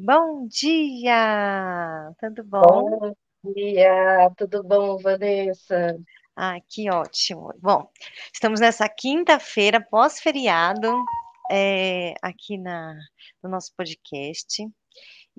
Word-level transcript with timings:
Bom 0.00 0.46
dia! 0.46 2.14
Tudo 2.20 2.44
bom? 2.44 3.00
Bom 3.42 3.52
dia, 3.52 4.30
tudo 4.36 4.62
bom, 4.62 4.96
Vanessa? 4.96 5.98
Ah, 6.36 6.60
que 6.68 6.88
ótimo. 6.88 7.52
Bom, 7.60 7.90
estamos 8.32 8.60
nessa 8.60 8.88
quinta-feira 8.88 9.80
pós-feriado 9.80 11.04
é, 11.50 12.14
aqui 12.22 12.56
na, 12.56 12.96
no 13.42 13.50
nosso 13.50 13.74
podcast 13.76 14.62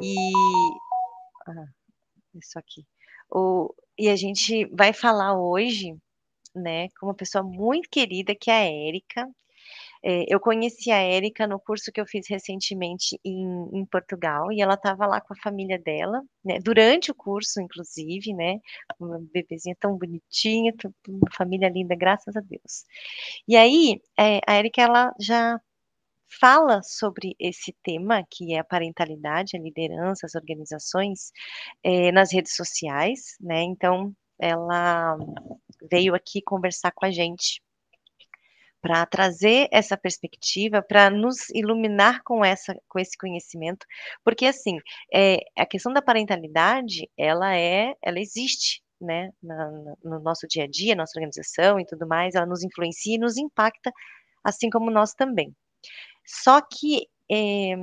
e 0.02 0.14
ah, 1.48 1.66
isso 2.36 2.60
aqui. 2.60 2.86
O, 3.32 3.74
e 3.98 4.10
a 4.10 4.18
gente 4.18 4.66
vai 4.76 4.92
falar 4.92 5.40
hoje, 5.40 5.96
né, 6.54 6.90
com 7.00 7.06
uma 7.06 7.16
pessoa 7.16 7.46
muito 7.46 7.90
querida 7.90 8.36
que 8.36 8.52
é 8.52 8.56
a 8.56 8.66
Érica. 8.66 9.26
É, 10.04 10.26
eu 10.34 10.40
conheci 10.40 10.92
a 10.92 10.98
Érica 10.98 11.46
no 11.46 11.60
curso 11.60 11.92
que 11.92 12.00
eu 12.00 12.06
fiz 12.06 12.26
recentemente 12.30 13.20
em, 13.24 13.46
em 13.74 13.86
Portugal, 13.86 14.52
e 14.52 14.62
ela 14.62 14.76
estava 14.76 15.06
lá 15.06 15.20
com 15.20 15.34
a 15.34 15.42
família 15.44 15.78
dela, 15.78 16.22
né, 16.44 16.60
durante 16.60 17.12
o 17.12 17.16
curso, 17.16 17.62
inclusive, 17.62 18.34
né, 18.34 18.60
uma 19.00 19.20
bebezinha 19.34 19.76
tão 19.80 19.98
bonitinha, 19.98 20.74
uma 21.08 21.32
família 21.36 21.70
linda, 21.70 21.96
graças 21.96 22.36
a 22.36 22.42
Deus. 22.42 22.86
E 23.48 23.58
aí, 23.58 24.02
é, 24.18 24.40
a 24.48 24.56
Érica, 24.56 24.82
ela 24.82 25.14
já 25.20 25.60
fala 26.40 26.82
sobre 26.84 27.36
esse 27.40 27.76
tema, 27.84 28.24
que 28.30 28.54
é 28.54 28.60
a 28.60 28.64
parentalidade, 28.64 29.58
a 29.58 29.60
liderança, 29.60 30.26
as 30.26 30.36
organizações, 30.36 31.32
é, 31.84 32.12
nas 32.12 32.32
redes 32.32 32.56
sociais, 32.56 33.36
né, 33.42 33.62
então, 33.64 34.14
ela 34.40 35.18
veio 35.92 36.16
aqui 36.16 36.42
conversar 36.42 36.92
com 36.94 37.06
a 37.06 37.12
gente 37.12 37.62
para 38.82 39.06
trazer 39.06 39.68
essa 39.72 39.98
perspectiva, 39.98 40.82
para 40.82 41.10
nos 41.10 41.50
iluminar 41.50 42.22
com, 42.24 42.44
essa, 42.44 42.76
com 42.88 43.00
esse 43.00 43.18
conhecimento, 43.18 43.86
porque 44.24 44.46
assim, 44.46 44.78
é, 45.14 45.40
a 45.58 45.66
questão 45.66 45.92
da 45.94 46.02
parentalidade, 46.02 47.10
ela 47.18 47.56
é, 47.56 47.94
ela 48.02 48.20
existe, 48.20 48.82
né, 49.00 49.32
na, 49.42 49.70
no 50.04 50.20
nosso 50.20 50.48
dia 50.48 50.64
a 50.66 50.68
dia, 50.68 50.96
nossa 50.96 51.18
organização 51.18 51.80
e 51.80 51.86
tudo 51.86 52.08
mais, 52.08 52.36
ela 52.36 52.46
nos 52.46 52.64
influencia 52.64 53.16
e 53.16 53.20
nos 53.20 53.38
impacta, 53.38 53.92
assim 54.44 54.70
como 54.70 54.92
nós 54.92 55.14
também. 55.14 55.56
Só 56.26 56.62
que 56.62 57.08
é, 57.32 57.76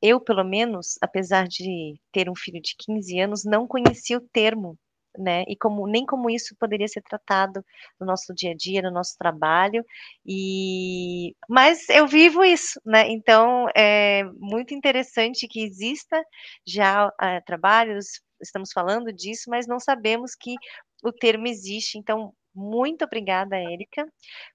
eu, 0.00 0.20
pelo 0.20 0.44
menos, 0.44 0.98
apesar 1.00 1.46
de 1.48 1.98
ter 2.12 2.28
um 2.28 2.34
filho 2.36 2.60
de 2.60 2.74
15 2.78 3.20
anos, 3.20 3.44
não 3.44 3.66
conhecia 3.66 4.18
o 4.18 4.28
termo 4.32 4.78
né? 5.18 5.44
E 5.48 5.56
como 5.56 5.86
nem 5.86 6.04
como 6.06 6.30
isso 6.30 6.56
poderia 6.58 6.88
ser 6.88 7.02
tratado 7.02 7.64
no 8.00 8.06
nosso 8.06 8.34
dia 8.34 8.52
a 8.52 8.54
dia, 8.54 8.82
no 8.82 8.90
nosso 8.90 9.16
trabalho. 9.18 9.84
E 10.26 11.34
mas 11.48 11.88
eu 11.88 12.06
vivo 12.06 12.44
isso, 12.44 12.80
né? 12.84 13.08
Então 13.10 13.66
é 13.76 14.24
muito 14.38 14.74
interessante 14.74 15.48
que 15.48 15.62
exista 15.64 16.22
já 16.66 17.10
é, 17.20 17.40
trabalhos, 17.40 18.20
estamos 18.40 18.72
falando 18.72 19.12
disso, 19.12 19.50
mas 19.50 19.66
não 19.66 19.80
sabemos 19.80 20.34
que 20.34 20.54
o 21.02 21.12
termo 21.12 21.46
existe. 21.46 21.98
Então 21.98 22.32
muito 22.54 23.04
obrigada, 23.04 23.56
Érica, 23.56 24.06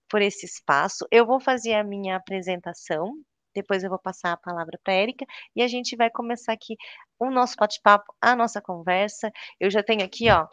por 0.10 0.22
esse 0.22 0.46
espaço. 0.46 1.06
Eu 1.12 1.26
vou 1.26 1.40
fazer 1.40 1.74
a 1.76 1.84
minha 1.84 2.16
apresentação 2.16 3.14
depois 3.54 3.84
eu 3.84 3.90
vou 3.90 4.00
passar 4.00 4.34
a 4.34 4.38
palavra 4.38 4.80
para 4.84 4.94
a 4.94 4.98
Érica 4.98 5.26
e 5.56 5.62
a 5.62 5.68
gente 5.68 5.96
vai 5.96 6.10
começar 6.10 6.54
aqui 6.54 6.76
o 7.20 7.30
nosso 7.30 7.56
bate-papo, 7.58 8.14
a 8.22 8.36
nossa 8.36 8.62
conversa. 8.62 9.32
Eu 9.60 9.70
já 9.70 9.84
tenho 9.84 10.04
aqui, 10.04 10.30
ó, 10.30 10.48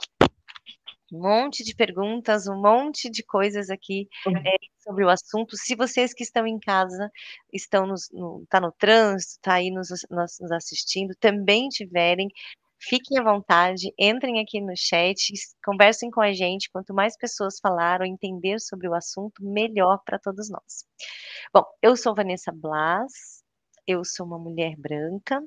um 1.13 1.21
monte 1.23 1.63
de 1.63 1.75
perguntas, 1.75 2.47
um 2.49 2.61
monte 2.61 3.09
de 3.09 3.23
coisas 3.23 3.71
aqui 3.71 4.09
é, 4.27 4.57
sobre 4.79 5.05
o 5.05 5.09
assunto. 5.09 5.57
Se 5.57 5.77
vocês 5.77 6.12
que 6.12 6.25
estão 6.25 6.47
em 6.47 6.59
casa, 6.59 7.11
estão 7.53 7.87
nos, 7.87 8.09
no, 8.12 8.45
tá 8.49 8.61
no 8.61 8.73
trânsito, 8.73 9.41
tá 9.41 9.55
aí 9.55 9.71
nos, 9.71 9.89
nos, 10.11 10.39
nos 10.41 10.53
assistindo, 10.53 11.15
também 11.21 11.69
tiverem 11.69 12.29
Fiquem 12.89 13.19
à 13.19 13.23
vontade, 13.25 13.93
entrem 13.99 14.41
aqui 14.41 14.61
no 14.61 14.73
chat, 14.77 15.33
conversem 15.65 16.09
com 16.09 16.21
a 16.21 16.33
gente. 16.33 16.71
Quanto 16.71 16.95
mais 16.95 17.17
pessoas 17.17 17.59
falar 17.59 18.01
ou 18.01 18.07
entender 18.07 18.61
sobre 18.61 18.89
o 18.89 18.95
assunto, 18.95 19.43
melhor 19.43 19.99
para 20.05 20.21
todos 20.21 20.49
nós. 20.49 20.85
Bom, 21.53 21.65
eu 21.83 21.97
sou 21.97 22.15
Vanessa 22.15 22.53
Blas, 22.53 23.43
eu 23.89 24.05
sou 24.05 24.25
uma 24.25 24.39
mulher 24.39 24.77
branca, 24.77 25.43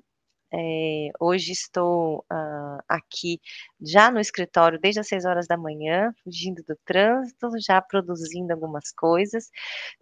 é, 0.52 1.10
hoje 1.20 1.52
estou 1.52 2.26
uh, 2.32 2.84
aqui 2.88 3.40
já 3.80 4.10
no 4.10 4.20
escritório 4.20 4.80
desde 4.80 5.00
as 5.00 5.08
6 5.08 5.26
horas 5.26 5.48
da 5.48 5.56
manhã, 5.56 6.12
fugindo 6.24 6.64
do 6.64 6.76
trânsito, 6.86 7.50
já 7.66 7.82
produzindo 7.82 8.52
algumas 8.52 8.92
coisas. 8.92 9.50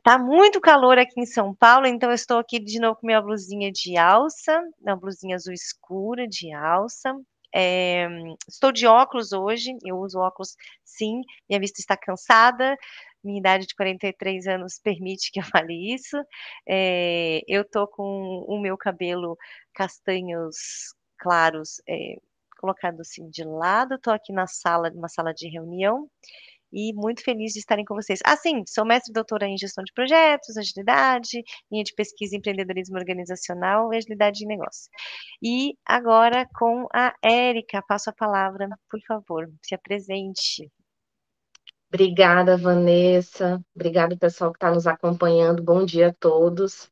Tá 0.04 0.18
muito 0.18 0.62
calor 0.62 0.98
aqui 0.98 1.20
em 1.20 1.26
São 1.26 1.54
Paulo, 1.54 1.86
então 1.86 2.12
estou 2.12 2.38
aqui 2.38 2.60
de 2.60 2.80
novo 2.80 3.00
com 3.00 3.08
minha 3.08 3.22
blusinha 3.22 3.72
de 3.72 3.98
alça, 3.98 4.62
uma 4.82 4.96
blusinha 4.96 5.36
azul 5.36 5.54
escura 5.54 6.28
de 6.28 6.52
alça. 6.54 7.14
É, 7.54 8.08
estou 8.48 8.72
de 8.72 8.86
óculos 8.86 9.32
hoje, 9.32 9.76
eu 9.84 9.98
uso 9.98 10.20
óculos 10.20 10.56
sim, 10.84 11.22
minha 11.50 11.60
vista 11.60 11.80
está 11.82 11.98
cansada, 11.98 12.78
minha 13.28 13.40
idade 13.40 13.68
de 13.68 13.76
43 13.76 14.48
anos 14.48 14.80
permite 14.82 15.32
que 15.32 15.40
eu 15.40 15.44
fale 15.64 15.94
isso. 15.94 16.18
É, 16.68 17.42
eu 17.48 17.64
tô 17.70 17.88
com 17.88 18.04
o 18.48 18.60
meu 18.60 18.78
cabelo 18.78 19.38
castanhos 19.74 20.56
claros 21.20 21.82
é, 21.88 22.16
colocado 22.60 23.02
assim 23.02 23.30
de 23.30 23.44
lado. 23.44 23.96
Estou 23.96 24.14
aqui 24.14 24.34
na 24.34 24.48
sala, 24.48 24.90
numa 24.90 25.10
sala 25.10 25.34
de 25.34 25.50
reunião 25.50 26.10
e 26.72 26.94
muito 26.94 27.24
feliz 27.24 27.54
de 27.54 27.60
estarem 27.60 27.86
com 27.86 27.96
vocês. 27.96 28.20
Ah, 28.26 28.36
sim, 28.36 28.64
sou 28.68 28.86
mestre 28.86 29.12
e 29.12 29.14
doutora 29.14 29.48
em 29.48 29.58
gestão 29.58 29.84
de 29.84 29.94
projetos, 29.94 30.58
agilidade, 30.58 31.44
linha 31.72 31.84
de 31.84 31.94
pesquisa 31.94 32.36
em 32.36 32.40
empreendedorismo 32.40 32.98
organizacional 32.98 33.94
e 33.94 33.98
agilidade 33.98 34.40
de 34.40 34.46
negócio. 34.46 34.90
E 35.42 35.76
agora 35.86 36.48
com 36.56 36.88
a 36.94 37.14
Érica, 37.24 37.82
passo 37.88 38.10
a 38.10 38.14
palavra, 38.14 38.68
por 38.90 39.00
favor, 39.08 39.50
se 39.64 39.76
apresente. 39.76 40.70
Obrigada, 41.94 42.58
Vanessa. 42.58 43.62
Obrigada, 43.76 44.18
pessoal 44.18 44.52
que 44.52 44.58
está 44.58 44.72
nos 44.72 44.86
acompanhando. 44.88 45.64
Bom 45.64 45.86
dia 45.86 46.10
a 46.10 46.14
todos. 46.14 46.90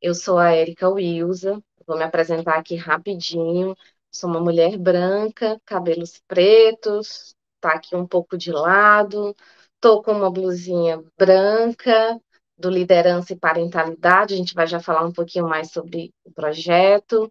Eu 0.00 0.14
sou 0.14 0.38
a 0.38 0.52
Érica 0.52 0.88
Wilza. 0.88 1.60
Vou 1.86 1.96
me 1.96 2.04
apresentar 2.04 2.56
aqui 2.58 2.76
rapidinho. 2.76 3.76
Sou 4.10 4.30
uma 4.30 4.40
mulher 4.40 4.78
branca, 4.78 5.60
cabelos 5.64 6.22
pretos, 6.28 7.34
tá 7.60 7.72
aqui 7.72 7.96
um 7.96 8.06
pouco 8.06 8.36
de 8.38 8.52
lado. 8.52 9.34
Tô 9.80 10.02
com 10.02 10.12
uma 10.12 10.30
blusinha 10.30 11.02
branca 11.18 12.20
do 12.56 12.70
liderança 12.70 13.32
e 13.32 13.38
parentalidade. 13.38 14.34
A 14.34 14.36
gente 14.36 14.54
vai 14.54 14.66
já 14.66 14.80
falar 14.80 15.04
um 15.04 15.12
pouquinho 15.12 15.48
mais 15.48 15.72
sobre 15.72 16.12
o 16.24 16.32
projeto. 16.32 17.30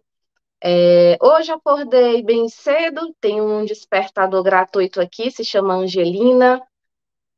É, 0.62 1.16
hoje 1.20 1.52
acordei 1.52 2.22
bem 2.22 2.48
cedo, 2.48 3.14
tem 3.20 3.40
um 3.40 3.64
despertador 3.64 4.42
gratuito 4.42 5.00
aqui, 5.00 5.30
se 5.30 5.44
chama 5.44 5.74
Angelina 5.74 6.62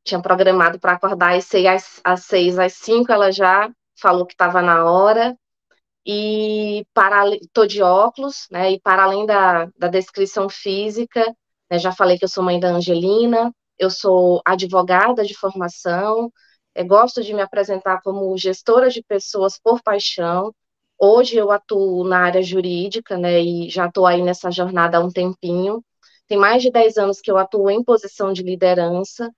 tinha 0.03 0.21
programado 0.21 0.79
para 0.79 0.93
acordar 0.93 1.35
às 1.35 1.45
seis, 1.45 1.65
às, 1.67 2.01
às 2.03 2.25
seis, 2.25 2.59
às 2.59 2.73
cinco, 2.73 3.11
ela 3.11 3.31
já 3.31 3.69
falou 3.99 4.25
que 4.25 4.33
estava 4.33 4.61
na 4.61 4.85
hora. 4.89 5.37
E 6.05 6.85
para 6.93 7.23
tô 7.53 7.65
de 7.65 7.81
óculos, 7.83 8.47
né? 8.51 8.71
E 8.71 8.79
para 8.81 9.03
além 9.03 9.25
da, 9.25 9.65
da 9.77 9.87
descrição 9.87 10.49
física, 10.49 11.23
né, 11.69 11.77
já 11.79 11.91
falei 11.91 12.17
que 12.17 12.25
eu 12.25 12.29
sou 12.29 12.43
mãe 12.43 12.59
da 12.59 12.69
Angelina, 12.69 13.53
eu 13.77 13.89
sou 13.91 14.41
advogada 14.45 15.23
de 15.23 15.35
formação, 15.35 16.31
gosto 16.87 17.23
de 17.23 17.33
me 17.33 17.41
apresentar 17.41 18.01
como 18.01 18.37
gestora 18.37 18.89
de 18.89 19.03
pessoas 19.03 19.59
por 19.61 19.81
paixão. 19.81 20.53
Hoje 20.97 21.37
eu 21.37 21.51
atuo 21.51 22.03
na 22.03 22.19
área 22.19 22.41
jurídica, 22.41 23.17
né? 23.17 23.41
E 23.41 23.69
já 23.69 23.87
estou 23.87 24.05
aí 24.05 24.21
nessa 24.21 24.51
jornada 24.51 24.97
há 24.97 25.01
um 25.01 25.11
tempinho. 25.11 25.83
Tem 26.27 26.37
mais 26.37 26.61
de 26.61 26.71
10 26.71 26.97
anos 26.97 27.21
que 27.21 27.31
eu 27.31 27.37
atuo 27.37 27.69
em 27.69 27.83
posição 27.83 28.31
de 28.33 28.43
liderança, 28.43 29.29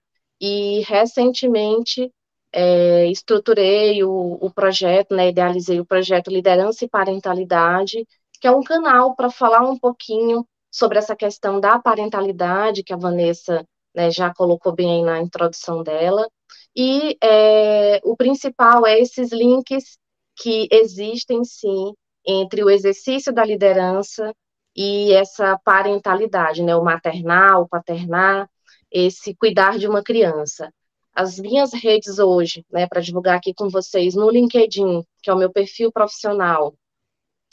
e 0.42 0.82
recentemente 0.82 2.12
é, 2.52 3.06
estruturei 3.08 4.04
o, 4.04 4.38
o 4.42 4.52
projeto, 4.52 5.16
né, 5.16 5.30
idealizei 5.30 5.80
o 5.80 5.86
projeto 5.86 6.32
Liderança 6.32 6.84
e 6.84 6.90
Parentalidade, 6.90 8.08
que 8.40 8.48
é 8.48 8.52
um 8.52 8.64
canal 8.64 9.16
para 9.16 9.30
falar 9.30 9.62
um 9.62 9.78
pouquinho 9.78 10.46
sobre 10.72 10.98
essa 10.98 11.16
questão 11.16 11.60
da 11.60 11.78
parentalidade, 11.78 12.84
que 12.84 12.92
a 12.92 12.98
Vanessa 12.98 13.64
né, 13.96 14.10
já 14.10 14.34
colocou 14.34 14.74
bem 14.74 15.00
aí 15.00 15.04
na 15.04 15.22
introdução 15.22 15.84
dela. 15.84 16.28
E 16.76 17.18
é, 17.24 18.02
o 18.04 18.16
principal 18.18 18.86
é 18.88 19.00
esses 19.00 19.32
links 19.32 19.98
que 20.36 20.68
existem, 20.72 21.44
sim, 21.44 21.94
entre 22.26 22.64
o 22.64 22.70
exercício 22.70 23.32
da 23.32 23.46
liderança 23.46 24.34
e 24.76 25.14
essa 25.14 25.60
parentalidade, 25.64 26.64
né, 26.64 26.76
o 26.76 26.84
maternal, 26.84 27.64
o 27.64 27.68
paternar, 27.68 28.50
esse 28.92 29.36
cuidar 29.36 29.78
de 29.78 29.88
uma 29.88 30.04
criança. 30.04 30.74
As 31.14 31.40
minhas 31.40 31.74
redes 31.74 32.20
hoje, 32.20 32.66
né, 32.72 32.88
para 32.88 33.02
divulgar 33.02 33.38
aqui 33.38 33.54
com 33.54 33.70
vocês, 33.70 34.16
no 34.16 34.30
LinkedIn, 34.30 35.04
que 35.22 35.30
é 35.30 35.34
o 35.34 35.38
meu 35.38 35.52
perfil 35.52 35.92
profissional, 35.92 36.74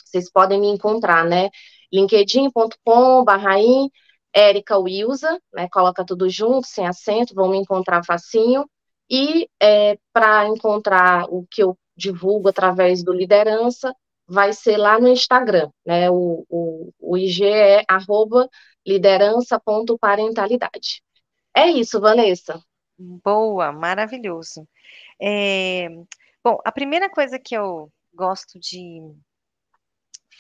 vocês 0.05 0.31
podem 0.31 0.61
me 0.61 0.69
encontrar, 0.69 1.25
né, 1.25 1.50
linkedin.com 1.93 3.25
barraim, 3.25 3.90
Érica 4.32 4.79
Wilza, 4.79 5.40
né, 5.52 5.69
coloca 5.70 6.05
tudo 6.05 6.29
junto, 6.29 6.67
sem 6.67 6.87
acento, 6.87 7.35
vão 7.35 7.50
me 7.50 7.58
encontrar 7.58 8.05
facinho, 8.05 8.64
e 9.11 9.49
é, 9.61 9.99
para 10.12 10.46
encontrar 10.49 11.25
o 11.31 11.46
que 11.50 11.62
eu 11.62 11.76
divulgo 11.96 12.49
através 12.49 13.02
do 13.02 13.12
Liderança, 13.12 13.94
vai 14.26 14.52
ser 14.52 14.76
lá 14.76 15.00
no 15.00 15.08
Instagram, 15.08 15.70
né? 15.84 16.11
O, 16.11 16.44
o, 16.49 16.93
o 17.00 17.17
IG 17.17 17.44
é 17.46 17.84
arroba 17.88 18.49
liderança.parentalidade. 18.87 21.02
É 21.58 21.69
isso, 21.70 22.00
Vanessa. 22.00 22.62
Boa, 22.96 23.72
maravilhoso. 23.72 24.64
É, 25.20 25.88
bom, 26.44 26.60
a 26.64 26.70
primeira 26.70 27.10
coisa 27.10 27.37
que 27.37 27.52
eu 27.52 27.93
gosto 28.14 28.60
de 28.60 29.00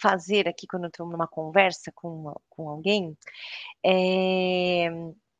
fazer 0.00 0.46
aqui 0.46 0.64
quando 0.68 0.86
estou 0.86 1.08
numa 1.08 1.26
conversa 1.26 1.90
com, 1.92 2.32
com 2.48 2.68
alguém 2.68 3.18
é 3.84 4.90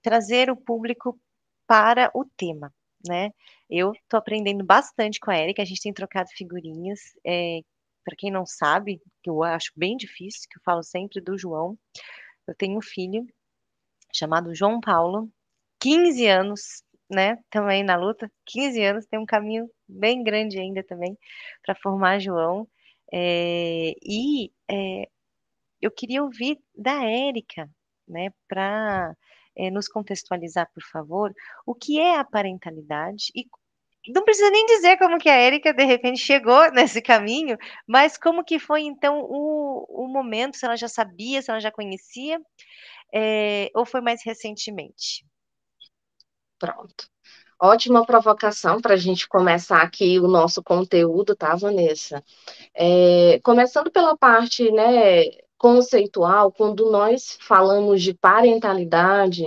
trazer 0.03 0.51
o 0.51 0.57
público 0.57 1.17
para 1.65 2.11
o 2.13 2.25
tema, 2.37 2.75
né? 3.07 3.31
Eu 3.71 3.93
estou 3.93 4.19
aprendendo 4.19 4.65
bastante 4.65 5.21
com 5.21 5.31
a 5.31 5.39
Erika, 5.39 5.63
a 5.63 5.65
gente 5.65 5.83
tem 5.83 5.93
trocado 5.93 6.29
figurinhas. 6.31 6.99
É, 7.25 7.61
para 8.05 8.17
quem 8.17 8.33
não 8.33 8.45
sabe, 8.45 9.01
que 9.23 9.31
eu 9.31 9.45
acho 9.45 9.71
bem 9.77 9.97
difícil, 9.97 10.49
que 10.51 10.59
eu 10.59 10.63
falo 10.65 10.83
sempre 10.83 11.21
do 11.21 11.39
João, 11.39 11.79
eu 12.49 12.55
tenho 12.57 12.77
um 12.79 12.83
filho 12.83 13.25
chamado 14.13 14.55
João 14.57 14.81
Paulo, 14.81 15.31
15 15.81 16.27
anos, 16.27 16.83
né? 17.11 17.39
Também 17.51 17.83
na 17.85 17.97
luta, 17.97 18.31
15 18.47 18.83
anos, 18.83 19.07
tem 19.07 19.19
um 19.19 19.27
caminho 19.27 19.69
bem 19.89 20.23
grande 20.23 20.59
ainda 20.59 20.83
também 20.85 21.17
para 21.65 21.75
formar 21.75 22.19
João. 22.21 22.69
É, 23.13 23.93
e 24.03 24.51
é, 24.71 25.09
eu 25.81 25.91
queria 25.91 26.23
ouvir 26.23 26.59
da 26.75 27.05
Érica, 27.05 27.69
né, 28.07 28.31
para 28.49 29.15
é, 29.57 29.71
nos 29.71 29.89
contextualizar, 29.89 30.69
por 30.75 30.83
favor, 30.83 31.33
o 31.67 31.75
que 31.75 31.99
é 32.01 32.17
a 32.19 32.25
parentalidade 32.25 33.27
e 33.35 33.45
não 34.09 34.25
precisa 34.25 34.51
nem 34.51 34.65
dizer 34.67 34.97
como 34.99 35.19
que 35.19 35.29
a 35.29 35.35
Érica 35.37 35.73
de 35.75 35.85
repente 35.85 36.21
chegou 36.21 36.71
nesse 36.73 37.03
caminho, 37.03 37.59
mas 37.87 38.17
como 38.17 38.45
que 38.45 38.59
foi 38.59 38.83
então 38.83 39.21
o, 39.23 40.05
o 40.05 40.09
momento, 40.09 40.57
se 40.57 40.65
ela 40.65 40.77
já 40.77 40.89
sabia, 40.89 41.43
se 41.43 41.51
ela 41.51 41.61
já 41.61 41.71
conhecia, 41.71 42.41
é, 43.15 43.71
ou 43.75 43.87
foi 43.87 44.01
mais 44.01 44.23
recentemente? 44.25 45.27
Pronto. 46.59 47.09
Ótima 47.61 48.07
provocação 48.07 48.81
para 48.81 48.95
a 48.95 48.97
gente 48.97 49.29
começar 49.29 49.83
aqui 49.83 50.19
o 50.21 50.29
nosso 50.29 50.63
conteúdo, 50.63 51.35
tá, 51.35 51.57
Vanessa? 51.57 52.23
É, 52.75 53.41
começando 53.43 53.91
pela 53.91 54.17
parte, 54.17 54.71
né, 54.71 55.25
conceitual, 55.59 56.53
quando 56.53 56.91
nós 56.91 57.37
falamos 57.41 58.03
de 58.03 58.15
parentalidade, 58.15 59.45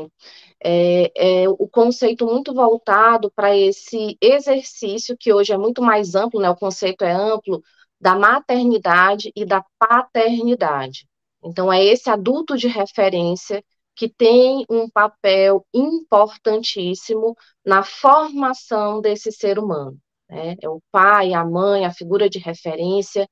é, 0.63 1.43
é 1.43 1.49
o 1.49 1.67
conceito 1.67 2.25
muito 2.25 2.53
voltado 2.53 3.31
para 3.31 3.55
esse 3.55 4.17
exercício 4.21 5.17
que 5.17 5.33
hoje 5.33 5.53
é 5.53 5.57
muito 5.57 5.81
mais 5.81 6.13
amplo, 6.15 6.39
né? 6.41 6.49
O 6.49 6.55
conceito 6.55 7.03
é 7.03 7.11
amplo 7.13 7.63
da 7.99 8.15
maternidade 8.15 9.31
e 9.35 9.45
da 9.45 9.63
paternidade. 9.79 11.07
Então, 11.43 11.71
é 11.71 11.83
esse 11.83 12.09
adulto 12.09 12.57
de 12.57 12.67
referência 12.67 13.63
que 13.95 14.09
tem 14.09 14.65
um 14.69 14.89
papel 14.89 15.65
importantíssimo 15.73 17.35
na 17.65 17.83
formação 17.83 19.01
desse 19.01 19.31
ser 19.31 19.59
humano. 19.59 19.97
Né? 20.29 20.55
É 20.61 20.69
o 20.69 20.81
pai, 20.91 21.33
a 21.33 21.45
mãe, 21.45 21.85
a 21.85 21.93
figura 21.93 22.29
de 22.29 22.39
referência, 22.39 23.27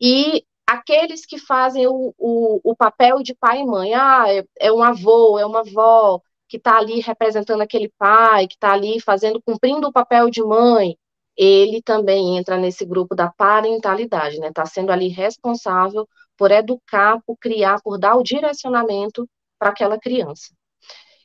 e 0.00 0.44
aqueles 0.66 1.26
que 1.26 1.38
fazem 1.38 1.86
o, 1.86 2.14
o, 2.18 2.60
o 2.64 2.76
papel 2.76 3.22
de 3.22 3.34
pai 3.34 3.60
e 3.60 3.66
mãe, 3.66 3.94
ah, 3.94 4.24
é, 4.28 4.44
é 4.60 4.72
um 4.72 4.82
avô, 4.82 5.38
é 5.38 5.46
uma 5.46 5.60
avó, 5.60 6.20
que 6.48 6.56
está 6.58 6.76
ali 6.78 7.00
representando 7.00 7.62
aquele 7.62 7.90
pai, 7.98 8.46
que 8.46 8.54
está 8.54 8.72
ali 8.72 9.00
fazendo, 9.00 9.40
cumprindo 9.42 9.88
o 9.88 9.92
papel 9.92 10.28
de 10.30 10.42
mãe, 10.42 10.96
ele 11.36 11.80
também 11.82 12.36
entra 12.36 12.58
nesse 12.58 12.84
grupo 12.84 13.14
da 13.14 13.30
parentalidade, 13.32 14.38
né? 14.38 14.48
Está 14.48 14.66
sendo 14.66 14.92
ali 14.92 15.08
responsável 15.08 16.06
por 16.36 16.50
educar, 16.50 17.20
por 17.26 17.36
criar, 17.38 17.80
por 17.82 17.98
dar 17.98 18.16
o 18.16 18.22
direcionamento 18.22 19.26
para 19.62 19.70
aquela 19.70 19.96
criança. 19.96 20.52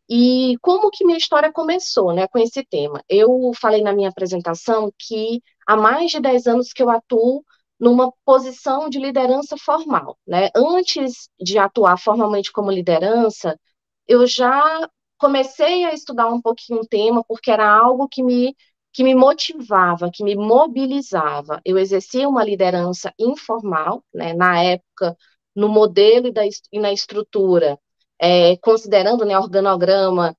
E 0.07 0.55
como 0.61 0.91
que 0.91 1.03
minha 1.03 1.17
história 1.17 1.51
começou, 1.51 2.13
né, 2.13 2.27
com 2.27 2.37
esse 2.37 2.63
tema? 2.63 3.03
Eu 3.09 3.51
falei 3.59 3.81
na 3.81 3.91
minha 3.91 4.09
apresentação 4.09 4.91
que 4.97 5.41
há 5.65 5.75
mais 5.75 6.11
de 6.11 6.19
10 6.21 6.45
anos 6.45 6.71
que 6.71 6.83
eu 6.83 6.89
atuo 6.91 7.43
numa 7.79 8.13
posição 8.23 8.89
de 8.89 8.99
liderança 8.99 9.57
formal, 9.57 10.17
né? 10.25 10.49
Antes 10.55 11.29
de 11.39 11.57
atuar 11.57 11.97
formalmente 11.97 12.51
como 12.51 12.71
liderança, 12.71 13.59
eu 14.07 14.25
já 14.27 14.87
comecei 15.17 15.83
a 15.85 15.93
estudar 15.93 16.27
um 16.27 16.41
pouquinho 16.41 16.81
o 16.81 16.87
tema 16.87 17.23
porque 17.27 17.49
era 17.51 17.67
algo 17.69 18.07
que 18.07 18.23
me 18.23 18.55
que 18.93 19.03
me 19.03 19.13
motivava, 19.15 20.09
que 20.11 20.23
me 20.23 20.35
mobilizava. 20.35 21.61
Eu 21.65 21.77
exercia 21.77 22.27
uma 22.29 22.43
liderança 22.43 23.13
informal, 23.19 24.03
né? 24.13 24.33
Na 24.33 24.63
época, 24.63 25.15
no 25.55 25.67
modelo 25.69 26.27
e, 26.27 26.31
da, 26.31 26.43
e 26.45 26.79
na 26.79 26.91
estrutura, 26.93 27.79
é, 28.19 28.57
considerando 28.57 29.25
né, 29.25 29.37
organograma, 29.37 30.35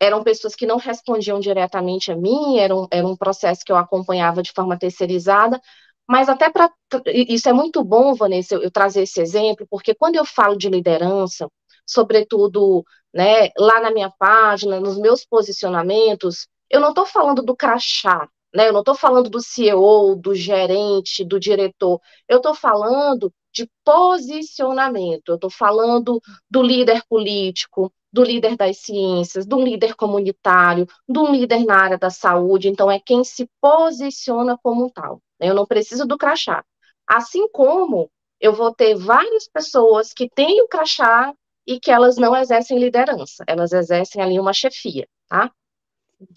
eram 0.00 0.24
pessoas 0.24 0.54
que 0.54 0.66
não 0.66 0.78
respondiam 0.78 1.38
diretamente 1.38 2.10
a 2.10 2.16
mim, 2.16 2.58
era 2.58 2.74
um, 2.74 2.86
era 2.90 3.06
um 3.06 3.16
processo 3.16 3.64
que 3.64 3.70
eu 3.70 3.76
acompanhava 3.76 4.42
de 4.42 4.52
forma 4.52 4.78
terceirizada, 4.78 5.60
mas 6.08 6.28
até 6.28 6.50
para. 6.50 6.70
Isso 7.06 7.48
é 7.48 7.52
muito 7.52 7.84
bom, 7.84 8.14
Vanessa, 8.14 8.54
eu, 8.54 8.62
eu 8.62 8.70
trazer 8.70 9.02
esse 9.02 9.20
exemplo, 9.20 9.66
porque 9.70 9.94
quando 9.94 10.16
eu 10.16 10.24
falo 10.24 10.56
de 10.56 10.68
liderança, 10.68 11.48
sobretudo 11.86 12.84
né, 13.14 13.50
lá 13.58 13.80
na 13.80 13.90
minha 13.90 14.10
página, 14.18 14.80
nos 14.80 14.98
meus 14.98 15.24
posicionamentos, 15.24 16.48
eu 16.70 16.80
não 16.80 16.90
estou 16.90 17.06
falando 17.06 17.42
do 17.42 17.54
crachá, 17.54 18.28
né, 18.54 18.68
eu 18.68 18.72
não 18.72 18.80
estou 18.80 18.94
falando 18.94 19.28
do 19.30 19.40
CEO, 19.40 20.16
do 20.16 20.34
gerente, 20.34 21.24
do 21.24 21.38
diretor, 21.38 22.00
eu 22.28 22.38
estou 22.38 22.54
falando 22.54 23.32
de 23.52 23.68
posicionamento, 23.84 25.30
eu 25.30 25.34
estou 25.34 25.50
falando 25.50 26.20
do 26.48 26.62
líder 26.62 27.02
político, 27.08 27.92
do 28.12 28.22
líder 28.22 28.56
das 28.56 28.78
ciências, 28.78 29.46
do 29.46 29.60
líder 29.60 29.94
comunitário, 29.94 30.86
do 31.08 31.30
líder 31.30 31.64
na 31.64 31.76
área 31.76 31.98
da 31.98 32.10
saúde, 32.10 32.68
então 32.68 32.90
é 32.90 32.98
quem 32.98 33.22
se 33.24 33.48
posiciona 33.60 34.58
como 34.62 34.90
tal. 34.90 35.22
Né? 35.40 35.48
Eu 35.48 35.54
não 35.54 35.66
preciso 35.66 36.06
do 36.06 36.18
crachá. 36.18 36.64
Assim 37.06 37.48
como 37.50 38.10
eu 38.40 38.52
vou 38.52 38.74
ter 38.74 38.94
várias 38.94 39.48
pessoas 39.48 40.12
que 40.12 40.28
têm 40.28 40.62
o 40.62 40.68
crachá 40.68 41.32
e 41.66 41.78
que 41.78 41.90
elas 41.90 42.16
não 42.16 42.34
exercem 42.34 42.78
liderança, 42.78 43.44
elas 43.46 43.72
exercem 43.72 44.22
ali 44.22 44.40
uma 44.40 44.52
chefia, 44.52 45.06
tá? 45.28 45.52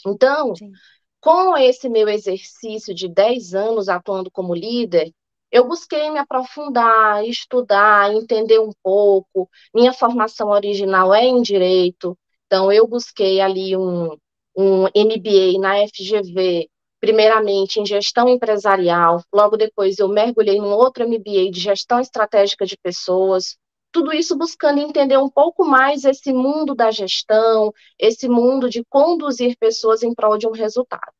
Então, 0.06 0.56
Sim. 0.56 0.72
com 1.20 1.58
esse 1.58 1.90
meu 1.90 2.08
exercício 2.08 2.94
de 2.94 3.08
10 3.08 3.54
anos 3.54 3.90
atuando 3.90 4.30
como 4.30 4.54
líder, 4.54 5.12
eu 5.54 5.68
busquei 5.68 6.10
me 6.10 6.18
aprofundar, 6.18 7.24
estudar, 7.26 8.12
entender 8.12 8.60
um 8.60 8.72
pouco. 8.82 9.48
Minha 9.74 9.94
formação 9.94 10.50
original 10.50 11.14
é 11.14 11.26
em 11.26 11.44
direito, 11.44 12.18
então 12.48 12.72
eu 12.72 12.88
busquei 12.88 13.40
ali 13.40 13.78
um, 13.78 14.18
um 14.58 14.86
MBA 14.86 15.60
na 15.60 15.88
FGV 15.88 16.68
primeiramente 17.00 17.80
em 17.80 17.86
gestão 17.86 18.28
empresarial, 18.30 19.22
logo 19.32 19.58
depois 19.58 20.00
eu 20.00 20.08
mergulhei 20.08 20.58
num 20.58 20.72
outro 20.72 21.08
MBA 21.08 21.52
de 21.52 21.60
gestão 21.60 22.00
estratégica 22.00 22.66
de 22.66 22.78
pessoas, 22.78 23.58
tudo 23.92 24.12
isso 24.12 24.36
buscando 24.36 24.80
entender 24.80 25.18
um 25.18 25.30
pouco 25.30 25.66
mais 25.66 26.04
esse 26.04 26.34
mundo 26.34 26.74
da 26.74 26.90
gestão, 26.90 27.72
esse 28.00 28.28
mundo 28.28 28.70
de 28.70 28.84
conduzir 28.86 29.56
pessoas 29.60 30.02
em 30.02 30.16
prol 30.16 30.38
de 30.38 30.48
um 30.48 30.52
resultado. 30.52 31.14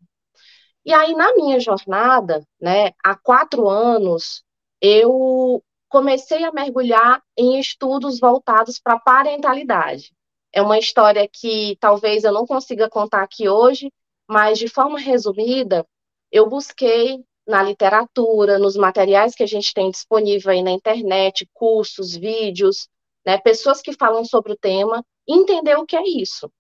E 0.86 0.94
aí, 0.94 1.16
na 1.16 1.34
minha 1.36 1.60
jornada, 1.60 2.46
né, 2.60 2.92
há 3.04 3.16
quatro 3.16 3.70
anos, 3.70 4.44
eu 4.82 5.64
comecei 5.88 6.44
a 6.44 6.52
mergulhar 6.52 7.22
em 7.38 7.60
estudos 7.60 8.20
voltados 8.20 8.80
para 8.80 9.00
parentalidade. 9.00 10.12
É 10.52 10.62
uma 10.62 10.78
história 10.78 11.28
que 11.32 11.78
talvez 11.80 12.24
eu 12.24 12.34
não 12.34 12.46
consiga 12.46 12.90
contar 12.90 13.24
aqui 13.24 13.48
hoje, 13.48 13.92
mas 14.28 14.60
de 14.60 14.68
forma 14.68 15.00
resumida, 15.00 15.86
eu 16.32 16.50
busquei 16.50 17.24
na 17.48 17.62
literatura, 17.62 18.58
nos 18.58 18.76
materiais 18.76 19.36
que 19.36 19.44
a 19.44 19.48
gente 19.48 19.74
tem 19.74 19.90
disponível 19.92 20.52
aí 20.52 20.62
na 20.62 20.72
internet, 20.72 21.48
cursos, 21.54 22.16
vídeos, 22.16 22.88
né, 23.26 23.38
pessoas 23.38 23.82
que 23.82 23.94
falam 23.94 24.26
sobre 24.26 24.54
o 24.54 24.58
tema, 24.58 25.04
entender 25.28 25.78
o 25.78 25.86
que 25.86 25.96
é 25.96 26.04
isso. 26.04 26.52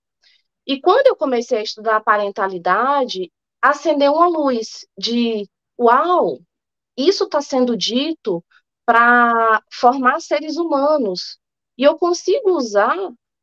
E 0.65 0.79
quando 0.79 1.07
eu 1.07 1.15
comecei 1.15 1.59
a 1.59 1.63
estudar 1.63 1.99
parentalidade, 2.01 3.31
acendeu 3.63 4.13
uma 4.13 4.27
luz 4.27 4.85
de, 4.97 5.49
uau, 5.79 6.39
isso 6.97 7.25
está 7.25 7.41
sendo 7.41 7.77
dito 7.77 8.43
para 8.85 9.63
formar 9.71 10.19
seres 10.21 10.57
humanos. 10.57 11.39
E 11.77 11.83
eu 11.83 11.97
consigo 11.97 12.51
usar 12.51 12.95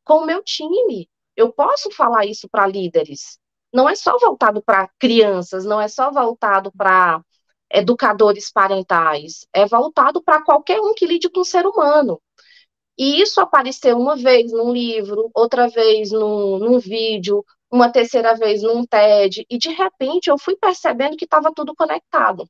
com 0.05 0.19
o 0.19 0.25
meu 0.25 0.43
time. 0.43 1.09
Eu 1.35 1.51
posso 1.51 1.91
falar 1.91 2.25
isso 2.25 2.47
para 2.49 2.67
líderes 2.67 3.41
não 3.73 3.87
é 3.87 3.95
só 3.95 4.17
voltado 4.19 4.61
para 4.61 4.89
crianças, 4.99 5.65
não 5.65 5.79
é 5.79 5.87
só 5.87 6.11
voltado 6.11 6.71
para 6.71 7.23
educadores 7.71 8.51
parentais, 8.51 9.47
é 9.53 9.65
voltado 9.65 10.21
para 10.21 10.43
qualquer 10.43 10.79
um 10.81 10.93
que 10.93 11.05
lide 11.05 11.29
com 11.29 11.39
o 11.41 11.45
ser 11.45 11.65
humano. 11.65 12.21
E 12.97 13.21
isso 13.21 13.39
apareceu 13.39 13.97
uma 13.97 14.15
vez 14.15 14.51
num 14.51 14.73
livro, 14.73 15.31
outra 15.33 15.69
vez 15.69 16.11
num, 16.11 16.59
num 16.59 16.79
vídeo, 16.79 17.45
uma 17.71 17.91
terceira 17.91 18.35
vez 18.35 18.61
num 18.61 18.85
TED, 18.85 19.45
e 19.49 19.57
de 19.57 19.69
repente 19.69 20.29
eu 20.29 20.37
fui 20.37 20.55
percebendo 20.57 21.15
que 21.15 21.25
estava 21.25 21.53
tudo 21.53 21.75
conectado. 21.75 22.47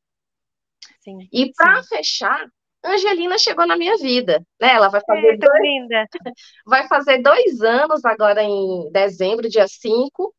Sim, 1.02 1.28
e 1.32 1.52
para 1.54 1.84
fechar, 1.84 2.48
Angelina 2.84 3.38
chegou 3.38 3.68
na 3.68 3.78
minha 3.78 3.98
vida, 3.98 4.44
né? 4.60 4.74
Ela 4.74 4.90
vai 4.90 5.02
fazer, 5.06 5.28
Eita, 5.28 5.46
dois, 5.46 5.62
linda. 5.62 6.06
vai 6.66 6.88
fazer 6.88 7.22
dois 7.22 7.62
anos 7.62 8.04
agora 8.04 8.44
em 8.44 8.92
dezembro, 8.92 9.48
dia 9.48 9.68
5, 9.68 10.34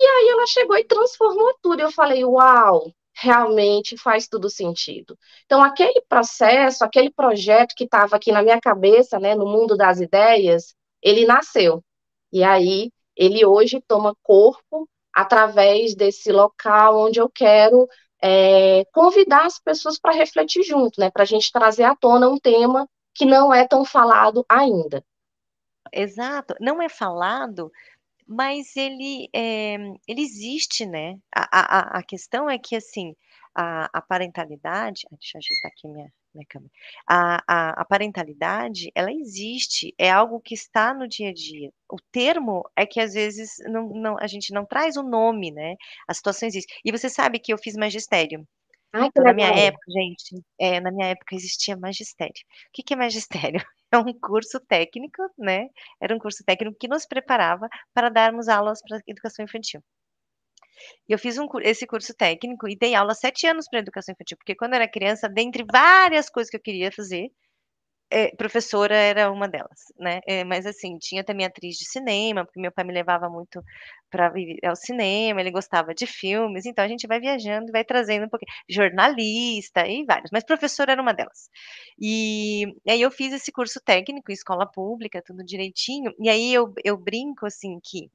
e 0.00 0.04
aí 0.04 0.28
ela 0.28 0.46
chegou 0.46 0.76
e 0.76 0.84
transformou 0.84 1.54
tudo. 1.60 1.80
Eu 1.80 1.90
falei, 1.90 2.24
uau, 2.24 2.92
realmente 3.14 3.96
faz 3.96 4.28
tudo 4.28 4.48
sentido. 4.48 5.18
Então, 5.44 5.62
aquele 5.62 6.00
processo, 6.08 6.84
aquele 6.84 7.10
projeto 7.10 7.74
que 7.74 7.84
estava 7.84 8.14
aqui 8.16 8.30
na 8.30 8.42
minha 8.42 8.60
cabeça, 8.60 9.18
né, 9.18 9.34
no 9.34 9.46
mundo 9.46 9.76
das 9.76 10.00
ideias, 10.00 10.74
ele 11.02 11.26
nasceu. 11.26 11.82
E 12.32 12.44
aí, 12.44 12.92
ele 13.18 13.44
hoje 13.44 13.82
toma 13.86 14.16
corpo 14.22 14.88
através 15.12 15.94
desse 15.94 16.32
local 16.32 16.98
onde 16.98 17.20
eu 17.20 17.28
quero 17.28 17.88
é, 18.22 18.84
convidar 18.92 19.46
as 19.46 19.58
pessoas 19.58 19.98
para 19.98 20.14
refletir 20.14 20.62
junto, 20.62 21.00
né, 21.00 21.10
para 21.10 21.24
a 21.24 21.26
gente 21.26 21.52
trazer 21.52 21.84
à 21.84 21.96
tona 21.96 22.28
um 22.28 22.38
tema 22.38 22.88
que 23.14 23.24
não 23.24 23.52
é 23.52 23.66
tão 23.66 23.84
falado 23.84 24.46
ainda. 24.48 25.04
Exato, 25.92 26.54
não 26.60 26.80
é 26.80 26.88
falado 26.88 27.70
mas 28.28 28.76
ele, 28.76 29.28
é, 29.34 29.76
ele 30.06 30.20
existe, 30.20 30.84
né? 30.84 31.18
A, 31.34 31.60
a, 31.60 31.98
a 31.98 32.02
questão 32.02 32.48
é 32.48 32.58
que, 32.58 32.76
assim, 32.76 33.16
a, 33.54 33.88
a 33.90 34.02
parentalidade, 34.02 35.06
deixa 35.10 35.38
eu 35.38 35.40
ajeitar 35.40 35.70
aqui 35.72 35.88
minha, 35.88 36.12
minha 36.34 36.46
câmera, 36.48 36.70
a, 37.08 37.42
a, 37.46 37.82
a, 37.82 37.84
parentalidade, 37.84 38.90
ela 38.94 39.12
existe, 39.12 39.94
é 39.98 40.10
algo 40.10 40.40
que 40.40 40.54
está 40.54 40.94
no 40.94 41.08
dia 41.08 41.30
a 41.30 41.32
dia. 41.32 41.70
O 41.90 41.96
termo 42.12 42.68
é 42.76 42.86
que, 42.86 43.00
às 43.00 43.14
vezes, 43.14 43.56
não, 43.66 43.88
não, 43.88 44.16
a 44.18 44.26
gente 44.26 44.52
não 44.52 44.64
traz 44.66 44.96
o 44.96 45.02
nome, 45.02 45.50
né? 45.50 45.74
A 46.06 46.14
situação 46.14 46.48
existe. 46.48 46.72
E 46.84 46.92
você 46.92 47.08
sabe 47.08 47.38
que 47.38 47.52
eu 47.52 47.58
fiz 47.58 47.74
magistério. 47.74 48.46
Ai, 48.92 49.06
então, 49.08 49.22
na 49.22 49.34
minha 49.34 49.48
época, 49.48 49.84
gente, 49.90 50.42
é, 50.58 50.80
na 50.80 50.90
minha 50.90 51.08
época 51.08 51.34
existia 51.34 51.76
magistério. 51.76 52.32
O 52.68 52.70
que, 52.72 52.82
que 52.82 52.94
é 52.94 52.96
magistério? 52.96 53.60
é 53.92 53.98
um 53.98 54.12
curso 54.18 54.58
técnico, 54.60 55.22
né? 55.38 55.68
Era 56.00 56.14
um 56.14 56.18
curso 56.18 56.42
técnico 56.44 56.76
que 56.78 56.88
nos 56.88 57.06
preparava 57.06 57.68
para 57.92 58.08
darmos 58.08 58.48
aulas 58.48 58.80
para 58.82 59.00
educação 59.06 59.44
infantil. 59.44 59.82
E 61.08 61.12
eu 61.12 61.18
fiz 61.18 61.38
um, 61.38 61.46
esse 61.62 61.86
curso 61.86 62.14
técnico 62.14 62.68
e 62.68 62.76
dei 62.76 62.94
aula 62.94 63.14
sete 63.14 63.46
anos 63.46 63.68
para 63.68 63.80
educação 63.80 64.12
infantil, 64.12 64.36
porque 64.38 64.54
quando 64.54 64.72
eu 64.72 64.76
era 64.76 64.90
criança, 64.90 65.28
dentre 65.28 65.64
várias 65.70 66.30
coisas 66.30 66.50
que 66.50 66.56
eu 66.56 66.62
queria 66.62 66.92
fazer, 66.92 67.30
é, 68.10 68.34
professora 68.36 68.94
era 68.96 69.30
uma 69.30 69.46
delas, 69.48 69.80
né? 69.98 70.20
É, 70.26 70.42
mas 70.44 70.64
assim, 70.66 70.96
tinha 70.98 71.22
também 71.22 71.44
atriz 71.46 71.76
de 71.76 71.84
cinema, 71.88 72.44
porque 72.44 72.60
meu 72.60 72.72
pai 72.72 72.84
me 72.84 72.92
levava 72.92 73.28
muito 73.28 73.62
para 74.10 74.32
ao 74.64 74.76
cinema, 74.76 75.40
ele 75.40 75.50
gostava 75.50 75.94
de 75.94 76.06
filmes, 76.06 76.64
então 76.64 76.84
a 76.84 76.88
gente 76.88 77.06
vai 77.06 77.20
viajando 77.20 77.68
e 77.68 77.72
vai 77.72 77.84
trazendo 77.84 78.24
um 78.26 78.28
pouquinho, 78.28 78.50
jornalista 78.68 79.86
e 79.86 80.04
vários, 80.06 80.30
mas 80.32 80.44
professora 80.44 80.92
era 80.92 81.02
uma 81.02 81.12
delas. 81.12 81.50
E, 82.00 82.64
aí 82.88 83.00
eu 83.02 83.10
fiz 83.10 83.32
esse 83.32 83.52
curso 83.52 83.80
técnico, 83.84 84.32
escola 84.32 84.66
pública, 84.66 85.22
tudo 85.24 85.44
direitinho, 85.44 86.12
e 86.18 86.28
aí 86.30 86.52
eu, 86.54 86.72
eu 86.84 86.96
brinco 86.96 87.46
assim 87.46 87.78
que 87.84 88.10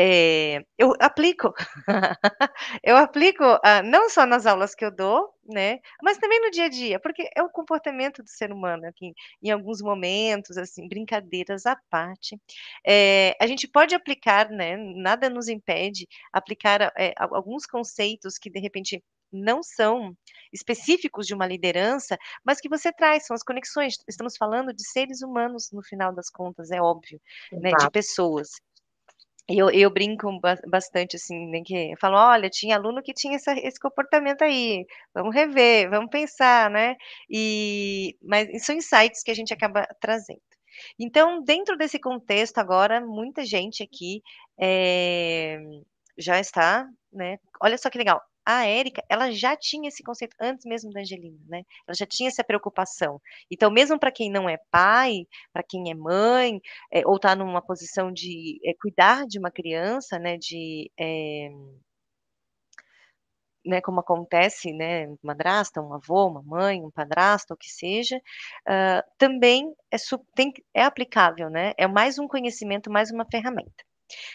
é, 0.00 0.62
eu 0.78 0.94
aplico, 1.00 1.52
eu 2.84 2.96
aplico 2.96 3.42
uh, 3.44 3.82
não 3.84 4.08
só 4.08 4.24
nas 4.24 4.46
aulas 4.46 4.72
que 4.72 4.84
eu 4.84 4.94
dou, 4.94 5.34
né, 5.44 5.80
mas 6.00 6.18
também 6.18 6.40
no 6.40 6.52
dia 6.52 6.66
a 6.66 6.68
dia, 6.68 7.00
porque 7.00 7.28
é 7.34 7.42
o 7.42 7.50
comportamento 7.50 8.22
do 8.22 8.28
ser 8.28 8.52
humano 8.52 8.86
aqui, 8.86 9.12
em 9.42 9.50
alguns 9.50 9.82
momentos, 9.82 10.56
assim, 10.56 10.86
brincadeiras 10.86 11.66
à 11.66 11.74
parte, 11.90 12.40
é, 12.86 13.34
a 13.40 13.46
gente 13.48 13.66
pode 13.66 13.92
aplicar, 13.92 14.48
né, 14.50 14.76
nada 14.76 15.28
nos 15.28 15.48
impede 15.48 16.06
aplicar 16.32 16.92
é, 16.96 17.12
alguns 17.16 17.66
conceitos 17.66 18.38
que 18.38 18.48
de 18.48 18.60
repente 18.60 19.02
não 19.32 19.64
são 19.64 20.16
específicos 20.52 21.26
de 21.26 21.34
uma 21.34 21.46
liderança, 21.46 22.16
mas 22.44 22.60
que 22.60 22.68
você 22.68 22.92
traz, 22.92 23.26
são 23.26 23.34
as 23.34 23.42
conexões. 23.42 23.96
Estamos 24.08 24.36
falando 24.36 24.72
de 24.72 24.86
seres 24.88 25.22
humanos, 25.22 25.70
no 25.72 25.82
final 25.82 26.14
das 26.14 26.30
contas, 26.30 26.70
é 26.70 26.80
óbvio, 26.80 27.20
né, 27.52 27.72
de 27.72 27.90
pessoas. 27.90 28.48
Eu, 29.50 29.70
eu 29.70 29.90
brinco 29.90 30.28
bastante, 30.68 31.16
assim, 31.16 31.46
né, 31.48 31.62
que 31.64 31.74
eu 31.92 31.96
falo, 31.98 32.16
olha, 32.18 32.50
tinha 32.50 32.76
aluno 32.76 33.02
que 33.02 33.14
tinha 33.14 33.36
essa, 33.36 33.52
esse 33.54 33.80
comportamento 33.80 34.42
aí, 34.42 34.84
vamos 35.14 35.34
rever, 35.34 35.88
vamos 35.88 36.10
pensar, 36.10 36.70
né? 36.70 36.96
E, 37.30 38.14
mas 38.22 38.46
são 38.64 38.74
insights 38.76 39.22
que 39.22 39.30
a 39.30 39.34
gente 39.34 39.52
acaba 39.54 39.86
trazendo. 40.00 40.42
Então, 40.98 41.42
dentro 41.42 41.76
desse 41.78 41.98
contexto 41.98 42.58
agora, 42.58 43.00
muita 43.00 43.44
gente 43.44 43.82
aqui 43.82 44.22
é, 44.60 45.58
já 46.18 46.38
está, 46.38 46.86
né? 47.12 47.38
Olha 47.62 47.78
só 47.78 47.88
que 47.90 47.98
legal, 47.98 48.20
a 48.48 48.64
Érica, 48.66 49.04
ela 49.10 49.30
já 49.30 49.54
tinha 49.54 49.88
esse 49.88 50.02
conceito 50.02 50.34
antes 50.40 50.64
mesmo 50.64 50.90
da 50.90 51.00
Angelina, 51.00 51.38
né? 51.46 51.64
Ela 51.86 51.94
já 51.94 52.06
tinha 52.06 52.28
essa 52.28 52.42
preocupação. 52.42 53.20
Então, 53.50 53.70
mesmo 53.70 53.98
para 53.98 54.10
quem 54.10 54.30
não 54.30 54.48
é 54.48 54.56
pai, 54.70 55.26
para 55.52 55.62
quem 55.62 55.90
é 55.90 55.94
mãe, 55.94 56.58
é, 56.90 57.06
ou 57.06 57.16
está 57.16 57.36
numa 57.36 57.60
posição 57.60 58.10
de 58.10 58.58
é, 58.64 58.72
cuidar 58.80 59.26
de 59.26 59.38
uma 59.38 59.50
criança, 59.50 60.18
né? 60.18 60.38
De 60.38 60.90
é, 60.98 61.50
né, 63.66 63.80
como 63.82 64.00
acontece, 64.00 64.72
né, 64.72 65.06
madrasta, 65.22 65.82
um 65.82 65.92
avô, 65.92 66.28
uma 66.28 66.42
mãe, 66.42 66.82
um 66.82 66.90
padrasto, 66.90 67.52
o 67.52 67.56
que 67.56 67.68
seja, 67.68 68.16
uh, 68.16 69.02
também 69.18 69.74
é, 69.92 69.96
tem, 70.34 70.52
é 70.72 70.82
aplicável, 70.84 71.50
né? 71.50 71.72
É 71.76 71.86
mais 71.86 72.18
um 72.18 72.26
conhecimento, 72.26 72.90
mais 72.90 73.10
uma 73.10 73.26
ferramenta. 73.30 73.84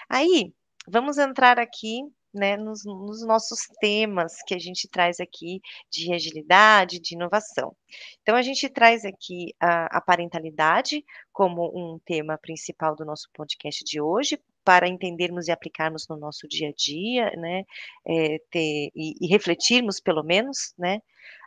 Aí, 0.09 0.53
vamos 0.87 1.17
entrar 1.17 1.57
aqui 1.59 2.01
né, 2.33 2.57
nos, 2.57 2.83
nos, 2.83 3.25
nossos 3.25 3.61
temas 3.79 4.41
que 4.47 4.53
a 4.53 4.59
gente 4.59 4.87
traz 4.87 5.19
aqui 5.19 5.61
de 5.89 6.13
agilidade, 6.13 6.99
de 6.99 7.15
inovação. 7.15 7.75
Então, 8.21 8.35
a 8.35 8.41
gente 8.41 8.67
traz 8.69 9.05
aqui 9.05 9.53
a, 9.59 9.97
a 9.97 10.01
parentalidade 10.01 11.03
como 11.31 11.71
um 11.75 11.99
tema 11.99 12.37
principal 12.37 12.95
do 12.95 13.05
nosso 13.05 13.29
podcast 13.33 13.83
de 13.83 14.01
hoje, 14.01 14.39
para 14.63 14.87
entendermos 14.87 15.47
e 15.47 15.51
aplicarmos 15.51 16.07
no 16.07 16.17
nosso 16.17 16.47
dia 16.47 16.69
a 16.69 16.73
dia, 16.75 17.31
né, 17.37 17.63
é, 18.07 18.39
ter, 18.49 18.89
e, 18.95 19.13
e, 19.19 19.27
refletirmos 19.27 19.99
pelo 19.99 20.23
menos, 20.23 20.73
né, 20.77 21.01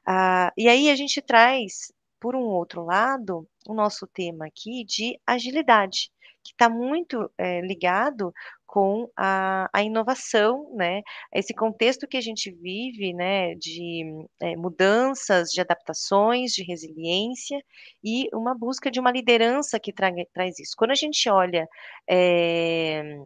ah, 0.06 0.52
e 0.56 0.68
aí 0.68 0.90
a 0.90 0.94
gente 0.94 1.20
traz, 1.20 1.92
por 2.20 2.36
um 2.36 2.44
outro 2.44 2.84
lado, 2.84 3.48
o 3.66 3.74
nosso 3.74 4.06
tema 4.06 4.46
aqui 4.46 4.84
de 4.84 5.18
agilidade, 5.26 6.10
que 6.46 6.52
está 6.54 6.68
muito 6.68 7.30
é, 7.38 7.60
ligado 7.60 8.32
com 8.66 9.10
a, 9.16 9.68
a, 9.72 9.82
inovação, 9.82 10.70
né? 10.74 11.02
Esse 11.32 11.54
contexto 11.54 12.06
que 12.06 12.16
a 12.16 12.20
gente 12.20 12.50
vive, 12.50 13.14
né, 13.14 13.54
de 13.54 14.26
é, 14.40 14.56
mudanças, 14.56 15.50
de 15.50 15.60
adaptações, 15.60 16.52
de 16.52 16.62
resiliência 16.64 17.58
e 18.04 18.28
uma 18.34 18.54
busca 18.54 18.90
de 18.90 19.00
uma 19.00 19.10
liderança 19.12 19.80
que 19.80 19.92
tra 19.92 20.10
traz 20.32 20.58
isso. 20.58 20.74
Quando 20.76 20.90
a 20.90 20.94
gente 20.94 21.28
olha 21.30 21.66
é, 22.08 23.18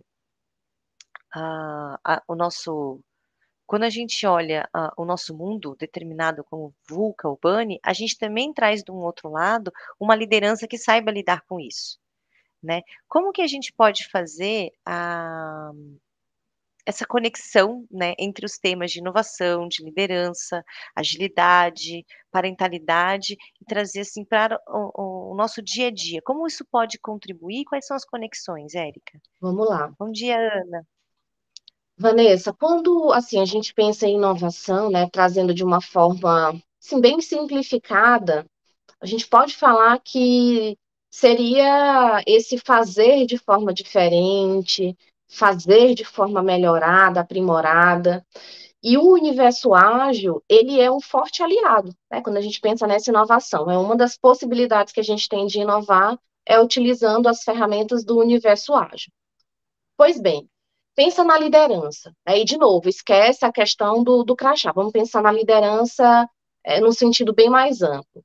a, 1.34 1.98
a, 2.04 2.22
o 2.28 2.34
nosso 2.34 3.00
quando 3.66 3.84
a 3.84 3.90
gente 3.90 4.26
olha 4.26 4.68
uh, 4.76 4.90
o 5.00 5.04
nosso 5.04 5.36
mundo 5.36 5.76
determinado 5.78 6.42
como 6.44 6.74
VUCA, 6.88 7.28
Urbani, 7.28 7.78
a 7.84 7.92
gente 7.92 8.18
também 8.18 8.52
traz 8.52 8.82
de 8.82 8.90
um 8.90 8.96
outro 8.96 9.30
lado 9.30 9.72
uma 9.98 10.16
liderança 10.16 10.66
que 10.66 10.76
saiba 10.76 11.12
lidar 11.12 11.42
com 11.42 11.60
isso 11.60 11.98
né? 12.62 12.82
Como 13.08 13.32
que 13.32 13.42
a 13.42 13.46
gente 13.46 13.72
pode 13.72 14.08
fazer 14.08 14.70
a, 14.84 15.70
essa 16.86 17.06
conexão, 17.06 17.86
né, 17.90 18.14
entre 18.18 18.44
os 18.44 18.58
temas 18.58 18.90
de 18.90 18.98
inovação, 18.98 19.68
de 19.68 19.82
liderança, 19.84 20.64
agilidade, 20.94 22.04
parentalidade 22.30 23.36
e 23.60 23.64
trazer 23.64 24.00
assim 24.00 24.24
para 24.24 24.60
o, 24.66 25.32
o, 25.32 25.34
nosso 25.34 25.62
dia 25.62 25.88
a 25.88 25.90
dia? 25.90 26.20
Como 26.22 26.46
isso 26.46 26.64
pode 26.70 26.98
contribuir? 26.98 27.64
Quais 27.64 27.86
são 27.86 27.96
as 27.96 28.04
conexões, 28.04 28.74
Érica? 28.74 29.20
Vamos 29.40 29.68
lá. 29.68 29.92
Bom 29.98 30.10
dia, 30.10 30.36
Ana. 30.36 30.86
Vanessa, 31.96 32.52
quando 32.52 33.12
assim 33.12 33.40
a 33.40 33.44
gente 33.44 33.74
pensa 33.74 34.06
em 34.06 34.14
inovação, 34.14 34.90
né, 34.90 35.08
trazendo 35.12 35.52
de 35.52 35.62
uma 35.62 35.82
forma 35.82 36.58
assim, 36.82 36.98
bem 36.98 37.20
simplificada, 37.20 38.46
a 39.00 39.06
gente 39.06 39.28
pode 39.28 39.54
falar 39.54 40.00
que 40.02 40.78
seria 41.10 42.22
esse 42.26 42.58
fazer 42.58 43.26
de 43.26 43.36
forma 43.36 43.74
diferente, 43.74 44.96
fazer 45.28 45.94
de 45.94 46.04
forma 46.04 46.42
melhorada, 46.42 47.20
aprimorada. 47.20 48.24
E 48.82 48.96
o 48.96 49.12
universo 49.12 49.74
ágil, 49.74 50.42
ele 50.48 50.80
é 50.80 50.90
um 50.90 51.00
forte 51.00 51.42
aliado, 51.42 51.94
né? 52.10 52.22
Quando 52.22 52.38
a 52.38 52.40
gente 52.40 52.60
pensa 52.60 52.86
nessa 52.86 53.10
inovação, 53.10 53.70
é 53.70 53.76
uma 53.76 53.96
das 53.96 54.16
possibilidades 54.16 54.92
que 54.92 55.00
a 55.00 55.04
gente 55.04 55.28
tem 55.28 55.46
de 55.46 55.60
inovar 55.60 56.18
é 56.46 56.58
utilizando 56.58 57.28
as 57.28 57.42
ferramentas 57.42 58.04
do 58.04 58.18
universo 58.18 58.74
ágil. 58.74 59.12
Pois 59.96 60.18
bem, 60.20 60.48
pensa 60.96 61.22
na 61.22 61.38
liderança. 61.38 62.12
Aí, 62.26 62.44
de 62.44 62.56
novo, 62.56 62.88
esquece 62.88 63.44
a 63.44 63.52
questão 63.52 64.02
do, 64.02 64.24
do 64.24 64.34
crachá. 64.34 64.72
Vamos 64.72 64.92
pensar 64.92 65.22
na 65.22 65.30
liderança 65.30 66.28
é, 66.64 66.80
sentido 66.92 67.34
bem 67.34 67.50
mais 67.50 67.82
amplo. 67.82 68.24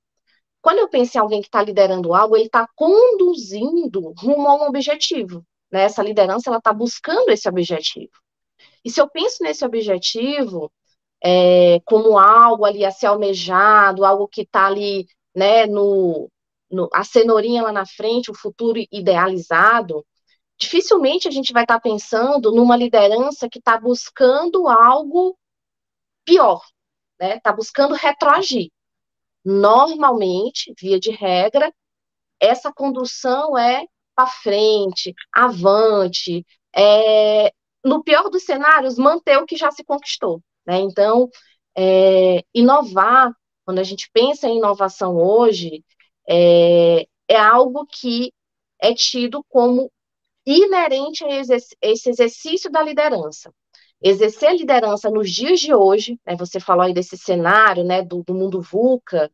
Quando 0.65 0.79
eu 0.79 0.89
penso 0.89 1.15
em 1.15 1.22
alguém 1.22 1.41
que 1.41 1.48
está 1.48 1.62
liderando 1.62 2.12
algo, 2.15 2.36
ele 2.36 2.48
está 2.48 2.67
conduzindo 2.75 4.15
rumo 4.17 4.48
a 4.48 4.55
um 4.55 4.67
objetivo. 4.67 5.45
Né? 5.72 5.84
Essa 5.84 6.01
liderança 6.01 6.50
ela 6.50 6.57
está 6.57 6.74
buscando 6.74 7.29
esse 7.29 7.48
objetivo. 7.48 8.10
E 8.84 8.89
se 8.89 9.00
eu 9.00 9.07
penso 9.07 9.43
nesse 9.43 9.63
objetivo 9.63 10.74
é, 11.24 11.79
como 11.86 12.17
algo 12.17 12.65
ali 12.65 12.84
a 12.84 12.89
ser 12.89 13.05
almejado, 13.05 14.03
algo 14.03 14.27
que 14.27 14.41
está 14.41 14.65
ali 14.65 15.05
né, 15.36 15.67
no, 15.67 16.31
no, 16.72 16.89
a 16.91 17.03
cenourinha 17.03 17.62
lá 17.62 17.72
na 17.72 17.86
frente, 17.86 18.31
o 18.31 18.36
futuro 18.36 18.84
idealizado, 18.91 20.03
dificilmente 20.57 21.27
a 21.27 21.31
gente 21.31 21.53
vai 21.53 21.63
estar 21.63 21.75
tá 21.75 21.79
pensando 21.79 22.51
numa 22.51 22.75
liderança 22.75 23.48
que 23.48 23.60
está 23.60 23.79
buscando 23.79 24.67
algo 24.67 25.38
pior, 26.25 26.60
né? 27.19 27.38
Está 27.38 27.53
buscando 27.53 27.93
retroagir. 27.93 28.72
Normalmente, 29.45 30.73
via 30.79 30.99
de 30.99 31.11
regra, 31.11 31.71
essa 32.39 32.73
condução 32.73 33.57
é 33.57 33.85
para 34.15 34.27
frente, 34.27 35.13
avante, 35.33 36.45
é, 36.75 37.51
no 37.83 38.03
pior 38.03 38.29
dos 38.29 38.43
cenários, 38.43 38.97
manter 38.97 39.37
o 39.37 39.45
que 39.45 39.55
já 39.55 39.71
se 39.71 39.83
conquistou. 39.83 40.41
Né? 40.65 40.79
Então, 40.79 41.29
é, 41.77 42.43
inovar, 42.53 43.31
quando 43.65 43.79
a 43.79 43.83
gente 43.83 44.09
pensa 44.11 44.47
em 44.47 44.57
inovação 44.57 45.17
hoje, 45.17 45.83
é, 46.27 47.05
é 47.27 47.37
algo 47.37 47.85
que 47.85 48.33
é 48.79 48.93
tido 48.93 49.43
como 49.49 49.91
inerente 50.45 51.23
a 51.23 51.29
esse 51.81 52.09
exercício 52.09 52.71
da 52.71 52.81
liderança. 52.81 53.51
Exercer 54.07 54.55
liderança 54.55 55.09
nos 55.09 55.31
dias 55.31 55.59
de 55.59 55.74
hoje, 55.74 56.19
né, 56.24 56.35
você 56.35 56.59
falou 56.59 56.83
aí 56.83 56.93
desse 56.93 57.17
cenário 57.17 57.83
né, 57.83 58.03
do, 58.03 58.24
do 58.24 58.35
mundo 58.35 58.62
VUCA, 58.62 59.31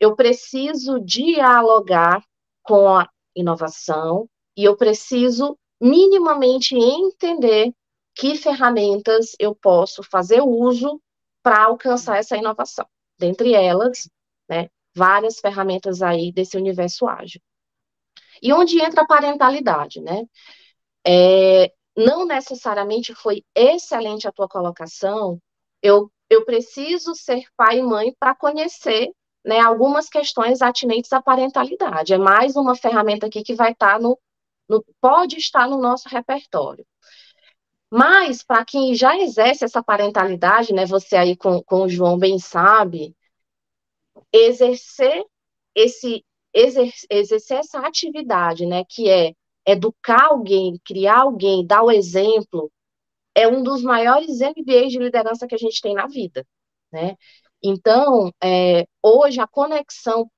eu 0.00 0.16
preciso 0.16 0.98
dialogar 0.98 2.24
com 2.62 2.88
a 2.88 3.06
inovação 3.36 4.26
e 4.56 4.64
eu 4.64 4.74
preciso 4.78 5.58
minimamente 5.78 6.74
entender 6.74 7.70
que 8.14 8.34
ferramentas 8.34 9.36
eu 9.38 9.54
posso 9.54 10.02
fazer 10.02 10.40
uso 10.40 11.02
para 11.42 11.64
alcançar 11.64 12.16
essa 12.16 12.34
inovação. 12.34 12.86
Dentre 13.18 13.52
elas, 13.52 14.08
né, 14.48 14.70
várias 14.94 15.38
ferramentas 15.38 16.00
aí 16.00 16.32
desse 16.32 16.56
universo 16.56 17.06
ágil. 17.06 17.42
E 18.40 18.54
onde 18.54 18.80
entra 18.80 19.02
a 19.02 19.06
parentalidade, 19.06 20.00
né? 20.00 20.24
É, 21.06 21.72
não 21.98 22.24
necessariamente 22.24 23.12
foi 23.12 23.44
excelente 23.56 24.28
a 24.28 24.32
tua 24.32 24.48
colocação, 24.48 25.40
eu, 25.82 26.10
eu 26.30 26.44
preciso 26.44 27.12
ser 27.14 27.44
pai 27.56 27.78
e 27.78 27.82
mãe 27.82 28.14
para 28.20 28.36
conhecer 28.36 29.10
né, 29.44 29.58
algumas 29.60 30.08
questões 30.08 30.62
atinentes 30.62 31.12
à 31.12 31.20
parentalidade. 31.20 32.14
É 32.14 32.18
mais 32.18 32.54
uma 32.54 32.76
ferramenta 32.76 33.26
aqui 33.26 33.42
que 33.42 33.54
vai 33.54 33.72
estar 33.72 33.94
tá 33.94 33.98
no, 33.98 34.16
no 34.68 34.84
pode 35.00 35.38
estar 35.38 35.68
no 35.68 35.76
nosso 35.76 36.08
repertório. 36.08 36.86
Mas, 37.90 38.44
para 38.44 38.64
quem 38.64 38.94
já 38.94 39.18
exerce 39.18 39.64
essa 39.64 39.82
parentalidade, 39.82 40.72
né, 40.72 40.86
você 40.86 41.16
aí 41.16 41.36
com, 41.36 41.62
com 41.64 41.82
o 41.82 41.88
João 41.88 42.16
bem 42.16 42.38
sabe, 42.38 43.16
exercer 44.32 45.24
esse 45.74 46.24
exercer 46.54 47.58
essa 47.58 47.80
atividade, 47.80 48.66
né, 48.66 48.84
que 48.88 49.08
é 49.08 49.34
educar 49.68 50.28
alguém, 50.30 50.80
criar 50.84 51.20
alguém, 51.20 51.66
dar 51.66 51.82
o 51.82 51.90
exemplo, 51.90 52.72
é 53.34 53.46
um 53.46 53.62
dos 53.62 53.82
maiores 53.82 54.40
MBAs 54.40 54.92
de 54.92 54.98
liderança 54.98 55.46
que 55.46 55.54
a 55.54 55.58
gente 55.58 55.80
tem 55.82 55.94
na 55.94 56.06
vida, 56.06 56.46
né? 56.92 57.16
Então, 57.62 58.32
é, 58.42 58.86
hoje 59.02 59.40
a 59.40 59.46
conexão, 59.46 60.30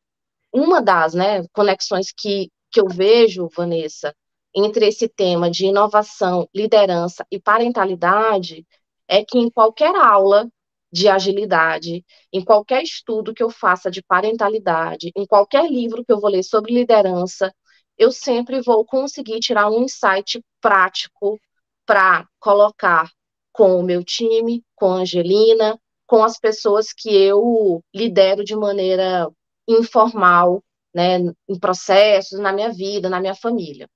uma 0.53 0.83
das, 0.83 1.15
né, 1.15 1.47
conexões 1.53 2.13
que, 2.13 2.51
que 2.73 2.81
eu 2.81 2.89
vejo, 2.89 3.49
Vanessa, 3.57 4.15
entre 4.55 4.89
esse 4.89 5.09
tema 5.09 5.51
de 5.51 5.67
inovação, 5.67 6.49
liderança 6.55 7.25
e 7.31 7.39
parentalidade, 7.41 8.67
é 9.09 9.25
que 9.25 9.39
em 9.39 9.51
qualquer 9.51 9.95
aula 9.95 10.49
de 10.93 11.09
agilidade, 11.09 12.05
em 12.33 12.45
qualquer 12.45 12.83
estudo 12.83 13.33
que 13.33 13.43
eu 13.43 13.51
faça 13.51 13.91
de 13.91 14.03
parentalidade, 14.03 15.13
em 15.17 15.27
qualquer 15.27 15.71
livro 15.71 16.05
que 16.05 16.13
eu 16.13 16.21
vou 16.21 16.31
ler 16.31 16.43
sobre 16.43 16.75
liderança, 16.75 17.55
eu 18.01 18.11
sempre 18.11 18.63
vou 18.63 18.83
conseguir 18.83 19.41
tirar 19.41 19.71
um 19.71 19.83
insight 19.83 20.43
prático 20.59 21.39
para 21.85 22.27
colocar 22.39 23.11
com 23.53 23.79
o 23.79 23.83
meu 23.83 24.03
time, 24.03 24.65
com 24.75 24.87
a 24.87 25.01
Angelina, 25.01 25.79
com 26.07 26.25
as 26.25 26.39
pessoas 26.39 26.95
que 26.95 27.15
eu 27.15 27.85
lidero 27.95 28.43
de 28.43 28.57
maneira 28.57 29.31
informal, 29.69 30.65
né, 30.95 31.19
em 31.47 31.59
processos, 31.61 32.39
na 32.39 32.55
minha 32.55 32.73
vida, 32.73 33.11
na 33.11 33.21
minha 33.21 33.35
família. 33.35 33.87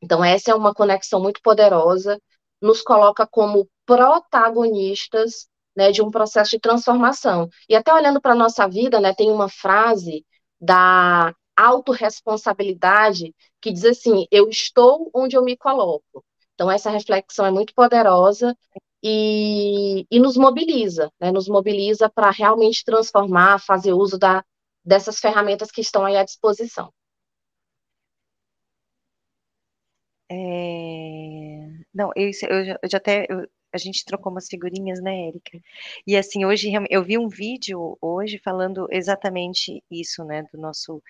Então, 0.00 0.24
essa 0.24 0.52
é 0.52 0.54
uma 0.54 0.72
conexão 0.72 1.20
muito 1.20 1.42
poderosa, 1.42 2.22
nos 2.62 2.80
coloca 2.80 3.26
como 3.26 3.68
protagonistas 3.84 5.48
né, 5.74 5.90
de 5.90 6.00
um 6.00 6.12
processo 6.12 6.52
de 6.52 6.60
transformação. 6.60 7.48
E 7.68 7.74
até 7.74 7.92
olhando 7.92 8.20
para 8.20 8.32
a 8.32 8.36
nossa 8.36 8.68
vida, 8.68 9.00
né, 9.00 9.12
tem 9.12 9.32
uma 9.32 9.48
frase 9.48 10.24
da 10.60 11.34
autorresponsabilidade 11.56 13.34
que 13.60 13.72
diz 13.72 13.84
assim: 13.84 14.26
eu 14.30 14.48
estou 14.48 15.10
onde 15.14 15.36
eu 15.36 15.44
me 15.44 15.56
coloco. 15.56 16.24
Então, 16.54 16.70
essa 16.70 16.90
reflexão 16.90 17.44
é 17.46 17.50
muito 17.50 17.74
poderosa 17.74 18.56
e, 19.02 20.06
e 20.10 20.18
nos 20.18 20.36
mobiliza, 20.36 21.12
né, 21.20 21.30
nos 21.30 21.48
mobiliza 21.48 22.08
para 22.08 22.30
realmente 22.30 22.84
transformar, 22.84 23.60
fazer 23.60 23.92
uso 23.92 24.18
da, 24.18 24.44
dessas 24.84 25.18
ferramentas 25.18 25.70
que 25.70 25.80
estão 25.80 26.04
aí 26.04 26.16
à 26.16 26.24
disposição. 26.24 26.92
É... 30.30 30.36
Não, 31.94 32.10
eu, 32.16 32.30
eu, 32.48 32.76
eu 32.82 32.90
já 32.90 32.98
até 32.98 33.26
eu, 33.28 33.46
a 33.72 33.78
gente 33.78 34.04
trocou 34.04 34.32
umas 34.32 34.48
figurinhas, 34.48 35.00
né, 35.02 35.28
Érica? 35.28 35.60
E 36.06 36.16
assim, 36.16 36.44
hoje 36.44 36.70
eu 36.90 37.04
vi 37.04 37.18
um 37.18 37.28
vídeo 37.28 37.96
hoje 38.00 38.38
falando 38.42 38.86
exatamente 38.90 39.82
isso, 39.90 40.24
né, 40.24 40.42
do 40.52 40.58
nosso 40.58 41.02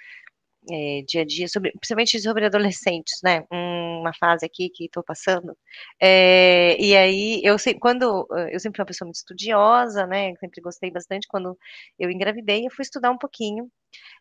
é, 0.71 1.03
dia 1.07 1.23
a 1.23 1.25
dia, 1.25 1.49
sobre, 1.49 1.73
principalmente 1.73 2.19
sobre 2.21 2.47
adolescentes, 2.47 3.21
né? 3.23 3.45
Uma 3.51 4.13
fase 4.15 4.47
aqui 4.47 4.69
que 4.71 4.87
estou 4.87 5.03
passando. 5.03 5.57
É, 6.01 6.77
e 6.81 6.97
aí, 6.97 7.41
eu 7.45 7.59
sei, 7.59 7.75
quando 7.75 8.27
eu 8.53 8.61
sempre 8.61 8.77
fui 8.79 8.83
uma 8.83 8.87
pessoa 8.87 9.07
muito 9.07 9.17
estudiosa, 9.17 10.07
né? 10.07 10.35
Sempre 10.37 10.61
gostei 10.61 10.91
bastante. 10.91 11.27
Quando 11.29 11.59
eu 11.99 12.11
engravidei, 12.11 12.67
eu 12.67 12.71
fui 12.71 12.83
estudar 12.83 13.11
um 13.11 13.19
pouquinho 13.19 13.71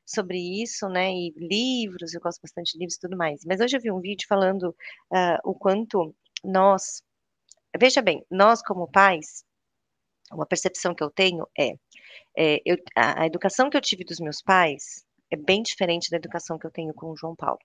sobre 0.06 0.38
isso, 0.38 0.88
né? 0.90 1.12
E 1.12 1.34
livros, 1.38 2.14
eu 2.14 2.22
gosto 2.22 2.42
bastante 2.42 2.74
de 2.74 2.80
livros 2.80 2.96
e 2.96 3.00
tudo 3.00 3.18
mais. 3.18 3.42
Mas 3.46 3.60
hoje 3.62 3.78
eu 3.78 3.82
vi 3.82 3.92
um 3.92 4.02
vídeo 4.02 4.26
falando 4.28 4.70
uh, 5.12 5.40
o 5.44 5.54
quanto 5.54 6.16
nós 6.44 7.04
Veja 7.78 8.02
bem, 8.02 8.26
nós 8.32 8.62
como 8.62 8.90
pais, 8.90 9.44
uma 10.32 10.46
percepção 10.46 10.96
que 10.96 11.04
eu 11.04 11.12
tenho 11.12 11.46
é, 11.58 11.74
é 12.38 12.62
eu, 12.66 12.78
a, 12.96 13.24
a, 13.24 13.26
educação 13.26 13.70
que 13.70 13.76
eu 13.76 13.82
tive 13.82 14.06
dos 14.06 14.20
meus 14.20 14.42
pais 14.42 15.05
é 15.32 15.36
bem 15.36 15.62
diferente 15.62 16.10
da 16.10 16.18
educação 16.18 16.58
que 16.58 16.68
eu 16.68 16.72
tenho 16.72 16.94
com 16.94 17.12
o 17.12 17.18
João 17.18 17.36
Paulo. 17.36 17.60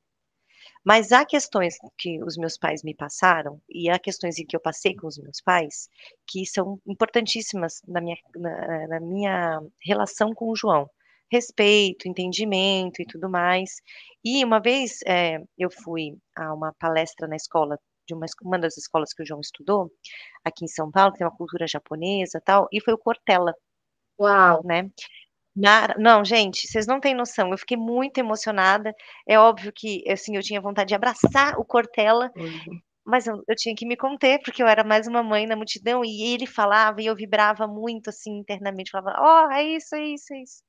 Mas 0.85 1.13
há 1.13 1.25
questões 1.25 1.75
que 1.99 2.23
os 2.23 2.37
meus 2.37 2.57
pais 2.57 2.83
me 2.83 2.95
passaram 2.95 3.61
e 3.69 3.91
há 3.91 3.99
questões 3.99 4.39
em 4.39 4.47
que 4.47 4.57
eu 4.57 4.61
passei 4.61 4.95
com 4.95 5.07
os 5.07 5.19
meus 5.19 5.41
pais 5.43 5.89
que 6.27 6.47
são 6.47 6.81
importantíssimas 6.87 7.83
na 7.87 8.01
minha, 8.01 8.17
na, 8.37 8.89
na 8.89 9.01
minha 9.01 9.61
relação 9.85 10.33
com 10.35 10.51
o 10.51 10.57
João. 10.57 10.89
Respeito, 11.31 12.09
entendimento 12.09 13.01
e 13.01 13.07
tudo 13.07 13.29
mais. 13.29 13.77
E 14.25 14.45
uma 14.45 14.61
vez 14.61 14.99
é, 15.07 15.39
eu 15.57 15.71
fui 15.71 16.17
a 16.37 16.53
uma 16.53 16.75
palestra 16.79 17.29
na 17.29 17.37
escola 17.37 17.79
de 18.07 18.15
uma, 18.15 18.27
uma 18.43 18.59
das 18.59 18.77
escolas 18.77 19.13
que 19.13 19.23
o 19.23 19.27
João 19.27 19.41
estudou, 19.41 19.93
aqui 20.45 20.65
em 20.65 20.69
São 20.69 20.91
Paulo, 20.91 21.13
que 21.13 21.19
tem 21.19 21.27
uma 21.27 21.37
cultura 21.37 21.67
japonesa 21.67 22.41
tal, 22.45 22.69
e 22.73 22.81
foi 22.81 22.95
o 22.95 22.99
Cortella. 22.99 23.55
Uau! 24.19 24.63
Né? 24.65 24.91
Na, 25.55 25.95
não, 25.99 26.25
gente, 26.25 26.67
vocês 26.69 26.87
não 26.87 27.01
têm 27.01 27.15
noção. 27.15 27.51
Eu 27.51 27.59
fiquei 27.59 27.77
muito 27.77 28.19
emocionada. 28.19 28.95
É 29.27 29.39
óbvio 29.39 29.73
que 29.75 30.05
assim, 30.11 30.37
eu 30.37 30.43
tinha 30.43 30.61
vontade 30.61 30.89
de 30.89 30.95
abraçar 30.95 31.59
o 31.59 31.65
Cortella, 31.65 32.31
uhum. 32.37 32.81
mas 33.05 33.27
eu, 33.27 33.43
eu, 33.49 33.57
tinha 33.57 33.75
que 33.75 33.87
me 33.87 33.97
conter, 33.97 34.41
porque 34.43 34.63
eu 34.63 34.67
era 34.69 34.85
mais 34.85 35.07
uma 35.07 35.23
mãe 35.23 35.47
na 35.47 35.57
multidão, 35.57 36.05
e 36.05 36.33
ele 36.33 36.47
falava, 36.47 37.03
e 37.03 37.07
eu 37.07 37.17
vibrava 37.17 37.67
muito 37.67 38.11
assim 38.11 38.39
internamente, 38.39 38.91
falava, 38.91 39.17
ó, 39.19 39.47
oh, 39.49 39.53
é 39.53 39.65
isso, 39.65 39.95
é 39.95 40.05
isso, 40.05 40.33
é 40.35 40.43
isso. 40.43 40.63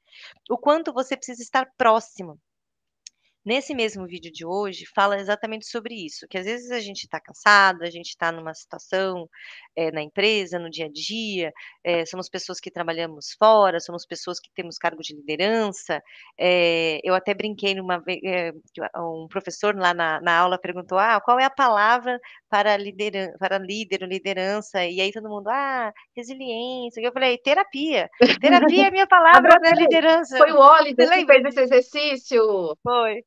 O 0.49 0.57
quanto 0.57 0.93
você 0.93 1.15
precisa 1.15 1.41
estar 1.41 1.67
próximo. 1.77 2.39
Nesse 3.43 3.73
mesmo 3.73 4.05
vídeo 4.05 4.31
de 4.31 4.45
hoje, 4.45 4.85
fala 4.93 5.19
exatamente 5.19 5.65
sobre 5.65 5.95
isso, 5.95 6.27
que 6.29 6.37
às 6.37 6.45
vezes 6.45 6.69
a 6.69 6.79
gente 6.79 7.05
está 7.05 7.19
cansado, 7.19 7.81
a 7.81 7.89
gente 7.89 8.09
está 8.09 8.31
numa 8.31 8.53
situação 8.53 9.27
é, 9.75 9.91
na 9.91 10.03
empresa, 10.03 10.59
no 10.59 10.69
dia 10.69 10.85
a 10.85 10.91
dia, 10.91 11.51
é, 11.83 12.05
somos 12.05 12.29
pessoas 12.29 12.59
que 12.59 12.69
trabalhamos 12.69 13.35
fora, 13.39 13.79
somos 13.79 14.05
pessoas 14.05 14.39
que 14.39 14.51
temos 14.53 14.77
cargo 14.77 15.01
de 15.01 15.15
liderança. 15.15 15.99
É, 16.39 16.99
eu 17.03 17.15
até 17.15 17.33
brinquei 17.33 17.73
numa 17.73 17.97
vez, 17.97 18.21
um 18.95 19.27
professor 19.27 19.75
lá 19.75 19.91
na, 19.91 20.21
na, 20.21 20.37
aula 20.37 20.59
perguntou: 20.59 20.99
ah, 20.99 21.19
qual 21.19 21.39
é 21.39 21.45
a 21.45 21.49
palavra 21.49 22.19
para, 22.47 22.77
lideran 22.77 23.31
para 23.39 23.57
líder 23.57 24.03
liderança? 24.03 24.85
E 24.85 25.01
aí 25.01 25.11
todo 25.11 25.29
mundo, 25.29 25.47
ah, 25.49 25.91
resiliência. 26.15 27.01
Eu 27.01 27.11
falei, 27.11 27.39
terapia. 27.39 28.07
Terapia 28.39 28.85
é 28.85 28.87
a 28.87 28.91
minha 28.91 29.07
palavra 29.09 29.59
para 29.59 29.73
liderança. 29.73 30.37
Foi 30.37 30.51
o 30.51 30.59
Oliver 30.59 31.09
que 31.09 31.25
fez 31.25 31.45
esse 31.45 31.61
exercício. 31.61 32.77
Foi. 32.83 33.23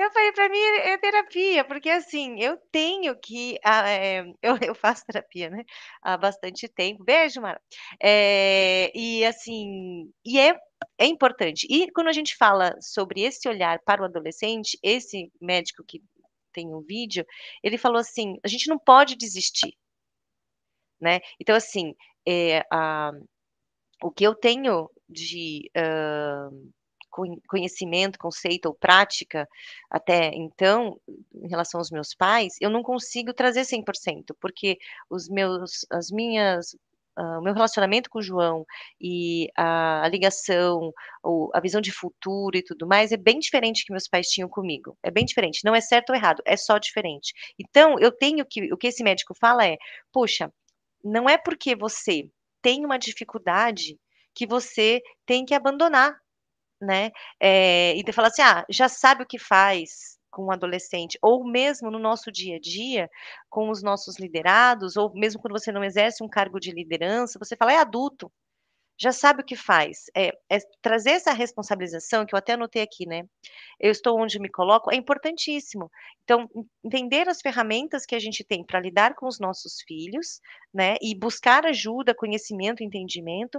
Eu 0.00 0.10
falei, 0.12 0.32
para 0.32 0.48
mim 0.48 0.58
é 0.58 0.96
terapia, 0.98 1.64
porque 1.64 1.90
assim, 1.90 2.40
eu 2.40 2.56
tenho 2.72 3.14
que. 3.20 3.58
é, 3.64 4.24
eu, 4.42 4.56
eu, 4.62 4.74
faço 4.74 5.04
terapia, 5.04 5.50
né? 5.50 5.64
Há 6.02 6.16
bastante 6.16 6.66
tempo. 6.68 7.04
Beijo, 7.04 7.40
Mara. 7.40 7.60
É, 8.02 8.90
e 8.96 9.24
assim, 9.26 10.10
e 10.24 10.40
é 10.40 10.58
é 10.98 11.06
importante. 11.06 11.66
E 11.70 11.90
quando 11.92 12.08
a 12.08 12.12
gente 12.12 12.36
fala 12.36 12.74
sobre 12.80 13.22
esse 13.22 13.48
olhar 13.48 13.80
para 13.84 14.02
o 14.02 14.04
adolescente, 14.06 14.78
esse 14.82 15.30
médico 15.40 15.84
que 15.86 16.02
tem 16.52 16.68
um 16.74 16.80
vídeo, 16.80 17.24
ele 17.62 17.78
falou 17.78 17.98
assim: 17.98 18.38
a 18.44 18.48
gente 18.48 18.68
não 18.68 18.78
pode 18.78 19.16
desistir, 19.16 19.76
né? 21.00 21.20
Então, 21.40 21.54
assim, 21.56 21.94
é, 22.26 22.64
a, 22.72 23.12
o 24.02 24.10
que 24.10 24.24
eu 24.24 24.34
tenho 24.34 24.90
de 25.08 25.70
uh, 25.76 26.70
conhecimento, 27.48 28.18
conceito 28.18 28.66
ou 28.66 28.74
prática 28.74 29.48
até 29.90 30.30
então, 30.34 31.00
em 31.34 31.48
relação 31.48 31.80
aos 31.80 31.90
meus 31.90 32.14
pais, 32.14 32.54
eu 32.60 32.70
não 32.70 32.82
consigo 32.82 33.32
trazer 33.32 33.62
100%, 33.62 34.34
porque 34.40 34.78
os 35.08 35.28
meus, 35.28 35.86
as 35.90 36.10
minhas 36.10 36.76
Uh, 37.18 37.38
o 37.38 37.42
meu 37.42 37.52
relacionamento 37.52 38.08
com 38.08 38.20
o 38.20 38.22
João 38.22 38.64
e 39.00 39.50
a, 39.56 40.04
a 40.04 40.08
ligação, 40.08 40.92
ou 41.22 41.50
a 41.52 41.60
visão 41.60 41.80
de 41.80 41.90
futuro 41.90 42.56
e 42.56 42.62
tudo 42.62 42.86
mais 42.86 43.10
é 43.10 43.16
bem 43.16 43.40
diferente 43.40 43.84
que 43.84 43.92
meus 43.92 44.08
pais 44.08 44.28
tinham 44.28 44.48
comigo. 44.48 44.96
É 45.02 45.10
bem 45.10 45.24
diferente. 45.24 45.64
Não 45.64 45.74
é 45.74 45.80
certo 45.80 46.10
ou 46.10 46.16
errado, 46.16 46.40
é 46.46 46.56
só 46.56 46.78
diferente. 46.78 47.34
Então, 47.58 47.98
eu 47.98 48.12
tenho 48.12 48.46
que. 48.46 48.72
O 48.72 48.76
que 48.76 48.86
esse 48.86 49.02
médico 49.02 49.34
fala 49.34 49.66
é: 49.66 49.76
poxa, 50.12 50.52
não 51.04 51.28
é 51.28 51.36
porque 51.36 51.74
você 51.74 52.30
tem 52.62 52.84
uma 52.86 52.98
dificuldade 52.98 53.98
que 54.34 54.46
você 54.46 55.02
tem 55.26 55.44
que 55.44 55.54
abandonar 55.54 56.16
né? 56.80 57.10
É, 57.40 57.94
e 57.96 58.02
de 58.02 58.12
falar 58.12 58.28
assim, 58.28 58.42
ah, 58.42 58.64
já 58.70 58.88
sabe 58.88 59.22
o 59.22 59.26
que 59.26 59.38
faz 59.38 60.18
com 60.30 60.46
um 60.46 60.52
adolescente, 60.52 61.18
ou 61.22 61.44
mesmo 61.44 61.90
no 61.90 61.98
nosso 61.98 62.30
dia 62.30 62.56
a 62.56 62.60
dia, 62.60 63.10
com 63.48 63.68
os 63.68 63.82
nossos 63.82 64.18
liderados, 64.18 64.96
ou 64.96 65.12
mesmo 65.14 65.40
quando 65.40 65.58
você 65.58 65.72
não 65.72 65.84
exerce 65.84 66.22
um 66.22 66.28
cargo 66.28 66.60
de 66.60 66.70
liderança, 66.70 67.38
você 67.38 67.56
fala, 67.56 67.72
é 67.72 67.76
adulto, 67.78 68.30
já 69.00 69.12
sabe 69.12 69.40
o 69.40 69.44
que 69.44 69.56
faz. 69.56 70.10
É, 70.14 70.28
é, 70.50 70.58
trazer 70.82 71.12
essa 71.12 71.32
responsabilização, 71.32 72.26
que 72.26 72.34
eu 72.34 72.38
até 72.38 72.52
anotei 72.52 72.82
aqui, 72.82 73.06
né? 73.06 73.22
Eu 73.80 73.90
estou 73.90 74.20
onde 74.20 74.38
me 74.38 74.50
coloco, 74.50 74.92
é 74.92 74.96
importantíssimo. 74.96 75.90
Então, 76.22 76.46
entender 76.84 77.26
as 77.26 77.40
ferramentas 77.40 78.04
que 78.04 78.14
a 78.14 78.18
gente 78.18 78.44
tem 78.44 78.62
para 78.62 78.78
lidar 78.78 79.14
com 79.14 79.26
os 79.26 79.40
nossos 79.40 79.80
filhos, 79.86 80.40
né? 80.72 80.96
E 81.00 81.14
buscar 81.18 81.64
ajuda, 81.64 82.14
conhecimento, 82.14 82.82
entendimento, 82.84 83.58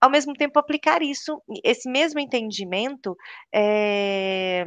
ao 0.00 0.10
mesmo 0.10 0.34
tempo 0.34 0.58
aplicar 0.58 1.02
isso, 1.02 1.42
esse 1.64 1.90
mesmo 1.90 2.20
entendimento 2.20 3.16
é, 3.54 4.64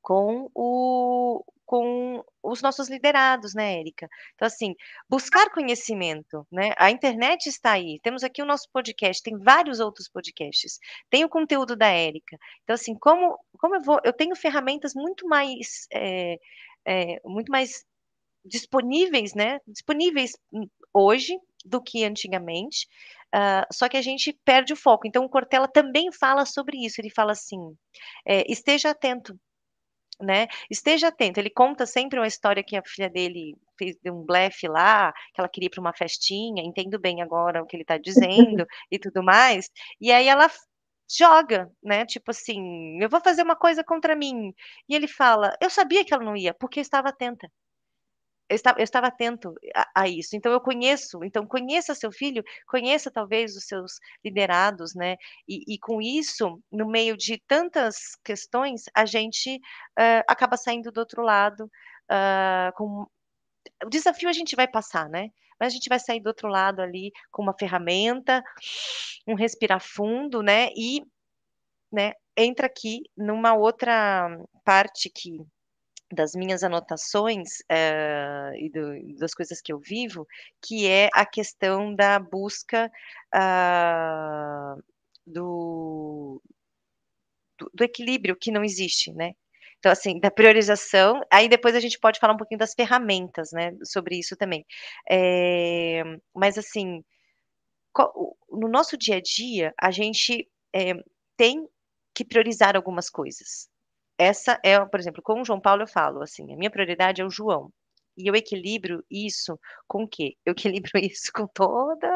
com, 0.00 0.50
o, 0.54 1.44
com 1.64 2.22
os 2.42 2.60
nossos 2.60 2.88
liderados, 2.88 3.54
né, 3.54 3.78
Érica? 3.78 4.08
Então, 4.34 4.46
assim, 4.46 4.74
buscar 5.08 5.50
conhecimento, 5.50 6.46
né? 6.50 6.72
A 6.76 6.90
internet 6.90 7.46
está 7.46 7.72
aí, 7.72 8.00
temos 8.02 8.24
aqui 8.24 8.42
o 8.42 8.46
nosso 8.46 8.68
podcast, 8.72 9.22
tem 9.22 9.38
vários 9.38 9.80
outros 9.80 10.08
podcasts, 10.08 10.78
tem 11.08 11.24
o 11.24 11.28
conteúdo 11.28 11.76
da 11.76 11.88
Érica. 11.88 12.36
Então, 12.64 12.74
assim, 12.74 12.94
como, 12.98 13.38
como 13.58 13.76
eu 13.76 13.82
vou, 13.82 14.00
eu 14.04 14.12
tenho 14.12 14.34
ferramentas 14.36 14.92
muito 14.94 15.26
mais, 15.28 15.86
é, 15.92 16.36
é, 16.86 17.20
muito 17.24 17.50
mais 17.50 17.84
disponíveis, 18.44 19.34
né? 19.34 19.60
Disponíveis 19.66 20.32
hoje 20.92 21.38
do 21.64 21.82
que 21.82 22.04
antigamente. 22.04 22.86
Uh, 23.34 23.64
só 23.72 23.88
que 23.88 23.96
a 23.96 24.02
gente 24.02 24.32
perde 24.44 24.72
o 24.72 24.76
foco. 24.76 25.06
Então, 25.06 25.24
o 25.24 25.28
Cortella 25.28 25.66
também 25.68 26.12
fala 26.12 26.44
sobre 26.44 26.84
isso. 26.84 27.00
Ele 27.00 27.10
fala 27.10 27.32
assim: 27.32 27.76
é, 28.26 28.44
esteja 28.50 28.90
atento, 28.90 29.38
né? 30.20 30.48
Esteja 30.70 31.08
atento. 31.08 31.40
Ele 31.40 31.50
conta 31.50 31.86
sempre 31.86 32.18
uma 32.18 32.26
história 32.26 32.62
que 32.62 32.76
a 32.76 32.82
filha 32.84 33.08
dele 33.10 33.56
fez 33.78 33.96
um 34.06 34.22
blefe 34.24 34.68
lá, 34.68 35.12
que 35.34 35.40
ela 35.40 35.48
queria 35.48 35.68
ir 35.68 35.70
para 35.70 35.80
uma 35.80 35.94
festinha. 35.94 36.62
Entendo 36.62 36.98
bem 37.00 37.22
agora 37.22 37.62
o 37.62 37.66
que 37.66 37.76
ele 37.76 37.82
está 37.84 37.98
dizendo 37.98 38.66
e 38.90 38.98
tudo 38.98 39.22
mais. 39.22 39.70
E 40.00 40.12
aí 40.12 40.28
ela 40.28 40.50
joga, 41.10 41.70
né? 41.82 42.06
Tipo 42.06 42.30
assim, 42.30 42.98
eu 43.02 43.08
vou 43.08 43.20
fazer 43.20 43.42
uma 43.42 43.56
coisa 43.56 43.84
contra 43.84 44.16
mim. 44.16 44.54
E 44.88 44.94
ele 44.94 45.08
fala: 45.08 45.56
eu 45.60 45.70
sabia 45.70 46.04
que 46.04 46.14
ela 46.14 46.24
não 46.24 46.36
ia, 46.36 46.54
porque 46.54 46.80
eu 46.80 46.82
estava 46.82 47.08
atenta 47.10 47.50
eu 48.52 48.56
estava, 48.56 48.78
eu 48.80 48.84
estava 48.84 49.06
atento 49.06 49.54
a, 49.74 50.02
a, 50.02 50.08
isso. 50.08 50.36
Então 50.36 50.52
eu 50.52 50.60
conheço, 50.60 51.24
então 51.24 51.46
conheça 51.46 51.94
seu 51.94 52.12
filho, 52.12 52.44
conheça 52.66 53.10
talvez 53.10 53.56
os 53.56 53.64
seus 53.64 53.98
liderados, 54.24 54.94
né? 54.94 55.16
E, 55.48 55.74
e 55.74 55.78
com 55.78 56.00
isso, 56.02 56.60
no 56.70 56.86
meio 56.86 57.16
de 57.16 57.42
tantas 57.48 58.14
questões, 58.22 58.84
a 58.94 59.06
gente 59.06 59.56
uh, 59.56 60.22
acaba 60.28 60.56
saindo 60.56 60.92
do 60.92 60.98
outro 60.98 61.22
lado 61.22 61.64
uh, 61.64 62.72
com 62.76 63.06
o 63.84 63.88
desafio 63.88 64.28
a 64.28 64.32
gente 64.32 64.54
vai 64.54 64.68
passar, 64.68 65.08
né? 65.08 65.30
Mas 65.58 65.72
a 65.72 65.74
gente 65.74 65.88
vai 65.88 65.98
sair 65.98 66.20
do 66.20 66.26
outro 66.26 66.48
lado 66.48 66.82
ali 66.82 67.10
com 67.30 67.42
uma 67.42 67.54
ferramenta, 67.58 68.42
um 69.26 69.34
respirar 69.34 69.80
fundo, 69.80 70.42
né? 70.42 70.68
E, 70.76 71.02
né? 71.90 72.12
Entra 72.36 72.66
aqui 72.66 73.02
numa 73.16 73.54
outra 73.54 74.28
parte 74.64 75.10
que 75.10 75.38
das 76.12 76.34
minhas 76.34 76.62
anotações 76.62 77.60
uh, 77.60 78.54
e 78.56 78.70
do, 78.70 79.18
das 79.18 79.34
coisas 79.34 79.60
que 79.60 79.72
eu 79.72 79.78
vivo, 79.78 80.26
que 80.60 80.86
é 80.86 81.08
a 81.14 81.24
questão 81.24 81.94
da 81.94 82.18
busca 82.18 82.90
uh, 83.34 84.82
do, 85.26 86.42
do, 87.58 87.70
do, 87.72 87.84
equilíbrio 87.84 88.36
que 88.36 88.50
não 88.50 88.62
existe, 88.64 89.12
né? 89.12 89.32
Então, 89.78 89.90
assim, 89.90 90.20
da 90.20 90.30
priorização, 90.30 91.20
aí 91.30 91.48
depois 91.48 91.74
a 91.74 91.80
gente 91.80 91.98
pode 91.98 92.20
falar 92.20 92.34
um 92.34 92.36
pouquinho 92.36 92.58
das 92.58 92.72
ferramentas, 92.72 93.50
né, 93.52 93.72
sobre 93.82 94.16
isso 94.16 94.36
também. 94.36 94.64
É, 95.10 96.04
mas, 96.32 96.56
assim, 96.56 97.02
no 98.48 98.68
nosso 98.68 98.96
dia 98.96 99.16
a 99.16 99.20
dia, 99.20 99.74
a 99.80 99.90
gente 99.90 100.48
é, 100.72 100.94
tem 101.36 101.66
que 102.14 102.24
priorizar 102.24 102.76
algumas 102.76 103.10
coisas, 103.10 103.68
essa 104.18 104.58
é, 104.64 104.78
por 104.84 105.00
exemplo, 105.00 105.22
com 105.22 105.40
o 105.40 105.44
João 105.44 105.60
Paulo 105.60 105.82
eu 105.82 105.88
falo 105.88 106.22
assim, 106.22 106.52
a 106.52 106.56
minha 106.56 106.70
prioridade 106.70 107.20
é 107.20 107.24
o 107.24 107.30
João. 107.30 107.72
E 108.16 108.28
eu 108.28 108.34
equilibro 108.34 109.02
isso 109.10 109.58
com 109.88 110.04
o 110.04 110.08
quê? 110.08 110.36
Eu 110.44 110.52
equilibro 110.52 110.90
isso 111.00 111.30
com 111.34 111.46
toda 111.46 112.08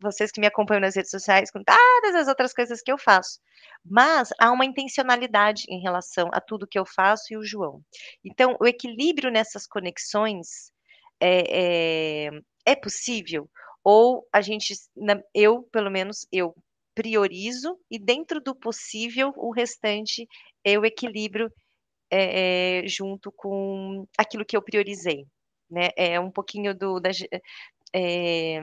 vocês 0.00 0.30
que 0.30 0.40
me 0.40 0.46
acompanham 0.46 0.82
nas 0.82 0.94
redes 0.94 1.10
sociais, 1.10 1.50
com 1.50 1.62
todas 1.64 2.14
as 2.14 2.28
outras 2.28 2.52
coisas 2.52 2.82
que 2.82 2.92
eu 2.92 2.98
faço. 2.98 3.40
Mas 3.84 4.30
há 4.38 4.50
uma 4.52 4.64
intencionalidade 4.64 5.64
em 5.68 5.80
relação 5.80 6.28
a 6.32 6.40
tudo 6.40 6.66
que 6.66 6.78
eu 6.78 6.84
faço 6.84 7.32
e 7.32 7.36
o 7.36 7.42
João. 7.42 7.80
Então, 8.24 8.56
o 8.60 8.66
equilíbrio 8.66 9.30
nessas 9.30 9.66
conexões 9.66 10.70
é, 11.20 12.26
é, 12.26 12.30
é 12.66 12.76
possível? 12.76 13.48
Ou 13.82 14.26
a 14.32 14.40
gente, 14.40 14.74
eu, 15.34 15.62
pelo 15.72 15.90
menos, 15.90 16.26
eu 16.32 16.54
priorizo 16.96 17.78
e 17.90 17.98
dentro 17.98 18.40
do 18.40 18.54
possível 18.56 19.32
o 19.36 19.52
restante 19.52 20.26
eu 20.64 20.82
equilibro 20.82 21.52
é, 22.10 22.82
junto 22.86 23.30
com 23.30 24.08
aquilo 24.16 24.46
que 24.46 24.56
eu 24.56 24.62
priorizei, 24.62 25.26
né? 25.70 25.90
É 25.94 26.18
um 26.18 26.30
pouquinho 26.30 26.74
do 26.74 26.98
da, 26.98 27.10
é, 27.94 28.60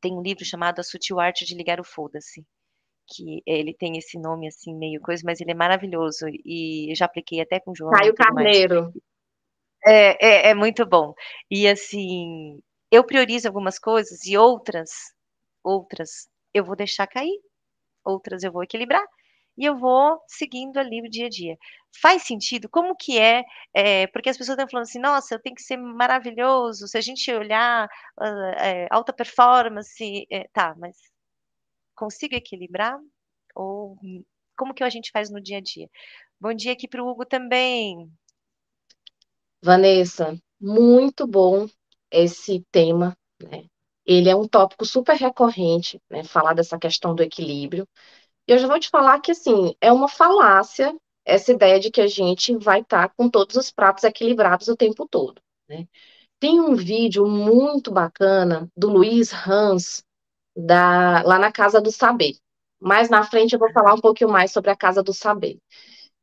tem 0.00 0.12
um 0.12 0.22
livro 0.22 0.44
chamado 0.44 0.78
A 0.78 0.84
Sutil 0.84 1.18
Arte 1.18 1.44
de 1.44 1.56
Ligar 1.56 1.80
o 1.80 1.84
Foda-se, 1.84 2.46
que 3.08 3.42
ele 3.44 3.74
tem 3.74 3.98
esse 3.98 4.16
nome 4.16 4.46
assim 4.46 4.72
meio 4.72 5.00
coisa, 5.00 5.22
mas 5.24 5.40
ele 5.40 5.50
é 5.50 5.54
maravilhoso 5.54 6.26
e 6.44 6.92
já 6.94 7.06
apliquei 7.06 7.40
até 7.40 7.58
com 7.58 7.72
o 7.72 7.76
João. 7.76 7.90
Caio 7.90 8.14
Carneiro. 8.14 8.92
É, 9.84 10.24
é, 10.24 10.50
é 10.50 10.54
muito 10.54 10.86
bom. 10.86 11.14
E 11.50 11.66
assim, 11.66 12.60
eu 12.92 13.02
priorizo 13.02 13.48
algumas 13.48 13.80
coisas 13.80 14.24
e 14.24 14.36
outras, 14.36 14.90
outras 15.64 16.30
eu 16.54 16.64
vou 16.64 16.76
deixar 16.76 17.06
cair, 17.06 17.38
outras 18.04 18.42
eu 18.42 18.52
vou 18.52 18.62
equilibrar 18.62 19.04
e 19.56 19.64
eu 19.64 19.78
vou 19.78 20.18
seguindo 20.26 20.78
ali 20.78 21.00
o 21.02 21.10
dia 21.10 21.26
a 21.26 21.28
dia. 21.28 21.58
Faz 22.00 22.22
sentido? 22.22 22.68
Como 22.68 22.96
que 22.96 23.18
é? 23.18 23.44
é 23.74 24.06
porque 24.08 24.30
as 24.30 24.36
pessoas 24.36 24.56
estão 24.56 24.70
falando 24.70 24.84
assim, 24.84 24.98
nossa, 24.98 25.34
eu 25.34 25.40
tenho 25.40 25.54
que 25.54 25.62
ser 25.62 25.76
maravilhoso. 25.76 26.88
Se 26.88 26.96
a 26.96 27.00
gente 27.00 27.30
olhar 27.32 27.86
uh, 27.86 28.86
alta 28.90 29.12
performance, 29.12 30.26
é, 30.30 30.48
tá, 30.52 30.74
mas 30.78 30.96
consigo 31.94 32.34
equilibrar? 32.34 32.98
Ou 33.54 33.96
como 34.56 34.74
que 34.74 34.82
a 34.82 34.88
gente 34.88 35.10
faz 35.10 35.30
no 35.30 35.40
dia 35.40 35.58
a 35.58 35.60
dia? 35.60 35.88
Bom 36.40 36.54
dia 36.54 36.72
aqui 36.72 36.88
para 36.88 37.02
o 37.02 37.08
Hugo 37.08 37.26
também. 37.26 38.10
Vanessa, 39.62 40.36
muito 40.60 41.26
bom 41.26 41.68
esse 42.10 42.64
tema, 42.72 43.16
né? 43.40 43.66
Ele 44.06 44.28
é 44.28 44.36
um 44.36 44.48
tópico 44.48 44.84
super 44.84 45.16
recorrente, 45.16 46.00
né? 46.10 46.24
Falar 46.24 46.54
dessa 46.54 46.78
questão 46.78 47.14
do 47.14 47.22
equilíbrio. 47.22 47.86
E 48.48 48.52
eu 48.52 48.58
já 48.58 48.66
vou 48.66 48.78
te 48.78 48.88
falar 48.90 49.20
que, 49.20 49.32
assim, 49.32 49.74
é 49.80 49.92
uma 49.92 50.08
falácia 50.08 50.94
essa 51.24 51.52
ideia 51.52 51.78
de 51.78 51.90
que 51.90 52.00
a 52.00 52.06
gente 52.06 52.56
vai 52.56 52.80
estar 52.80 53.08
tá 53.08 53.14
com 53.16 53.28
todos 53.28 53.56
os 53.56 53.70
pratos 53.70 54.04
equilibrados 54.04 54.68
o 54.68 54.76
tempo 54.76 55.06
todo, 55.08 55.40
né? 55.68 55.86
Tem 56.40 56.60
um 56.60 56.74
vídeo 56.74 57.26
muito 57.26 57.92
bacana 57.92 58.68
do 58.76 58.90
Luiz 58.90 59.32
Hans, 59.32 60.02
da, 60.56 61.22
lá 61.22 61.38
na 61.38 61.52
Casa 61.52 61.80
do 61.80 61.92
Saber. 61.92 62.34
Mais 62.80 63.08
na 63.08 63.22
frente 63.22 63.52
eu 63.52 63.60
vou 63.60 63.72
falar 63.72 63.94
um 63.94 64.00
pouquinho 64.00 64.30
mais 64.30 64.50
sobre 64.50 64.70
a 64.70 64.76
Casa 64.76 65.02
do 65.02 65.14
Saber. 65.14 65.58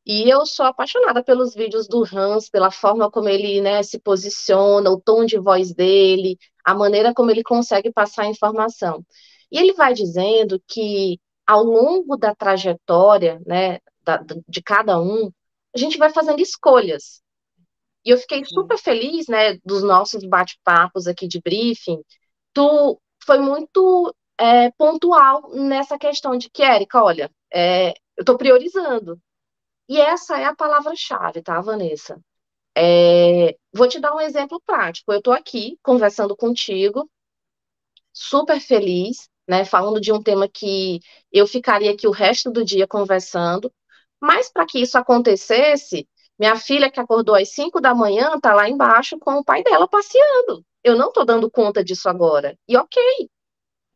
E 0.05 0.29
eu 0.29 0.45
sou 0.45 0.65
apaixonada 0.65 1.23
pelos 1.23 1.53
vídeos 1.53 1.87
do 1.87 2.03
Hans, 2.03 2.49
pela 2.49 2.71
forma 2.71 3.09
como 3.09 3.29
ele 3.29 3.61
né, 3.61 3.83
se 3.83 3.99
posiciona, 3.99 4.89
o 4.89 4.99
tom 4.99 5.23
de 5.23 5.37
voz 5.37 5.73
dele, 5.73 6.37
a 6.69 6.75
maneira 6.75 7.13
como 7.13 7.31
ele 7.31 7.43
consegue 7.43 7.91
passar 7.91 8.23
a 8.23 8.29
informação. 8.29 9.03
E 9.51 9.57
ele 9.57 9.73
vai 9.73 9.93
dizendo 9.93 10.61
que 10.67 11.19
ao 11.47 11.63
longo 11.63 12.15
da 12.15 12.35
trajetória, 12.35 13.41
né, 13.45 13.79
da, 14.03 14.23
de 14.47 14.61
cada 14.61 15.01
um, 15.01 15.31
a 15.73 15.77
gente 15.77 15.97
vai 15.97 16.11
fazendo 16.11 16.39
escolhas. 16.39 17.23
E 18.05 18.11
eu 18.11 18.17
fiquei 18.17 18.45
super 18.45 18.77
feliz, 18.77 19.27
né, 19.27 19.57
dos 19.65 19.81
nossos 19.83 20.23
bate-papos 20.23 21.07
aqui 21.07 21.27
de 21.27 21.41
briefing. 21.41 22.03
Tu 22.53 23.01
foi 23.25 23.39
muito 23.39 24.15
é, 24.37 24.71
pontual 24.71 25.49
nessa 25.51 25.97
questão 25.97 26.37
de 26.37 26.49
que, 26.51 26.61
Érica, 26.63 27.03
olha, 27.03 27.31
é, 27.51 27.89
eu 28.15 28.21
estou 28.21 28.37
priorizando. 28.37 29.19
E 29.89 29.99
essa 29.99 30.39
é 30.39 30.45
a 30.45 30.55
palavra-chave, 30.55 31.41
tá, 31.41 31.59
Vanessa? 31.61 32.21
É, 32.75 33.55
vou 33.73 33.87
te 33.87 33.99
dar 33.99 34.13
um 34.15 34.21
exemplo 34.21 34.61
prático. 34.65 35.11
Eu 35.11 35.19
estou 35.19 35.33
aqui 35.33 35.77
conversando 35.83 36.35
contigo, 36.35 37.09
super 38.13 38.59
feliz, 38.59 39.29
né, 39.47 39.65
falando 39.65 39.99
de 39.99 40.11
um 40.11 40.21
tema 40.21 40.47
que 40.47 40.99
eu 41.31 41.47
ficaria 41.47 41.91
aqui 41.91 42.07
o 42.07 42.11
resto 42.11 42.51
do 42.51 42.63
dia 42.63 42.87
conversando, 42.87 43.71
mas 44.21 44.51
para 44.51 44.65
que 44.65 44.79
isso 44.79 44.97
acontecesse, 44.97 46.07
minha 46.37 46.55
filha 46.55 46.91
que 46.91 46.99
acordou 46.99 47.35
às 47.35 47.49
5 47.49 47.81
da 47.81 47.95
manhã 47.95 48.35
está 48.35 48.53
lá 48.53 48.69
embaixo 48.69 49.17
com 49.19 49.33
o 49.39 49.43
pai 49.43 49.63
dela 49.63 49.87
passeando. 49.87 50.63
Eu 50.83 50.95
não 50.97 51.09
estou 51.09 51.25
dando 51.25 51.49
conta 51.49 51.83
disso 51.83 52.07
agora. 52.07 52.57
E 52.67 52.77
ok. 52.77 53.01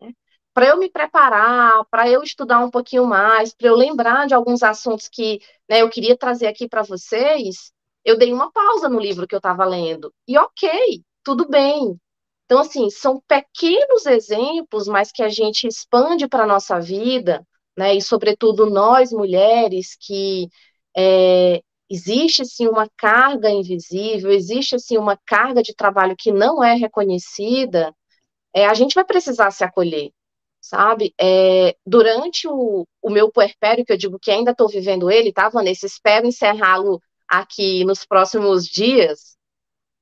Né? 0.01 0.13
Para 0.53 0.67
eu 0.67 0.77
me 0.77 0.89
preparar, 0.89 1.85
para 1.89 2.09
eu 2.09 2.23
estudar 2.23 2.59
um 2.59 2.69
pouquinho 2.69 3.05
mais, 3.05 3.53
para 3.53 3.67
eu 3.67 3.75
lembrar 3.75 4.27
de 4.27 4.33
alguns 4.33 4.63
assuntos 4.63 5.07
que 5.07 5.39
né, 5.69 5.81
eu 5.81 5.89
queria 5.89 6.17
trazer 6.17 6.47
aqui 6.47 6.67
para 6.67 6.83
vocês, 6.83 7.71
eu 8.05 8.17
dei 8.17 8.33
uma 8.33 8.51
pausa 8.51 8.89
no 8.89 8.99
livro 8.99 9.27
que 9.27 9.35
eu 9.35 9.39
estava 9.39 9.65
lendo. 9.65 10.13
E 10.27 10.37
ok, 10.37 11.03
tudo 11.23 11.47
bem. 11.47 11.97
Então, 12.45 12.59
assim, 12.59 12.89
são 12.89 13.21
pequenos 13.27 14.05
exemplos, 14.05 14.87
mas 14.87 15.11
que 15.11 15.23
a 15.23 15.29
gente 15.29 15.67
expande 15.67 16.27
para 16.27 16.43
a 16.43 16.47
nossa 16.47 16.79
vida, 16.79 17.45
né? 17.77 17.95
E, 17.95 18.01
sobretudo, 18.01 18.69
nós 18.69 19.11
mulheres, 19.11 19.95
que 19.99 20.49
é, 20.95 21.61
existe, 21.89 22.45
sim, 22.45 22.67
uma 22.67 22.89
carga 22.97 23.49
invisível, 23.49 24.31
existe, 24.31 24.75
assim, 24.75 24.97
uma 24.97 25.17
carga 25.25 25.63
de 25.63 25.73
trabalho 25.75 26.15
que 26.17 26.31
não 26.31 26.63
é 26.63 26.75
reconhecida, 26.75 27.95
é, 28.53 28.67
a 28.67 28.73
gente 28.73 28.95
vai 28.95 29.05
precisar 29.05 29.51
se 29.51 29.63
acolher, 29.63 30.11
sabe? 30.61 31.13
É, 31.19 31.75
durante 31.85 32.47
o, 32.47 32.85
o 33.01 33.09
meu 33.09 33.31
puerpério, 33.31 33.85
que 33.85 33.93
eu 33.93 33.97
digo 33.97 34.19
que 34.19 34.31
ainda 34.31 34.51
estou 34.51 34.67
vivendo 34.69 35.09
ele, 35.11 35.33
tá, 35.33 35.49
Vanessa? 35.49 35.85
Espero 35.85 36.27
encerrá-lo 36.27 37.01
aqui 37.39 37.83
nos 37.83 38.05
próximos 38.05 38.65
dias, 38.67 39.35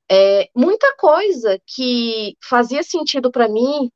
é, 0.10 0.50
muita 0.56 0.96
coisa 0.98 1.60
que 1.66 2.36
fazia 2.44 2.84
sentido 2.84 3.32
para 3.32 3.48
mim 3.48 3.90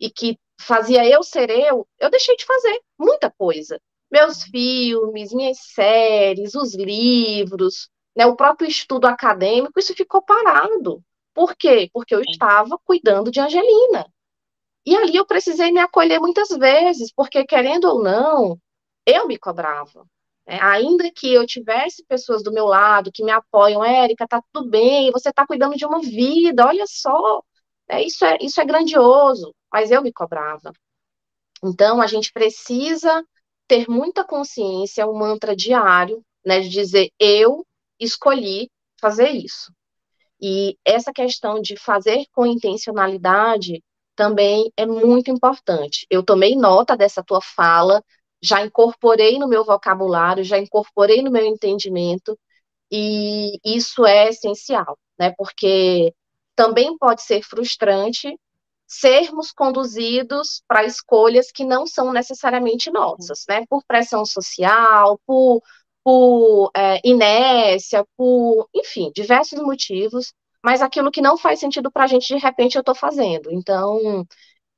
e 0.00 0.10
que 0.10 0.36
fazia 0.60 1.08
eu 1.08 1.22
ser 1.22 1.50
eu, 1.50 1.86
eu 1.98 2.10
deixei 2.10 2.36
de 2.36 2.44
fazer 2.44 2.80
muita 2.98 3.30
coisa. 3.30 3.80
Meus 4.10 4.42
filmes, 4.42 5.32
minhas 5.32 5.58
séries, 5.60 6.54
os 6.56 6.74
livros, 6.74 7.88
né, 8.16 8.26
o 8.26 8.34
próprio 8.34 8.68
estudo 8.68 9.06
acadêmico, 9.06 9.78
isso 9.78 9.94
ficou 9.94 10.20
parado. 10.20 11.00
Por 11.32 11.54
quê? 11.54 11.88
Porque 11.92 12.14
eu 12.14 12.20
estava 12.22 12.76
cuidando 12.84 13.30
de 13.30 13.40
Angelina. 13.40 14.04
E 14.84 14.96
ali 14.96 15.14
eu 15.14 15.26
precisei 15.26 15.70
me 15.70 15.78
acolher 15.78 16.18
muitas 16.18 16.48
vezes, 16.48 17.12
porque 17.14 17.44
querendo 17.44 17.84
ou 17.84 18.02
não, 18.02 18.58
eu 19.06 19.28
me 19.28 19.38
cobrava. 19.38 20.04
É, 20.50 20.60
ainda 20.60 21.08
que 21.12 21.32
eu 21.32 21.46
tivesse 21.46 22.04
pessoas 22.06 22.42
do 22.42 22.50
meu 22.52 22.66
lado 22.66 23.12
que 23.12 23.22
me 23.22 23.30
apoiam, 23.30 23.84
Érica, 23.84 24.26
tá 24.26 24.42
tudo 24.52 24.68
bem, 24.68 25.12
você 25.12 25.28
está 25.28 25.46
cuidando 25.46 25.76
de 25.76 25.86
uma 25.86 26.00
vida, 26.00 26.66
olha 26.66 26.86
só, 26.88 27.40
é, 27.88 28.02
isso, 28.02 28.24
é, 28.24 28.36
isso 28.40 28.60
é 28.60 28.64
grandioso, 28.64 29.54
mas 29.72 29.92
eu 29.92 30.02
me 30.02 30.12
cobrava. 30.12 30.72
Então, 31.62 32.02
a 32.02 32.08
gente 32.08 32.32
precisa 32.32 33.24
ter 33.68 33.88
muita 33.88 34.24
consciência, 34.24 35.06
um 35.06 35.16
mantra 35.16 35.54
diário, 35.54 36.20
né, 36.44 36.58
de 36.58 36.68
dizer, 36.68 37.12
eu 37.20 37.64
escolhi 38.00 38.68
fazer 39.00 39.30
isso. 39.30 39.72
E 40.40 40.76
essa 40.84 41.12
questão 41.12 41.60
de 41.60 41.76
fazer 41.76 42.24
com 42.32 42.44
intencionalidade 42.44 43.84
também 44.16 44.72
é 44.76 44.84
muito 44.84 45.30
importante. 45.30 46.08
Eu 46.10 46.24
tomei 46.24 46.56
nota 46.56 46.96
dessa 46.96 47.22
tua 47.22 47.40
fala, 47.40 48.02
já 48.42 48.64
incorporei 48.64 49.38
no 49.38 49.48
meu 49.48 49.64
vocabulário, 49.64 50.44
já 50.44 50.58
incorporei 50.58 51.22
no 51.22 51.30
meu 51.30 51.44
entendimento, 51.44 52.38
e 52.90 53.58
isso 53.64 54.04
é 54.06 54.28
essencial, 54.28 54.98
né? 55.18 55.32
Porque 55.36 56.14
também 56.56 56.96
pode 56.98 57.22
ser 57.22 57.42
frustrante 57.42 58.36
sermos 58.86 59.52
conduzidos 59.52 60.62
para 60.66 60.84
escolhas 60.84 61.52
que 61.52 61.64
não 61.64 61.86
são 61.86 62.12
necessariamente 62.12 62.90
nossas, 62.90 63.44
né? 63.48 63.64
Por 63.68 63.84
pressão 63.86 64.24
social, 64.26 65.20
por, 65.26 65.62
por 66.02 66.70
é, 66.76 67.00
inércia, 67.04 68.04
por, 68.16 68.68
enfim, 68.74 69.12
diversos 69.14 69.60
motivos, 69.60 70.32
mas 70.62 70.82
aquilo 70.82 71.10
que 71.10 71.22
não 71.22 71.38
faz 71.38 71.60
sentido 71.60 71.90
para 71.90 72.04
a 72.04 72.06
gente, 72.08 72.34
de 72.34 72.40
repente, 72.40 72.76
eu 72.76 72.80
estou 72.80 72.94
fazendo. 72.94 73.50
Então, 73.52 74.26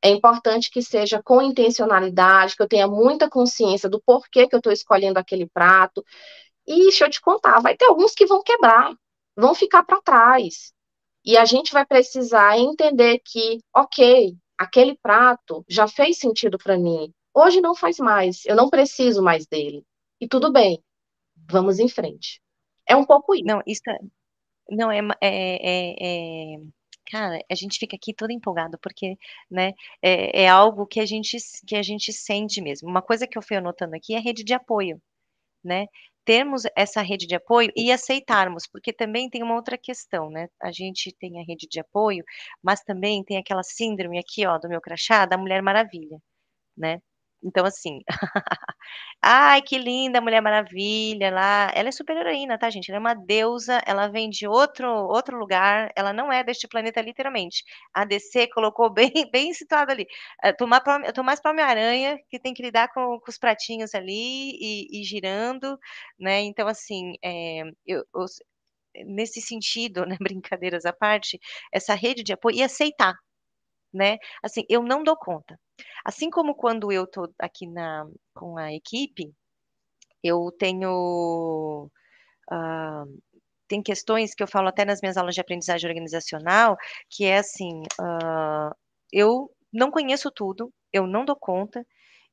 é 0.02 0.10
importante 0.10 0.70
que 0.70 0.82
seja 0.82 1.22
com 1.22 1.40
intencionalidade, 1.40 2.56
que 2.56 2.62
eu 2.62 2.68
tenha 2.68 2.88
muita 2.88 3.30
consciência 3.30 3.88
do 3.88 4.00
porquê 4.00 4.48
que 4.48 4.54
eu 4.54 4.58
estou 4.58 4.72
escolhendo 4.72 5.18
aquele 5.18 5.46
prato. 5.46 6.04
E 6.66 6.74
deixa 6.82 7.06
eu 7.06 7.10
te 7.10 7.20
contar, 7.20 7.60
vai 7.60 7.76
ter 7.76 7.86
alguns 7.86 8.12
que 8.12 8.26
vão 8.26 8.42
quebrar, 8.42 8.94
vão 9.36 9.54
ficar 9.54 9.84
para 9.84 10.02
trás. 10.02 10.72
E 11.24 11.36
a 11.36 11.44
gente 11.44 11.72
vai 11.72 11.86
precisar 11.86 12.58
entender 12.58 13.20
que, 13.24 13.60
ok, 13.74 14.36
aquele 14.58 14.98
prato 14.98 15.64
já 15.68 15.86
fez 15.86 16.18
sentido 16.18 16.58
para 16.58 16.76
mim. 16.76 17.12
Hoje 17.32 17.60
não 17.60 17.74
faz 17.74 17.98
mais, 17.98 18.44
eu 18.44 18.56
não 18.56 18.68
preciso 18.68 19.22
mais 19.22 19.46
dele. 19.46 19.84
E 20.20 20.26
tudo 20.26 20.52
bem, 20.52 20.82
vamos 21.48 21.78
em 21.78 21.88
frente. 21.88 22.40
É 22.86 22.96
um 22.96 23.04
pouco 23.04 23.34
isso. 23.34 23.44
Não, 23.44 23.62
isso 23.66 23.82
é, 23.88 23.98
não 24.68 24.90
é, 24.90 24.98
é, 25.20 25.58
é, 25.62 26.54
é 26.56 26.58
cara, 27.12 27.38
a 27.50 27.54
gente 27.54 27.78
fica 27.78 27.94
aqui 27.96 28.14
todo 28.14 28.30
empolgado, 28.32 28.78
porque, 28.78 29.18
né, 29.50 29.72
é, 30.02 30.44
é, 30.44 30.48
algo 30.48 30.86
que 30.86 30.98
a 31.00 31.04
gente 31.06 31.36
que 31.66 31.76
a 31.76 31.82
gente 31.82 32.12
sente 32.12 32.60
mesmo. 32.62 32.88
Uma 32.88 33.02
coisa 33.02 33.26
que 33.26 33.36
eu 33.38 33.42
fui 33.42 33.56
anotando 33.56 33.94
aqui 33.96 34.14
é 34.14 34.18
a 34.18 34.20
rede 34.20 34.42
de 34.44 34.54
apoio, 34.54 35.00
né? 35.64 35.86
Termos 36.24 36.64
essa 36.76 37.02
rede 37.02 37.26
de 37.26 37.36
apoio 37.36 37.72
e 37.76 37.92
aceitarmos, 37.92 38.66
porque 38.68 38.92
também 38.92 39.30
tem 39.30 39.42
uma 39.42 39.56
outra 39.56 39.78
questão, 39.78 40.30
né? 40.30 40.48
A 40.62 40.72
gente 40.72 41.12
tem 41.18 41.40
a 41.40 41.44
rede 41.46 41.66
de 41.70 41.80
apoio, 41.80 42.24
mas 42.62 42.82
também 42.82 43.24
tem 43.24 43.38
aquela 43.38 43.62
síndrome 43.64 44.18
aqui, 44.18 44.46
ó, 44.46 44.58
do 44.58 44.68
meu 44.68 44.80
crachá, 44.80 45.26
da 45.26 45.38
Mulher 45.38 45.62
Maravilha, 45.62 46.18
né? 46.76 47.00
Então, 47.44 47.64
assim, 47.66 48.00
ai, 49.22 49.62
que 49.62 49.78
linda 49.78 50.20
Mulher 50.20 50.40
Maravilha 50.40 51.30
lá. 51.30 51.70
Ela 51.74 51.88
é 51.88 51.92
super 51.92 52.16
heroína, 52.16 52.58
tá, 52.58 52.70
gente? 52.70 52.90
Ela 52.90 52.98
é 52.98 53.00
uma 53.00 53.14
deusa, 53.14 53.80
ela 53.86 54.08
vem 54.08 54.30
de 54.30 54.46
outro, 54.46 54.88
outro 54.88 55.38
lugar, 55.38 55.90
ela 55.96 56.12
não 56.12 56.32
é 56.32 56.44
deste 56.44 56.68
planeta, 56.68 57.00
literalmente. 57.00 57.64
A 57.94 58.04
DC 58.04 58.48
colocou 58.48 58.90
bem, 58.94 59.12
bem 59.32 59.52
situado 59.54 59.92
ali. 59.92 60.06
Eu 60.44 60.56
tô 60.56 60.66
mais 61.22 61.40
pra 61.40 61.50
Homem-Aranha, 61.52 62.18
que 62.30 62.38
tem 62.38 62.54
que 62.54 62.62
lidar 62.62 62.88
com, 62.92 63.18
com 63.20 63.30
os 63.30 63.38
pratinhos 63.38 63.94
ali 63.94 64.52
e, 64.60 65.00
e, 65.00 65.04
girando, 65.04 65.78
né? 66.18 66.40
Então, 66.42 66.68
assim, 66.68 67.14
é, 67.24 67.62
eu, 67.86 68.04
eu, 68.14 68.26
nesse 69.06 69.40
sentido, 69.40 70.04
né, 70.06 70.16
brincadeiras 70.20 70.84
à 70.84 70.92
parte, 70.92 71.38
essa 71.72 71.94
rede 71.94 72.22
de 72.22 72.32
apoio 72.32 72.56
e 72.56 72.62
aceitar, 72.62 73.14
né? 73.92 74.18
Assim, 74.42 74.64
eu 74.68 74.82
não 74.82 75.02
dou 75.02 75.16
conta. 75.16 75.58
Assim 76.04 76.30
como 76.30 76.54
quando 76.54 76.92
eu 76.92 77.04
estou 77.04 77.32
aqui 77.38 77.66
na, 77.66 78.06
com 78.34 78.56
a 78.58 78.72
equipe, 78.72 79.32
eu 80.22 80.50
tenho. 80.58 81.90
Uh, 82.50 83.22
tem 83.68 83.82
questões 83.82 84.34
que 84.34 84.42
eu 84.42 84.48
falo 84.48 84.68
até 84.68 84.84
nas 84.84 85.00
minhas 85.00 85.16
aulas 85.16 85.34
de 85.34 85.40
aprendizagem 85.40 85.88
organizacional, 85.88 86.76
que 87.10 87.24
é 87.24 87.38
assim: 87.38 87.82
uh, 88.00 88.74
eu 89.12 89.50
não 89.72 89.90
conheço 89.90 90.30
tudo, 90.30 90.72
eu 90.92 91.06
não 91.06 91.24
dou 91.24 91.36
conta, 91.36 91.86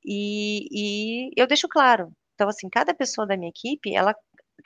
e, 0.06 0.68
e 0.72 1.32
eu 1.38 1.48
deixo 1.48 1.68
claro. 1.70 2.12
Então, 2.36 2.50
assim, 2.50 2.70
cada 2.70 2.94
pessoa 2.94 3.28
da 3.28 3.38
minha 3.38 3.50
equipe, 3.50 3.94
ela, 3.96 4.16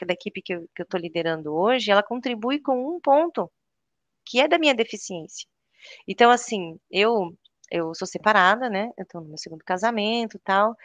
da 0.05 0.13
equipe 0.13 0.41
que 0.41 0.53
eu 0.53 0.67
estou 0.79 0.99
liderando 0.99 1.53
hoje, 1.53 1.91
ela 1.91 2.03
contribui 2.03 2.59
com 2.59 2.95
um 2.95 2.99
ponto, 2.99 3.51
que 4.25 4.39
é 4.41 4.47
da 4.47 4.59
minha 4.59 4.75
deficiência. 4.75 5.47
Então, 6.07 6.31
assim, 6.31 6.77
eu 6.91 7.35
eu 7.71 7.93
sou 7.95 8.07
separada, 8.07 8.69
né? 8.69 8.91
Eu 8.95 9.03
estou 9.03 9.19
no 9.21 9.29
meu 9.29 9.37
segundo 9.37 9.63
casamento 9.65 10.37
e 10.37 10.39
tal, 10.39 10.75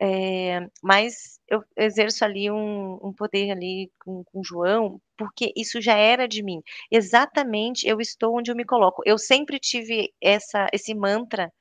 é, 0.00 0.66
mas 0.82 1.38
eu 1.46 1.62
exerço 1.76 2.24
ali 2.24 2.50
um, 2.50 2.94
um 3.02 3.12
poder 3.12 3.50
ali 3.50 3.90
com, 4.00 4.24
com 4.24 4.40
o 4.40 4.44
João, 4.44 4.98
porque 5.16 5.52
isso 5.54 5.78
já 5.80 5.94
era 5.94 6.26
de 6.26 6.42
mim. 6.42 6.62
Exatamente, 6.90 7.86
eu 7.86 8.00
estou 8.00 8.38
onde 8.38 8.50
eu 8.50 8.56
me 8.56 8.64
coloco. 8.64 9.02
Eu 9.04 9.18
sempre 9.18 9.58
tive 9.60 10.10
essa, 10.22 10.66
esse 10.72 10.94
mantra, 10.94 11.52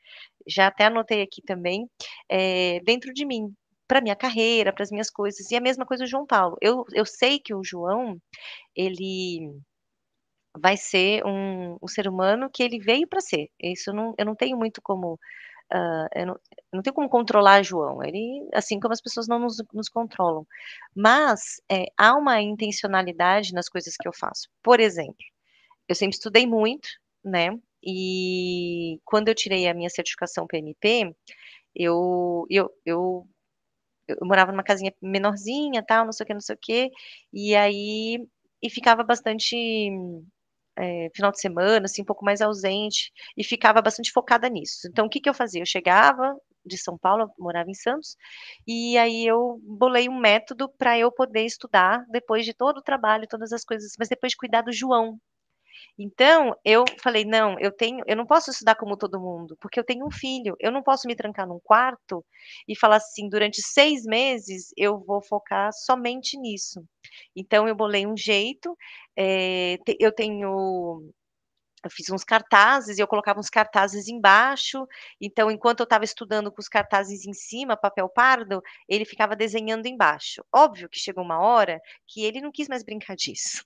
já 0.48 0.68
até 0.68 0.86
anotei 0.86 1.22
aqui 1.22 1.42
também, 1.42 1.90
é, 2.30 2.80
dentro 2.86 3.14
de 3.14 3.26
mim, 3.26 3.54
para 3.88 4.02
minha 4.02 4.16
carreira, 4.16 4.74
para 4.74 4.84
as 4.84 4.92
minhas 4.92 5.10
coisas. 5.10 5.52
E 5.52 5.56
a 5.56 5.62
mesma 5.62 5.86
coisa 5.86 6.04
o 6.06 6.08
João 6.08 6.26
Paulo. 6.26 6.58
Eu, 6.62 6.86
eu 6.94 7.06
sei 7.06 7.40
que 7.40 7.54
o 7.54 7.64
João, 7.64 8.18
ele 8.76 9.52
vai 10.62 10.78
ser 10.78 11.26
um, 11.26 11.78
um 11.82 11.88
ser 11.88 12.08
humano 12.08 12.50
que 12.52 12.63
ele 12.63 12.80
veio 12.80 13.08
para 13.08 13.22
ser. 13.22 13.50
Isso 13.62 13.93
não, 13.93 14.13
eu 14.17 14.26
não 14.26 14.36
tenho 14.36 14.58
muito 14.58 14.82
como 14.82 15.20
uh, 15.74 16.08
eu, 16.15 16.26
não, 16.28 16.34
eu, 16.34 16.63
não, 16.74 16.82
tenho 16.82 16.93
como 16.93 17.10
controlar 17.10 17.63
João, 17.63 18.04
ele, 18.04 18.48
assim 18.54 18.80
como 18.80 18.93
as 18.93 19.02
pessoas 19.02 19.28
não 19.28 19.39
nos, 19.39 19.58
nos 19.74 19.89
controlam, 19.89 20.46
mas 20.96 21.62
é, 21.72 21.86
há 21.98 22.15
uma 22.15 22.41
intencionalidade 22.41 23.54
nas 23.54 23.70
coisas 23.70 23.96
que 23.98 24.08
eu 24.08 24.13
faço. 24.13 24.50
Por 24.63 24.80
exemplo, 24.80 25.15
eu 25.88 25.96
sempre 25.96 26.15
estudei 26.15 26.46
muito, 26.48 26.88
né? 27.24 27.50
E 27.84 29.00
quando 29.06 29.30
eu 29.30 29.36
tirei 29.36 29.67
a 29.67 29.74
minha 29.74 29.89
certificação 29.89 30.48
PMP, 30.48 31.15
eu, 31.76 32.46
eu, 32.50 32.70
eu, 32.86 33.28
eu 34.08 34.17
morava 34.24 34.52
numa 34.52 34.63
casinha 34.63 34.93
menorzinha, 35.02 35.84
tal, 35.86 36.06
não 36.06 36.12
sei 36.12 36.24
o 36.24 36.28
que, 36.28 36.34
não 36.34 36.41
sei 36.41 36.56
o 36.56 36.60
que, 36.60 36.89
e 37.34 37.56
aí 37.56 38.28
e 38.62 38.70
ficava 38.70 39.04
bastante 39.04 39.56
é, 40.78 41.10
final 41.16 41.32
de 41.32 41.40
semana, 41.40 41.86
assim, 41.86 42.02
um 42.02 42.06
pouco 42.06 42.26
mais 42.26 42.42
ausente, 42.42 43.12
e 43.36 43.44
ficava 43.44 43.82
bastante 43.82 44.12
focada 44.12 44.50
nisso. 44.50 44.88
Então, 44.90 45.06
o 45.06 45.10
que, 45.10 45.20
que 45.20 45.30
eu 45.30 45.34
fazia? 45.34 45.62
Eu 45.62 45.66
chegava 45.66 46.36
de 46.66 46.78
São 46.78 46.98
Paulo, 46.98 47.30
morava 47.40 47.70
em 47.70 47.74
Santos, 47.74 48.16
e 48.68 48.98
aí 48.98 49.26
eu 49.26 49.60
bolei 49.63 50.10
um 50.10 50.20
método 50.20 50.70
para 50.78 50.98
eu 51.00 51.12
poder 51.12 51.46
estudar 51.46 52.06
depois 52.10 52.46
de 52.46 52.54
todo 52.54 52.80
o 52.80 52.84
trabalho, 52.84 53.28
todas 53.28 53.54
as 53.54 53.63
coisas, 53.63 53.94
mas 53.98 54.10
depois 54.10 54.32
de 54.32 54.38
cuidar 54.38 54.62
do 54.62 54.72
João, 54.74 55.18
então, 55.98 56.56
eu 56.63 56.86
falei, 57.02 57.26
não, 57.26 57.60
eu 57.60 57.72
tenho, 57.72 58.04
eu 58.08 58.16
não 58.16 58.26
posso 58.26 58.52
estudar 58.52 58.76
como 58.76 58.98
todo 58.98 59.20
mundo, 59.20 59.58
porque 59.60 59.80
eu 59.80 59.84
tenho 59.84 60.06
um 60.06 60.12
filho, 60.12 60.56
eu 60.60 60.72
não 60.72 60.84
posso 60.84 61.08
me 61.08 61.16
trancar 61.16 61.48
num 61.48 61.60
quarto 61.63 62.26
e 62.68 62.76
falar 62.78 62.98
assim, 62.98 63.30
durante 63.30 63.62
seis 63.62 64.04
meses 64.04 64.74
eu 64.78 65.00
vou 65.00 65.22
focar 65.22 65.72
somente 65.74 66.38
nisso. 66.38 66.84
Então, 67.36 67.68
eu 67.68 67.76
bolei 67.76 68.06
um 68.06 68.18
jeito, 68.18 68.78
é, 69.18 69.78
eu 70.00 70.12
tenho 70.13 71.04
eu 71.84 71.90
fiz 71.92 72.10
uns 72.10 72.24
cartazes 72.24 72.98
e 72.98 73.02
eu 73.02 73.08
colocava 73.08 73.40
uns 73.40 73.50
cartazes 73.50 74.08
embaixo. 74.08 74.88
Então, 75.22 75.52
enquanto 75.52 75.82
eu 75.82 75.84
estava 75.84 76.04
estudando 76.04 76.52
com 76.52 76.60
os 76.60 76.68
cartazes 76.68 77.26
em 77.26 77.34
cima, 77.34 77.78
papel 77.78 78.10
pardo, 78.10 78.62
ele 78.88 79.06
ficava 79.06 79.36
desenhando 79.36 79.86
embaixo. 79.86 80.44
Óbvio 80.54 80.90
que 80.90 81.00
chegou 81.00 81.24
uma 81.24 81.40
hora 81.40 81.80
que 82.08 82.24
ele 82.24 82.42
não 82.42 82.52
quis 82.52 82.68
mais 82.68 82.84
brincar 82.84 83.16
disso, 83.18 83.63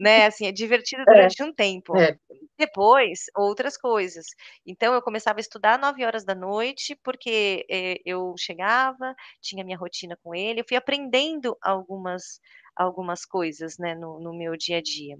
né? 0.00 0.26
Assim, 0.26 0.46
é 0.46 0.52
divertido 0.52 1.02
é, 1.02 1.04
durante 1.04 1.40
é, 1.40 1.44
um 1.44 1.52
tempo. 1.52 1.96
É. 1.96 2.16
Depois, 2.58 3.26
outras 3.36 3.76
coisas. 3.76 4.26
Então, 4.66 4.92
eu 4.94 5.02
começava 5.02 5.38
a 5.38 5.40
estudar 5.40 5.74
às 5.74 5.80
9 5.80 6.04
horas 6.04 6.24
da 6.24 6.34
noite, 6.34 6.98
porque 7.02 7.64
eh, 7.70 8.00
eu 8.04 8.34
chegava, 8.38 9.14
tinha 9.40 9.64
minha 9.64 9.78
rotina 9.78 10.16
com 10.22 10.34
ele, 10.34 10.60
eu 10.60 10.64
fui 10.66 10.76
aprendendo 10.76 11.56
algumas 11.62 12.40
algumas 12.76 13.24
coisas, 13.24 13.78
né, 13.78 13.94
no, 13.94 14.18
no, 14.20 14.32
meu 14.32 14.56
dia 14.56 14.78
a 14.78 14.82
dia. 14.82 15.18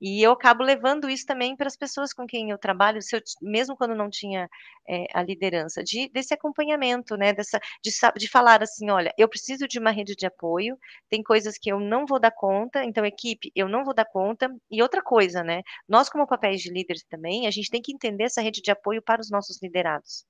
E 0.00 0.22
eu 0.22 0.32
acabo 0.32 0.62
levando 0.62 1.08
isso 1.08 1.26
também 1.26 1.56
para 1.56 1.66
as 1.66 1.76
pessoas 1.76 2.12
com 2.12 2.26
quem 2.26 2.50
eu 2.50 2.58
trabalho, 2.58 2.98
eu, 3.12 3.20
mesmo 3.40 3.76
quando 3.76 3.94
não 3.94 4.08
tinha 4.10 4.48
é, 4.88 5.06
a 5.14 5.22
liderança, 5.22 5.82
de, 5.82 6.08
desse 6.10 6.34
acompanhamento, 6.34 7.16
né, 7.16 7.32
dessa, 7.32 7.58
de, 7.82 7.90
de 8.16 8.28
falar 8.28 8.62
assim, 8.62 8.90
olha, 8.90 9.12
eu 9.18 9.28
preciso 9.28 9.66
de 9.68 9.78
uma 9.78 9.90
rede 9.90 10.14
de 10.14 10.26
apoio, 10.26 10.78
tem 11.08 11.22
coisas 11.22 11.58
que 11.58 11.70
eu 11.70 11.80
não 11.80 12.06
vou 12.06 12.20
dar 12.20 12.32
conta, 12.32 12.84
então, 12.84 13.04
equipe, 13.04 13.50
eu 13.54 13.68
não 13.68 13.84
vou 13.84 13.94
dar 13.94 14.06
conta, 14.06 14.48
e 14.70 14.82
outra 14.82 15.02
coisa, 15.02 15.42
né, 15.42 15.62
nós 15.88 16.08
como 16.08 16.26
papéis 16.26 16.60
de 16.60 16.70
líderes 16.72 17.04
também, 17.04 17.46
a 17.46 17.50
gente 17.50 17.70
tem 17.70 17.82
que 17.82 17.92
entender 17.92 18.24
essa 18.24 18.42
rede 18.42 18.60
de 18.62 18.70
apoio 18.70 19.02
para 19.02 19.20
os 19.20 19.30
nossos 19.30 19.60
liderados. 19.62 20.24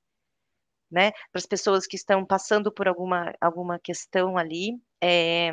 Né, 0.91 1.11
para 1.11 1.39
as 1.39 1.47
pessoas 1.47 1.87
que 1.87 1.97
estão 1.97 2.23
passando 2.23 2.71
por 2.71 2.87
alguma, 2.87 3.33
alguma 3.41 3.79
questão 3.79 4.37
ali, 4.37 4.79
é, 5.03 5.51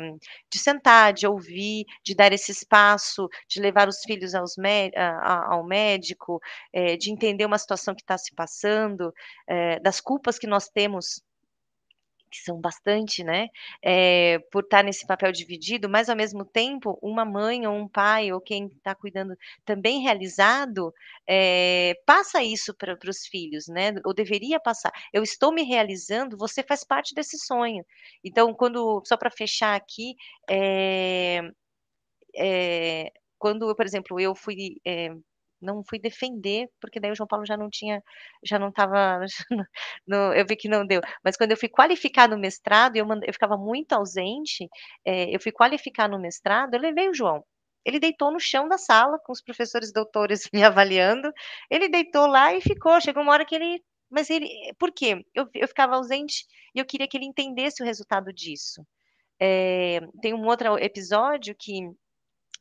de 0.50 0.58
sentar, 0.58 1.12
de 1.12 1.26
ouvir, 1.26 1.84
de 2.04 2.14
dar 2.14 2.32
esse 2.32 2.52
espaço, 2.52 3.28
de 3.48 3.60
levar 3.60 3.88
os 3.88 4.00
filhos 4.04 4.34
ao 4.34 5.66
médico, 5.66 6.40
é, 6.72 6.96
de 6.96 7.10
entender 7.10 7.44
uma 7.44 7.58
situação 7.58 7.94
que 7.94 8.02
está 8.02 8.16
se 8.16 8.32
passando, 8.34 9.12
é, 9.48 9.80
das 9.80 10.00
culpas 10.00 10.38
que 10.38 10.46
nós 10.46 10.68
temos 10.68 11.20
que 12.30 12.38
são 12.38 12.60
bastante, 12.60 13.24
né, 13.24 13.48
é, 13.82 14.38
por 14.52 14.62
estar 14.64 14.82
nesse 14.84 15.06
papel 15.06 15.32
dividido, 15.32 15.88
mas 15.88 16.08
ao 16.08 16.16
mesmo 16.16 16.44
tempo, 16.44 16.98
uma 17.02 17.24
mãe 17.24 17.66
ou 17.66 17.74
um 17.76 17.88
pai 17.88 18.32
ou 18.32 18.40
quem 18.40 18.66
está 18.68 18.94
cuidando 18.94 19.36
também 19.64 20.00
realizado, 20.00 20.92
é, 21.28 21.94
passa 22.06 22.42
isso 22.42 22.74
para 22.74 22.96
os 23.08 23.26
filhos, 23.26 23.66
né, 23.68 23.92
ou 24.04 24.14
deveria 24.14 24.60
passar. 24.60 24.92
Eu 25.12 25.22
estou 25.22 25.52
me 25.52 25.62
realizando, 25.62 26.36
você 26.36 26.62
faz 26.62 26.84
parte 26.84 27.14
desse 27.14 27.38
sonho. 27.38 27.84
Então, 28.24 28.54
quando, 28.54 29.02
só 29.04 29.16
para 29.16 29.30
fechar 29.30 29.74
aqui, 29.76 30.14
é, 30.48 31.42
quando, 33.38 33.74
por 33.74 33.86
exemplo, 33.86 34.20
eu 34.20 34.34
fui 34.34 34.76
não 35.60 35.82
fui 35.88 35.98
defender, 35.98 36.68
porque 36.80 37.00
daí 37.00 37.10
o 37.10 37.14
João 37.14 37.26
Paulo 37.26 37.46
já 37.46 37.56
não 37.56 37.68
tinha, 37.70 38.02
já 38.44 38.58
não 38.58 38.68
estava, 38.68 39.20
eu 40.36 40.46
vi 40.48 40.56
que 40.56 40.68
não 40.68 40.86
deu. 40.86 41.00
Mas 41.24 41.36
quando 41.36 41.52
eu 41.52 41.56
fui 41.56 41.68
qualificar 41.68 42.28
no 42.28 42.38
mestrado, 42.38 42.96
eu, 42.96 43.06
eu 43.26 43.32
ficava 43.32 43.56
muito 43.56 43.92
ausente, 43.92 44.68
é, 45.04 45.34
eu 45.34 45.40
fui 45.40 45.52
qualificar 45.52 46.08
no 46.08 46.18
mestrado, 46.18 46.74
eu 46.74 46.80
levei 46.80 47.08
o 47.08 47.14
João. 47.14 47.44
Ele 47.84 47.98
deitou 47.98 48.30
no 48.30 48.40
chão 48.40 48.68
da 48.68 48.78
sala, 48.78 49.18
com 49.24 49.32
os 49.32 49.42
professores 49.42 49.92
doutores 49.92 50.48
me 50.52 50.62
avaliando, 50.64 51.32
ele 51.70 51.88
deitou 51.88 52.26
lá 52.26 52.54
e 52.54 52.60
ficou, 52.60 53.00
chegou 53.00 53.22
uma 53.22 53.32
hora 53.32 53.44
que 53.44 53.54
ele, 53.54 53.82
mas 54.10 54.30
ele, 54.30 54.48
por 54.78 54.92
quê? 54.92 55.24
Eu, 55.34 55.48
eu 55.54 55.68
ficava 55.68 55.96
ausente 55.96 56.44
e 56.74 56.78
eu 56.78 56.84
queria 56.84 57.08
que 57.08 57.16
ele 57.16 57.26
entendesse 57.26 57.82
o 57.82 57.86
resultado 57.86 58.32
disso. 58.32 58.84
É, 59.40 60.00
tem 60.20 60.34
um 60.34 60.46
outro 60.46 60.76
episódio 60.78 61.54
que 61.58 61.80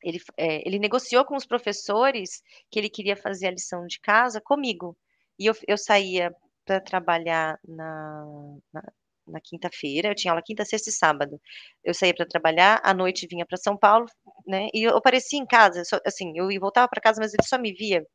ele, 0.04 0.20
é, 0.38 0.68
ele 0.68 0.80
negociou 0.80 1.26
com 1.26 1.36
os 1.36 1.46
professores 1.46 2.42
que 2.72 2.80
ele 2.80 2.90
queria 2.90 3.16
fazer 3.16 3.48
a 3.48 3.52
lição 3.52 3.86
de 3.86 4.00
casa 4.00 4.42
comigo. 4.42 4.98
E 5.38 5.46
eu, 5.46 5.54
eu 5.68 5.78
saía 5.78 6.34
para 6.66 6.80
trabalhar 6.82 7.60
na, 7.68 8.26
na, 8.74 8.84
na 9.28 9.42
quinta-feira, 9.42 10.10
eu 10.10 10.16
tinha 10.16 10.32
aula 10.32 10.44
quinta, 10.46 10.66
sexta 10.66 10.90
e 10.90 10.94
sábado. 10.94 11.40
Eu 11.84 11.94
saía 11.94 12.14
para 12.14 12.26
trabalhar, 12.28 12.80
à 12.84 12.94
noite 12.94 13.28
vinha 13.30 13.46
para 13.46 13.58
São 13.58 13.78
Paulo, 13.78 14.06
né? 14.48 14.70
E 14.74 14.84
eu 14.84 14.96
aparecia 14.98 15.40
em 15.40 15.46
casa, 15.46 15.84
só, 15.86 16.00
assim, 16.06 16.34
eu 16.36 16.48
voltava 16.60 16.88
para 16.88 17.02
casa, 17.02 17.20
mas 17.22 17.34
ele 17.34 17.44
só 17.46 17.58
me 17.58 17.74
via 17.74 18.06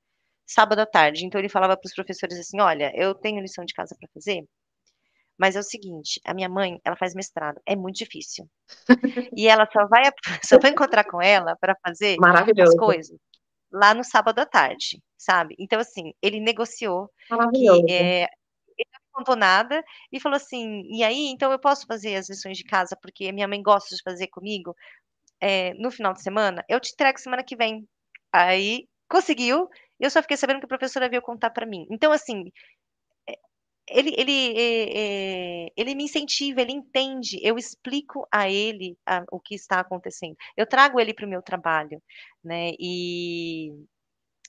sábado 0.47 0.81
à 0.81 0.87
tarde. 0.87 1.25
Então 1.27 1.41
ele 1.41 1.49
falava 1.49 1.77
para 1.77 1.89
os 1.89 1.95
professores 1.95 2.39
assim: 2.39 2.61
"Olha, 2.61 2.93
eu 2.97 3.15
tenho 3.15 3.41
lição 3.41 3.65
de 3.65 3.75
casa 3.75 3.97
para 3.99 4.09
fazer, 4.15 4.45
mas 5.39 5.57
é 5.57 5.61
o 5.61 5.63
seguinte, 5.63 6.21
a 6.25 6.33
minha 6.33 6.49
mãe, 6.49 6.81
ela 6.85 6.97
faz 6.97 7.15
mestrado, 7.15 7.61
é 7.67 7.75
muito 7.75 7.97
difícil. 7.97 8.49
e 9.37 9.49
ela 9.49 9.69
só 9.73 9.87
vai, 9.87 10.05
só 10.45 10.59
vai 10.59 10.71
encontrar 10.71 11.05
com 11.05 11.21
ela 11.21 11.57
para 11.61 11.77
fazer 11.85 12.17
as 12.63 12.75
coisas 12.77 13.19
lá 13.75 13.93
no 13.93 14.05
sábado 14.05 14.39
à 14.39 14.47
tarde, 14.47 15.03
sabe? 15.19 15.57
Então, 15.59 15.81
assim, 15.81 16.13
ele 16.23 16.39
negociou 16.39 17.11
que 17.53 17.93
é, 17.93 18.23
ele 18.79 18.91
não 18.93 19.01
contou 19.13 19.35
nada 19.35 19.83
e 20.13 20.21
falou 20.21 20.37
assim, 20.37 20.83
e 20.85 21.03
aí, 21.03 21.27
então 21.27 21.51
eu 21.51 21.59
posso 21.59 21.85
fazer 21.87 22.15
as 22.15 22.29
lições 22.29 22.57
de 22.57 22.65
casa 22.65 22.97
porque 23.03 23.33
minha 23.33 23.49
mãe 23.49 23.61
gosta 23.61 23.97
de 23.97 24.03
fazer 24.03 24.29
comigo 24.29 24.75
é, 25.41 25.75
no 25.75 25.91
final 25.91 26.13
de 26.13 26.23
semana? 26.23 26.65
Eu 26.69 26.79
te 26.79 26.93
entrego 26.93 27.19
semana 27.19 27.43
que 27.43 27.57
vem. 27.57 27.85
Aí, 28.33 28.87
conseguiu, 29.09 29.69
eu 29.99 30.11
só 30.11 30.23
fiquei 30.23 30.37
sabendo 30.37 30.61
que 30.61 30.67
a 30.67 30.69
professora 30.69 31.09
veio 31.09 31.21
contar 31.21 31.51
para 31.51 31.67
mim. 31.67 31.85
Então, 31.91 32.13
assim, 32.13 32.45
ele, 33.89 34.15
ele, 34.17 34.55
é, 34.57 35.73
ele 35.77 35.95
me 35.95 36.05
incentiva, 36.05 36.61
ele 36.61 36.73
entende, 36.73 37.39
eu 37.43 37.59
explico 37.59 38.27
a 38.33 38.49
ele 38.49 38.97
a, 39.07 39.25
o 39.31 39.41
que 39.41 39.55
está 39.55 39.81
acontecendo. 39.81 40.37
Eu 40.57 40.67
trago 40.67 41.01
ele 41.01 41.15
para 41.15 41.27
o 41.27 41.29
meu 41.29 41.43
trabalho, 41.43 42.03
né? 42.43 42.73
E, 42.79 43.71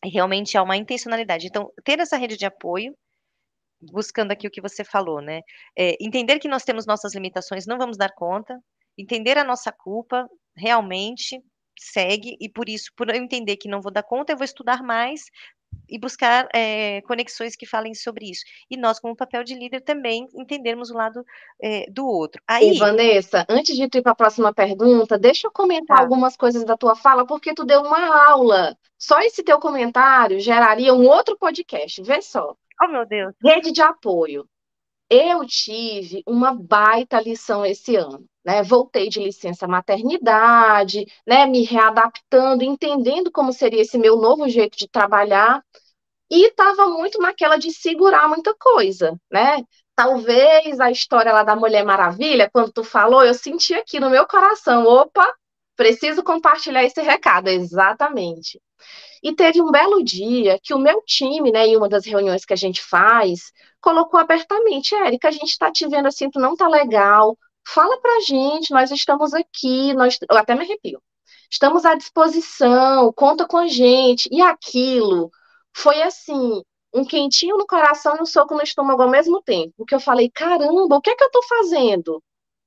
e 0.04 0.10
realmente 0.10 0.58
há 0.58 0.64
uma 0.64 0.78
intencionalidade. 0.78 1.48
Então, 1.48 1.72
ter 1.84 2.00
essa 2.00 2.18
rede 2.18 2.38
de 2.38 2.46
apoio, 2.46 2.96
buscando 3.82 4.32
aqui 4.32 4.48
o 4.48 4.52
que 4.52 4.62
você 4.62 4.84
falou, 4.84 5.22
né? 5.22 5.42
É, 5.78 5.98
entender 6.04 6.40
que 6.40 6.48
nós 6.48 6.64
temos 6.64 6.86
nossas 6.86 7.14
limitações, 7.14 7.68
não 7.68 7.78
vamos 7.78 7.98
dar 7.98 8.14
conta, 8.14 8.60
entender 8.98 9.38
a 9.38 9.44
nossa 9.44 9.72
culpa, 9.72 10.28
realmente 10.56 11.42
segue, 11.78 12.38
e 12.40 12.50
por 12.50 12.70
isso, 12.70 12.92
por 12.96 13.10
eu 13.10 13.16
entender 13.16 13.58
que 13.58 13.68
não 13.68 13.82
vou 13.82 13.92
dar 13.92 14.04
conta, 14.04 14.32
eu 14.32 14.38
vou 14.38 14.46
estudar 14.46 14.82
mais 14.82 15.26
e 15.88 16.00
buscar 16.00 16.48
é, 16.54 17.02
conexões 17.02 17.56
que 17.56 17.66
falem 17.66 17.94
sobre 17.94 18.30
isso. 18.30 18.44
E 18.70 18.78
nós, 18.78 19.00
como 19.00 19.16
papel 19.16 19.44
de 19.44 19.56
líder, 19.56 19.82
também 19.82 20.28
entendermos 20.34 20.90
o 20.90 20.96
lado 20.96 21.26
é, 21.62 21.86
do 21.90 22.06
outro. 22.06 22.42
Aí, 22.48 22.72
e 22.72 22.78
Vanessa, 22.78 23.46
antes 23.50 23.76
de 23.76 23.84
ir 23.84 24.02
para 24.02 24.12
a 24.12 24.16
próxima 24.16 24.54
pergunta, 24.54 25.18
deixa 25.18 25.48
eu 25.48 25.52
comentar 25.52 25.98
tá. 25.98 26.04
algumas 26.04 26.36
coisas 26.36 26.64
da 26.64 26.78
tua 26.78 26.96
fala, 26.96 27.26
porque 27.26 27.54
tu 27.54 27.66
deu 27.66 27.82
uma 27.82 28.30
aula. 28.30 28.78
Só 28.98 29.20
esse 29.20 29.44
teu 29.44 29.60
comentário 29.60 30.40
geraria 30.40 30.94
um 30.94 31.08
outro 31.08 31.38
podcast. 31.38 32.02
Vê 32.02 32.22
só. 32.22 32.56
Oh, 32.82 32.88
meu 32.88 33.06
Deus. 33.06 33.34
Rede 33.44 33.72
de 33.72 33.82
apoio. 33.82 34.48
Eu 35.10 35.46
tive 35.46 36.24
uma 36.28 36.54
baita 36.54 37.20
lição 37.22 37.66
esse 37.66 37.96
ano. 37.96 38.26
Né, 38.46 38.62
voltei 38.62 39.10
de 39.10 39.20
licença 39.20 39.68
maternidade, 39.68 41.04
né, 41.26 41.48
me 41.48 41.64
readaptando, 41.64 42.64
entendendo 42.64 43.32
como 43.32 43.52
seria 43.52 43.82
esse 43.82 43.98
meu 43.98 44.18
novo 44.18 44.48
jeito 44.48 44.78
de 44.78 44.88
trabalhar, 44.88 45.64
e 46.30 46.48
estava 46.48 46.88
muito 46.88 47.20
naquela 47.20 47.58
de 47.58 47.72
segurar 47.72 48.28
muita 48.28 48.54
coisa, 48.56 49.20
né? 49.32 49.64
Talvez 49.96 50.80
a 50.80 50.92
história 50.92 51.32
lá 51.34 51.44
da 51.44 51.56
Mulher 51.56 51.86
Maravilha, 51.86 52.50
quando 52.52 52.72
tu 52.72 52.84
falou, 52.84 53.24
eu 53.24 53.34
senti 53.34 53.74
aqui 53.74 54.00
no 54.00 54.10
meu 54.10 54.28
coração, 54.28 54.86
opa, 54.86 55.28
Preciso 55.76 56.24
compartilhar 56.24 56.84
esse 56.84 57.02
recado, 57.02 57.50
exatamente. 57.50 58.62
E 59.22 59.34
teve 59.34 59.62
um 59.62 59.72
belo 59.72 60.04
dia 60.04 60.60
que 60.64 60.74
o 60.74 60.80
meu 60.80 61.02
time, 61.06 61.52
né, 61.52 61.68
em 61.68 61.78
uma 61.78 61.90
das 61.90 62.06
reuniões 62.06 62.46
que 62.46 62.54
a 62.54 62.58
gente 62.58 62.82
faz, 62.82 63.52
colocou 63.82 64.20
abertamente, 64.20 64.96
Érica, 64.96 65.28
a 65.28 65.32
gente 65.32 65.50
está 65.50 65.72
te 65.72 65.88
vendo 65.88 66.08
assim, 66.08 66.30
tu 66.30 66.40
não 66.40 66.56
tá 66.56 66.68
legal, 66.68 67.38
fala 67.68 68.00
pra 68.00 68.20
gente, 68.22 68.72
nós 68.72 68.92
estamos 68.92 69.34
aqui, 69.34 69.94
nós, 69.94 70.18
eu 70.30 70.38
até 70.38 70.56
me 70.56 70.62
arrepio, 70.62 71.02
estamos 71.50 71.86
à 71.86 71.96
disposição, 71.96 73.12
conta 73.14 73.48
com 73.48 73.58
a 73.58 73.68
gente, 73.68 74.30
e 74.32 74.42
aquilo 74.42 75.30
foi 75.74 76.02
assim, 76.04 76.62
um 76.94 77.04
quentinho 77.04 77.58
no 77.58 77.68
coração 77.68 78.16
e 78.18 78.22
um 78.22 78.26
soco 78.26 78.56
no 78.56 78.62
estômago 78.62 79.02
ao 79.02 79.10
mesmo 79.10 79.42
tempo, 79.42 79.74
porque 79.78 79.96
eu 79.96 80.00
falei, 80.00 80.30
caramba, 80.30 80.96
o 80.96 81.02
que 81.02 81.10
é 81.10 81.16
que 81.16 81.24
eu 81.24 81.32
tô 81.32 81.42
fazendo? 81.44 82.24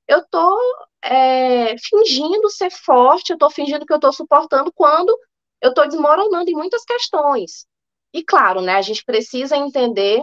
Eu 0.09 0.25
tô 0.29 0.59
é, 1.05 1.77
fingindo 1.79 2.51
ser 2.51 2.71
forte, 2.71 3.33
eu 3.33 3.39
tô 3.39 3.51
fingindo 3.51 3.87
que 3.87 3.93
eu 3.93 4.01
tô 4.01 4.13
suportando 4.13 4.73
quando 4.73 5.17
eu 5.61 5.71
estou 5.71 5.87
desmoronando 5.89 6.51
em 6.51 6.55
muitas 6.55 6.85
questões. 6.85 7.67
E 8.13 8.25
claro, 8.25 8.61
né, 8.63 8.75
a 8.77 8.83
gente 8.83 9.05
precisa 9.05 9.57
entender 9.57 10.23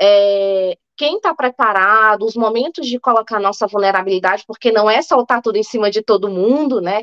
é, 0.00 0.76
quem 0.96 1.16
está 1.16 1.34
preparado, 1.34 2.24
os 2.26 2.36
momentos 2.36 2.86
de 2.86 2.98
colocar 3.00 3.40
nossa 3.40 3.66
vulnerabilidade, 3.66 4.44
porque 4.46 4.72
não 4.72 4.90
é 4.90 5.02
saltar 5.02 5.42
tudo 5.42 5.56
em 5.58 5.62
cima 5.62 5.90
de 5.90 6.02
todo 6.02 6.30
mundo, 6.30 6.80
né? 6.80 7.02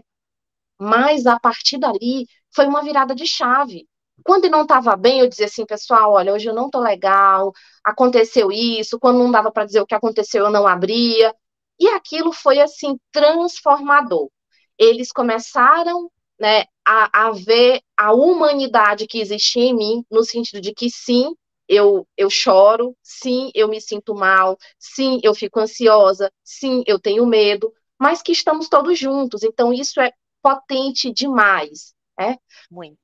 Mas 0.80 1.26
a 1.26 1.40
partir 1.40 1.78
dali 1.78 2.28
foi 2.54 2.66
uma 2.68 2.84
virada 2.84 3.16
de 3.16 3.26
chave. 3.28 3.88
Quando 4.24 4.50
não 4.50 4.64
estava 4.64 4.96
bem, 4.96 5.20
eu 5.20 5.28
dizia 5.30 5.46
assim, 5.48 5.66
pessoal, 5.66 6.14
olha, 6.14 6.34
hoje 6.34 6.48
eu 6.50 6.54
não 6.54 6.68
estou 6.68 6.82
legal, 6.82 7.52
aconteceu 7.84 8.52
isso, 8.52 9.00
quando 9.00 9.20
não 9.20 9.32
dava 9.32 9.52
para 9.52 9.66
dizer 9.66 9.82
o 9.82 9.86
que 9.88 9.96
aconteceu, 9.96 10.46
eu 10.46 10.52
não 10.52 10.68
abria. 10.68 11.34
E 11.80 11.88
aquilo 11.90 12.32
foi 12.32 12.60
assim 12.60 12.98
transformador. 13.12 14.30
Eles 14.78 15.12
começaram 15.12 16.10
né, 16.40 16.66
a, 16.86 17.28
a 17.28 17.32
ver 17.32 17.82
a 17.98 18.14
humanidade 18.14 19.08
que 19.08 19.20
existia 19.20 19.64
em 19.64 19.76
mim, 19.76 20.06
no 20.12 20.24
sentido 20.24 20.62
de 20.62 20.74
que 20.74 20.90
sim, 20.90 21.34
eu, 21.68 22.08
eu 22.18 22.30
choro, 22.30 22.96
sim, 23.02 23.52
eu 23.56 23.68
me 23.68 23.80
sinto 23.80 24.14
mal, 24.14 24.58
sim, 24.78 25.20
eu 25.24 25.34
fico 25.34 25.60
ansiosa, 25.60 26.32
sim, 26.44 26.84
eu 26.86 27.00
tenho 27.00 27.26
medo, 27.26 27.74
mas 28.00 28.22
que 28.22 28.32
estamos 28.32 28.68
todos 28.68 28.98
juntos. 29.00 29.44
Então, 29.44 29.74
isso 29.74 30.02
é 30.02 30.12
potente 30.42 31.12
demais. 31.12 31.94
É? 32.20 32.38
Muito. 32.70 33.00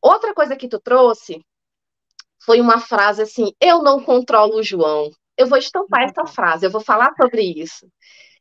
Outra 0.00 0.34
coisa 0.34 0.56
que 0.56 0.68
tu 0.68 0.78
trouxe 0.80 1.44
foi 2.44 2.60
uma 2.60 2.80
frase 2.80 3.22
assim: 3.22 3.52
eu 3.60 3.82
não 3.82 4.02
controlo 4.02 4.56
o 4.58 4.62
João. 4.62 5.10
Eu 5.36 5.46
vou 5.46 5.58
estampar 5.58 6.02
essa 6.02 6.26
frase, 6.26 6.66
eu 6.66 6.70
vou 6.70 6.80
falar 6.80 7.14
sobre 7.14 7.42
isso. 7.42 7.86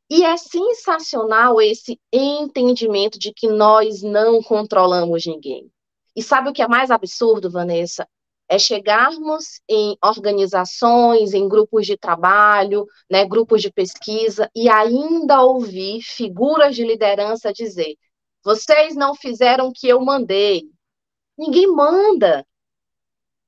E 0.10 0.24
é 0.24 0.36
sensacional 0.36 1.62
esse 1.62 2.00
entendimento 2.12 3.18
de 3.18 3.34
que 3.34 3.48
nós 3.48 4.02
não 4.02 4.44
controlamos 4.44 5.26
ninguém. 5.26 5.72
E 6.14 6.22
sabe 6.22 6.50
o 6.50 6.54
que 6.54 6.62
é 6.62 6.68
mais 6.68 6.92
absurdo, 6.92 7.50
Vanessa? 7.50 8.06
É 8.50 8.60
chegarmos 8.60 9.62
em 9.70 9.98
organizações, 10.04 11.34
em 11.34 11.48
grupos 11.48 11.86
de 11.86 11.96
trabalho, 11.96 12.86
né, 13.10 13.26
grupos 13.26 13.62
de 13.62 13.72
pesquisa, 13.72 14.52
e 14.54 14.68
ainda 14.68 15.42
ouvir 15.42 16.02
figuras 16.02 16.76
de 16.76 16.84
liderança 16.84 17.54
dizer: 17.54 17.96
vocês 18.44 18.96
não 18.96 19.16
fizeram 19.16 19.68
o 19.68 19.74
que 19.74 19.88
eu 19.88 20.02
mandei. 20.02 20.70
Ninguém 21.38 21.68
manda. 21.68 22.46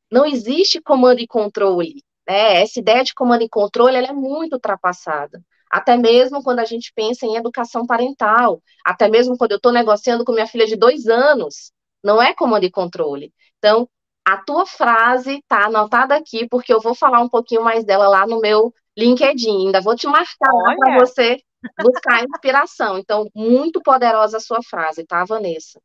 Não 0.09 0.25
existe 0.25 0.79
comando 0.79 1.19
e 1.19 1.27
controle. 1.27 2.01
Né? 2.27 2.61
Essa 2.61 2.79
ideia 2.79 3.03
de 3.03 3.13
comando 3.13 3.43
e 3.43 3.49
controle 3.49 3.97
é 3.97 4.13
muito 4.13 4.53
ultrapassada 4.53 5.41
até 5.73 5.97
mesmo 5.97 6.43
quando 6.43 6.59
a 6.59 6.65
gente 6.65 6.93
pensa 6.95 7.25
em 7.25 7.35
educação 7.35 7.83
parental, 7.83 8.61
até 8.85 9.07
mesmo 9.07 9.35
quando 9.35 9.53
eu 9.53 9.57
estou 9.57 9.71
negociando 9.71 10.23
com 10.23 10.31
minha 10.31 10.45
filha 10.45 10.67
de 10.67 10.75
dois 10.75 11.07
anos, 11.07 11.71
não 12.03 12.21
é 12.21 12.31
comando 12.31 12.63
e 12.63 12.69
controle. 12.69 13.33
Então, 13.57 13.89
a 14.23 14.37
tua 14.37 14.67
frase 14.67 15.39
está 15.39 15.65
anotada 15.65 16.15
aqui, 16.15 16.47
porque 16.47 16.71
eu 16.71 16.79
vou 16.79 16.93
falar 16.93 17.21
um 17.21 17.27
pouquinho 17.27 17.63
mais 17.63 17.83
dela 17.83 18.07
lá 18.07 18.27
no 18.27 18.39
meu 18.39 18.71
LinkedIn. 18.95 19.65
Ainda 19.65 19.81
vou 19.81 19.95
te 19.95 20.05
marcar 20.05 20.51
para 20.77 20.99
você 20.99 21.41
buscar 21.81 22.23
inspiração. 22.23 22.99
Então, 22.99 23.27
muito 23.33 23.81
poderosa 23.81 24.37
a 24.37 24.41
sua 24.41 24.61
frase, 24.61 25.03
tá, 25.07 25.25
Vanessa? 25.25 25.81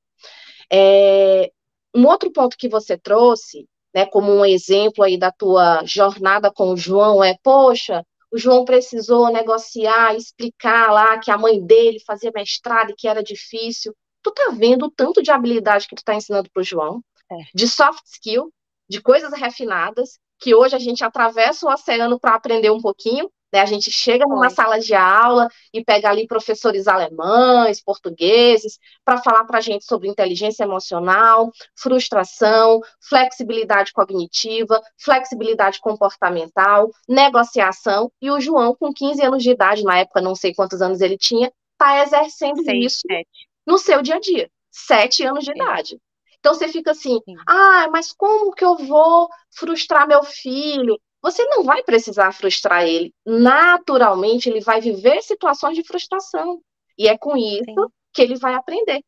É, 0.71 1.51
um 1.95 2.07
outro 2.07 2.31
ponto 2.31 2.59
que 2.59 2.69
você 2.69 2.99
trouxe, 2.99 3.67
né, 3.99 4.07
como 4.07 4.33
um 4.33 4.45
exemplo 4.45 5.03
aí 5.03 5.19
da 5.19 5.33
tua 5.33 5.85
jornada 5.85 6.53
com 6.53 6.73
o 6.73 6.77
João, 6.77 7.25
é, 7.25 7.37
poxa, 7.43 8.05
o 8.31 8.39
João 8.39 8.65
precisou 8.65 9.33
negociar, 9.33 10.15
explicar 10.15 10.93
lá 10.93 11.19
que 11.19 11.33
a 11.33 11.37
mãe 11.37 11.61
dele 11.61 11.99
fazia 12.07 12.31
mestrado 12.33 12.91
e 12.91 12.95
que 12.95 13.09
era 13.09 13.25
difícil. 13.25 13.93
Tu 14.23 14.31
tá 14.31 14.51
vendo 14.55 14.87
o 14.87 14.91
tanto 14.91 15.21
de 15.21 15.33
habilidade 15.33 15.89
que 15.89 15.97
tu 15.97 16.05
tá 16.05 16.15
ensinando 16.15 16.49
pro 16.53 16.63
João, 16.63 17.03
é. 17.29 17.37
de 17.53 17.67
soft 17.67 18.05
skill, 18.07 18.53
de 18.89 19.03
coisas 19.03 19.33
refinadas, 19.33 20.21
que 20.39 20.55
hoje 20.55 20.77
a 20.77 20.79
gente 20.79 21.03
atravessa 21.03 21.67
o 21.67 21.73
oceano 21.73 22.21
para 22.21 22.37
aprender 22.37 22.71
um 22.71 22.81
pouquinho, 22.81 23.29
né? 23.53 23.61
A 23.61 23.67
gente 23.67 23.91
chega 23.91 24.27
numa 24.27 24.51
sala 24.51 24.79
de 24.79 24.95
aula 24.95 25.49
e 25.73 25.83
pega 25.85 26.09
ali 26.09 26.27
professores 26.27 26.87
alemães, 26.87 27.83
portugueses, 27.83 28.79
para 29.05 29.19
falar 29.23 29.45
para 29.45 29.59
a 29.59 29.61
gente 29.61 29.85
sobre 29.85 30.09
inteligência 30.09 30.65
emocional, 30.65 31.51
frustração, 31.77 32.81
flexibilidade 33.01 33.93
cognitiva, 33.93 34.81
flexibilidade 34.99 35.81
comportamental, 35.81 36.91
negociação. 37.09 38.11
E 38.21 38.31
o 38.31 38.41
João, 38.41 38.75
com 38.75 38.93
15 38.93 39.23
anos 39.25 39.43
de 39.43 39.51
idade, 39.51 39.83
na 39.83 39.99
época 39.99 40.21
não 40.21 40.35
sei 40.35 40.55
quantos 40.55 40.83
anos 40.83 41.01
ele 41.01 41.17
tinha, 41.17 41.53
está 41.73 42.03
exercendo 42.03 42.63
Seis, 42.65 42.85
isso 42.85 43.01
sete. 43.07 43.49
no 43.67 43.79
seu 43.79 44.03
dia 44.03 44.17
a 44.17 44.21
dia. 44.21 44.51
Sete 44.71 45.25
anos 45.25 45.45
de 45.45 45.51
idade. 45.53 45.99
Então 46.39 46.55
você 46.55 46.69
fica 46.69 46.93
assim, 46.93 47.19
Sim. 47.25 47.35
ah, 47.47 47.89
mas 47.91 48.13
como 48.13 48.53
que 48.53 48.65
eu 48.65 48.77
vou 48.77 49.29
frustrar 49.51 50.07
meu 50.07 50.23
filho? 50.23 50.99
Você 51.31 51.45
não 51.45 51.63
vai 51.63 51.83
precisar 51.83 52.33
frustrar 52.33 52.85
ele. 52.85 53.15
Naturalmente, 53.25 54.49
ele 54.49 54.61
vai 54.61 54.81
viver 54.81 55.23
situações 55.23 55.77
de 55.77 55.85
frustração. 55.85 56.61
E 56.97 57.09
é 57.09 57.17
com 57.17 57.37
isso 57.37 57.65
Sim. 57.65 57.93
que 58.13 58.23
ele 58.23 58.37
vai 58.37 58.55
aprender. 58.55 59.03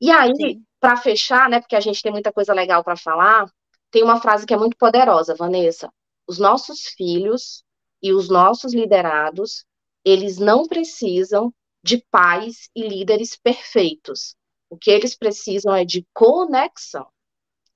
E 0.00 0.10
aí, 0.10 0.60
para 0.80 0.96
fechar, 0.96 1.48
né, 1.48 1.60
porque 1.60 1.76
a 1.76 1.80
gente 1.80 2.02
tem 2.02 2.12
muita 2.12 2.32
coisa 2.32 2.52
legal 2.52 2.82
para 2.82 2.96
falar, 2.96 3.50
tem 3.90 4.02
uma 4.02 4.20
frase 4.20 4.46
que 4.46 4.52
é 4.52 4.56
muito 4.56 4.76
poderosa, 4.76 5.34
Vanessa. 5.34 5.88
Os 6.26 6.38
nossos 6.38 6.86
filhos 6.86 7.62
e 8.02 8.12
os 8.12 8.28
nossos 8.28 8.74
liderados, 8.74 9.64
eles 10.04 10.38
não 10.38 10.66
precisam 10.66 11.52
de 11.82 12.04
pais 12.10 12.68
e 12.74 12.86
líderes 12.86 13.36
perfeitos. 13.36 14.34
O 14.68 14.76
que 14.76 14.90
eles 14.90 15.14
precisam 15.16 15.74
é 15.74 15.84
de 15.84 16.06
conexão. 16.12 17.06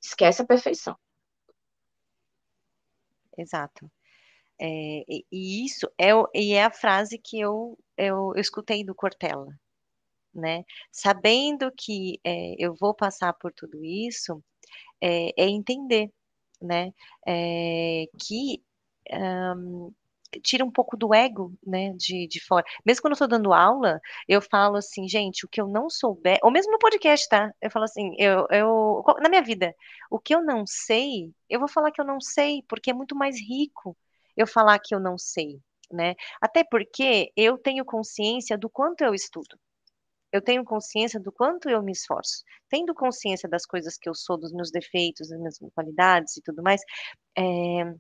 Esquece 0.03 0.43
a 0.43 0.47
perfeição. 0.47 0.97
Exato. 3.39 3.91
É, 4.61 5.05
e, 5.09 5.65
isso 5.65 5.89
é, 5.99 6.11
e 6.35 6.55
é 6.55 6.65
a 6.65 6.71
frase 6.71 7.19
que 7.19 7.41
eu, 7.41 7.79
eu, 7.97 8.33
eu 8.35 8.41
escutei 8.41 8.85
do 8.85 8.95
Cortella, 8.95 9.49
né? 10.35 10.65
Sabendo 10.93 11.73
que 11.77 12.21
é, 12.25 12.55
eu 12.59 12.75
vou 12.75 12.95
passar 12.95 13.33
por 13.35 13.53
tudo 13.53 13.85
isso, 13.85 14.43
é, 15.03 15.31
é 15.43 15.49
entender, 15.49 16.13
né? 16.63 16.93
É, 17.27 18.07
que 18.21 18.63
um, 19.13 19.93
tira 20.43 20.65
um 20.65 20.71
pouco 20.71 20.97
do 20.97 21.15
ego, 21.15 21.53
né, 21.67 21.93
de, 21.95 22.27
de 22.29 22.41
fora. 22.45 22.65
Mesmo 22.85 23.03
quando 23.03 23.13
eu 23.13 23.15
estou 23.15 23.29
dando 23.29 23.53
aula, 23.53 24.01
eu 24.29 24.41
falo 24.43 24.77
assim, 24.77 25.09
gente, 25.09 25.45
o 25.47 25.49
que 25.49 25.61
eu 25.61 25.67
não 25.67 25.89
souber, 25.91 26.39
ou 26.43 26.51
mesmo 26.51 26.73
no 26.73 26.79
podcast, 26.79 27.29
tá? 27.29 27.53
Eu 27.61 27.71
falo 27.71 27.85
assim, 27.85 28.15
eu, 28.19 28.47
eu, 28.51 29.05
na 29.21 29.29
minha 29.29 29.43
vida, 29.43 29.75
o 30.11 30.19
que 30.19 30.35
eu 30.35 30.43
não 30.43 30.65
sei, 30.67 31.33
eu 31.49 31.59
vou 31.59 31.69
falar 31.69 31.91
que 31.91 32.01
eu 32.01 32.05
não 32.05 32.21
sei, 32.21 32.63
porque 32.69 32.91
é 32.91 32.95
muito 32.95 33.17
mais 33.17 33.37
rico 33.41 33.97
eu 34.37 34.47
falar 34.47 34.79
que 34.79 34.95
eu 34.95 35.01
não 35.01 35.19
sei, 35.19 35.61
né? 35.93 36.15
Até 36.41 36.65
porque 36.65 37.33
eu 37.37 37.59
tenho 37.59 37.85
consciência 37.85 38.57
do 38.59 38.69
quanto 38.71 39.03
eu 39.03 39.15
estudo. 39.15 39.59
Eu 40.31 40.43
tenho 40.43 40.63
consciência 40.63 41.19
do 41.19 41.33
quanto 41.33 41.71
eu 41.71 41.83
me 41.83 41.93
esforço. 41.93 42.45
Tendo 42.69 42.95
consciência 42.95 43.49
das 43.49 43.65
coisas 43.65 43.97
que 43.97 44.09
eu 44.09 44.15
sou, 44.15 44.37
dos 44.37 44.53
meus 44.53 44.71
defeitos, 44.71 45.29
das 45.31 45.39
minhas 45.39 45.59
qualidades 45.75 46.37
e 46.37 46.43
tudo 46.43 46.63
mais, 46.63 46.83
é, 47.37 47.95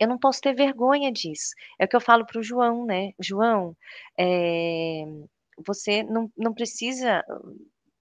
eu 0.00 0.08
não 0.08 0.18
posso 0.18 0.40
ter 0.40 0.54
vergonha 0.54 1.12
disso. 1.12 1.50
É 1.78 1.84
o 1.84 1.88
que 1.88 1.96
eu 1.96 2.00
falo 2.00 2.24
para 2.26 2.40
o 2.40 2.42
João, 2.42 2.86
né? 2.86 3.10
João, 3.20 3.76
é, 4.18 5.04
você 5.66 6.02
não, 6.02 6.30
não 6.36 6.54
precisa 6.54 7.22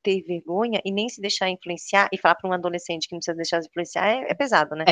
ter 0.02 0.22
vergonha 0.24 0.82
e 0.86 0.92
nem 0.92 1.10
se 1.10 1.20
deixar 1.22 1.50
influenciar 1.50 2.08
e 2.14 2.18
falar 2.18 2.36
para 2.36 2.50
um 2.50 2.54
adolescente 2.54 3.08
que 3.08 3.14
não 3.14 3.20
precisa 3.20 3.36
deixar 3.36 3.62
se 3.62 3.68
influenciar 3.68 4.08
é, 4.08 4.32
é 4.32 4.34
pesado, 4.34 4.76
né? 4.76 4.86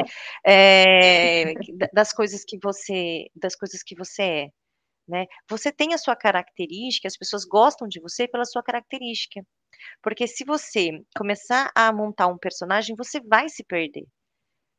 É. 0.46 1.52
É, 1.52 1.54
das 1.94 2.12
coisas 2.12 2.44
que 2.46 2.58
você, 2.62 3.28
das 3.36 3.56
coisas 3.56 3.82
que 3.82 3.96
você 3.96 4.22
é, 4.22 4.48
né? 5.08 5.26
Você 5.50 5.72
tem 5.72 5.94
a 5.94 5.98
sua 5.98 6.16
característica, 6.16 7.08
as 7.08 7.18
pessoas 7.18 7.46
gostam 7.46 7.88
de 7.88 8.02
você 8.02 8.28
pela 8.28 8.44
sua 8.44 8.62
característica, 8.62 9.42
porque 10.04 10.28
se 10.28 10.44
você 10.44 10.90
começar 11.16 11.72
a 11.74 11.94
montar 11.94 12.28
um 12.28 12.38
personagem, 12.38 12.96
você 12.98 13.22
vai 13.22 13.48
se 13.48 13.64
perder 13.64 14.04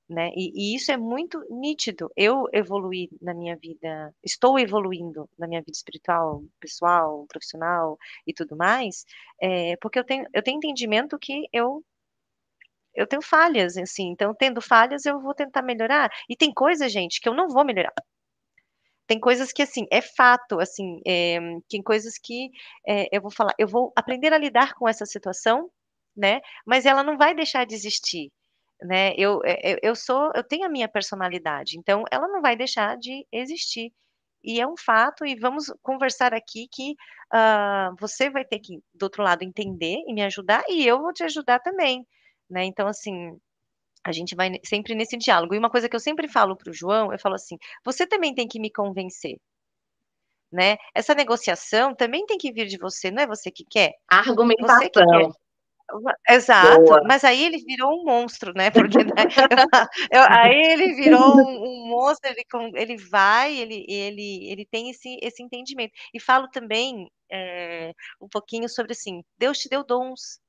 né? 0.09 0.31
E, 0.35 0.73
e, 0.73 0.77
isso 0.77 0.91
é 0.91 0.97
muito 0.97 1.45
nítido. 1.51 2.11
Eu 2.17 2.47
evoluí 2.53 3.09
na 3.21 3.35
minha 3.35 3.57
vida, 3.57 4.15
estou 4.25 4.59
evoluindo 4.59 5.29
na 5.39 5.47
minha 5.47 5.61
vida 5.61 5.73
espiritual, 5.73 6.43
pessoal, 6.61 7.27
profissional 7.29 7.99
e 8.27 8.33
tudo 8.33 8.57
mais, 8.57 9.05
é, 9.41 9.77
porque 9.77 9.99
eu 9.99 10.05
tenho, 10.05 10.27
eu 10.33 10.43
tenho 10.43 10.57
entendimento 10.57 11.19
que 11.19 11.47
eu 11.53 11.85
eu 12.95 13.07
tenho 13.07 13.23
falhas, 13.23 13.77
assim, 13.77 14.09
então 14.11 14.35
tendo 14.35 14.61
falhas 14.61 15.07
eu 15.07 15.21
vou 15.21 15.35
tentar 15.35 15.63
melhorar. 15.63 16.11
E 16.29 16.37
tem 16.37 16.53
coisas, 16.53 16.91
gente, 16.93 17.21
que 17.21 17.29
eu 17.29 17.35
não 17.35 17.49
vou 17.49 17.65
melhorar. 17.65 17.93
Tem 19.07 19.19
coisas 19.21 19.53
que, 19.53 19.63
assim, 19.63 19.87
é 19.91 20.03
fato, 20.03 20.61
assim, 20.61 21.01
é, 21.07 21.39
tem 21.69 21.83
coisas 21.83 22.19
que 22.19 22.51
é, 22.87 23.09
eu 23.17 23.23
vou 23.23 23.31
falar, 23.31 23.55
eu 23.59 23.67
vou 23.69 23.93
aprender 23.97 24.33
a 24.33 24.39
lidar 24.39 24.75
com 24.75 24.89
essa 24.89 25.07
situação, 25.07 25.71
né? 26.17 26.41
Mas 26.67 26.85
ela 26.87 27.03
não 27.03 27.17
vai 27.17 27.35
deixar 27.35 27.65
de 27.65 27.75
existir 27.75 28.31
né? 28.83 29.13
Eu, 29.17 29.41
eu, 29.45 29.79
eu 29.83 29.97
sou, 29.97 30.31
eu 30.35 30.45
tenho 30.45 30.65
a 30.65 30.69
minha 30.69 30.89
personalidade, 30.89 31.79
então 31.79 32.05
ela 32.11 32.29
não 32.29 32.41
vai 32.41 32.57
deixar 32.57 32.97
de 32.97 33.27
existir. 33.33 33.93
E 34.43 34.61
é 34.61 34.67
um 34.67 34.77
fato, 34.77 35.27
e 35.27 35.35
vamos 35.35 35.73
conversar 35.83 36.33
aqui 36.33 36.69
que 36.73 36.93
uh, 37.35 37.95
você 37.99 38.31
vai 38.31 38.45
ter 38.45 38.61
que, 38.61 38.81
do 38.95 39.05
outro 39.05 39.23
lado, 39.23 39.43
entender 39.43 39.97
e 40.07 40.15
me 40.15 40.23
ajudar, 40.23 40.63
e 40.69 40.87
eu 40.87 41.01
vou 41.01 41.13
te 41.13 41.25
ajudar 41.25 41.59
também, 41.59 42.07
né? 42.49 42.65
Então, 42.65 42.87
assim, 42.87 43.37
a 44.05 44.13
gente 44.13 44.35
vai 44.35 44.53
sempre 44.65 44.95
nesse 44.95 45.17
diálogo. 45.17 45.55
E 45.55 45.59
uma 45.59 45.71
coisa 45.71 45.89
que 45.89 45.97
eu 45.97 46.01
sempre 46.01 46.29
falo 46.29 46.57
para 46.57 46.71
o 46.71 46.75
João, 46.75 47.13
eu 47.13 47.19
falo 47.19 47.35
assim: 47.35 47.59
você 47.85 48.07
também 48.07 48.35
tem 48.35 48.47
que 48.47 48.61
me 48.61 48.71
convencer. 48.71 49.37
Né? 50.51 50.79
Essa 50.95 51.15
negociação 51.15 51.95
também 51.95 52.25
tem 52.25 52.39
que 52.39 52.51
vir 52.51 52.67
de 52.67 52.79
você, 52.79 53.11
não 53.11 53.23
é 53.23 53.27
você 53.27 53.51
que 53.51 53.65
quer? 53.69 53.93
Argumentação. 54.09 54.79
Você 54.79 54.89
que 54.89 55.05
quer. 55.05 55.31
Exato, 56.29 56.85
Boa. 56.85 57.03
mas 57.05 57.25
aí 57.25 57.43
ele 57.43 57.59
virou 57.59 58.01
um 58.01 58.05
monstro, 58.05 58.53
né? 58.55 58.71
Porque 58.93 58.99
né, 58.99 59.13
eu, 60.13 60.23
aí 60.29 60.73
ele 60.73 60.95
virou 60.95 61.37
um, 61.37 61.65
um 61.65 61.89
monstro, 61.89 62.31
ele, 62.31 62.45
ele 62.75 62.97
vai, 62.97 63.57
ele, 63.57 63.87
ele, 63.89 64.51
ele 64.51 64.67
tem 64.67 64.91
esse, 64.91 65.19
esse 65.23 65.43
entendimento. 65.43 65.93
E 66.13 66.21
falo 66.21 66.49
também 66.49 67.11
é, 67.31 67.93
um 68.21 68.29
pouquinho 68.29 68.69
sobre 68.69 68.93
assim, 68.93 69.23
Deus 69.39 69.59
te 69.59 69.69
deu 69.69 69.85
dons. 69.85 70.41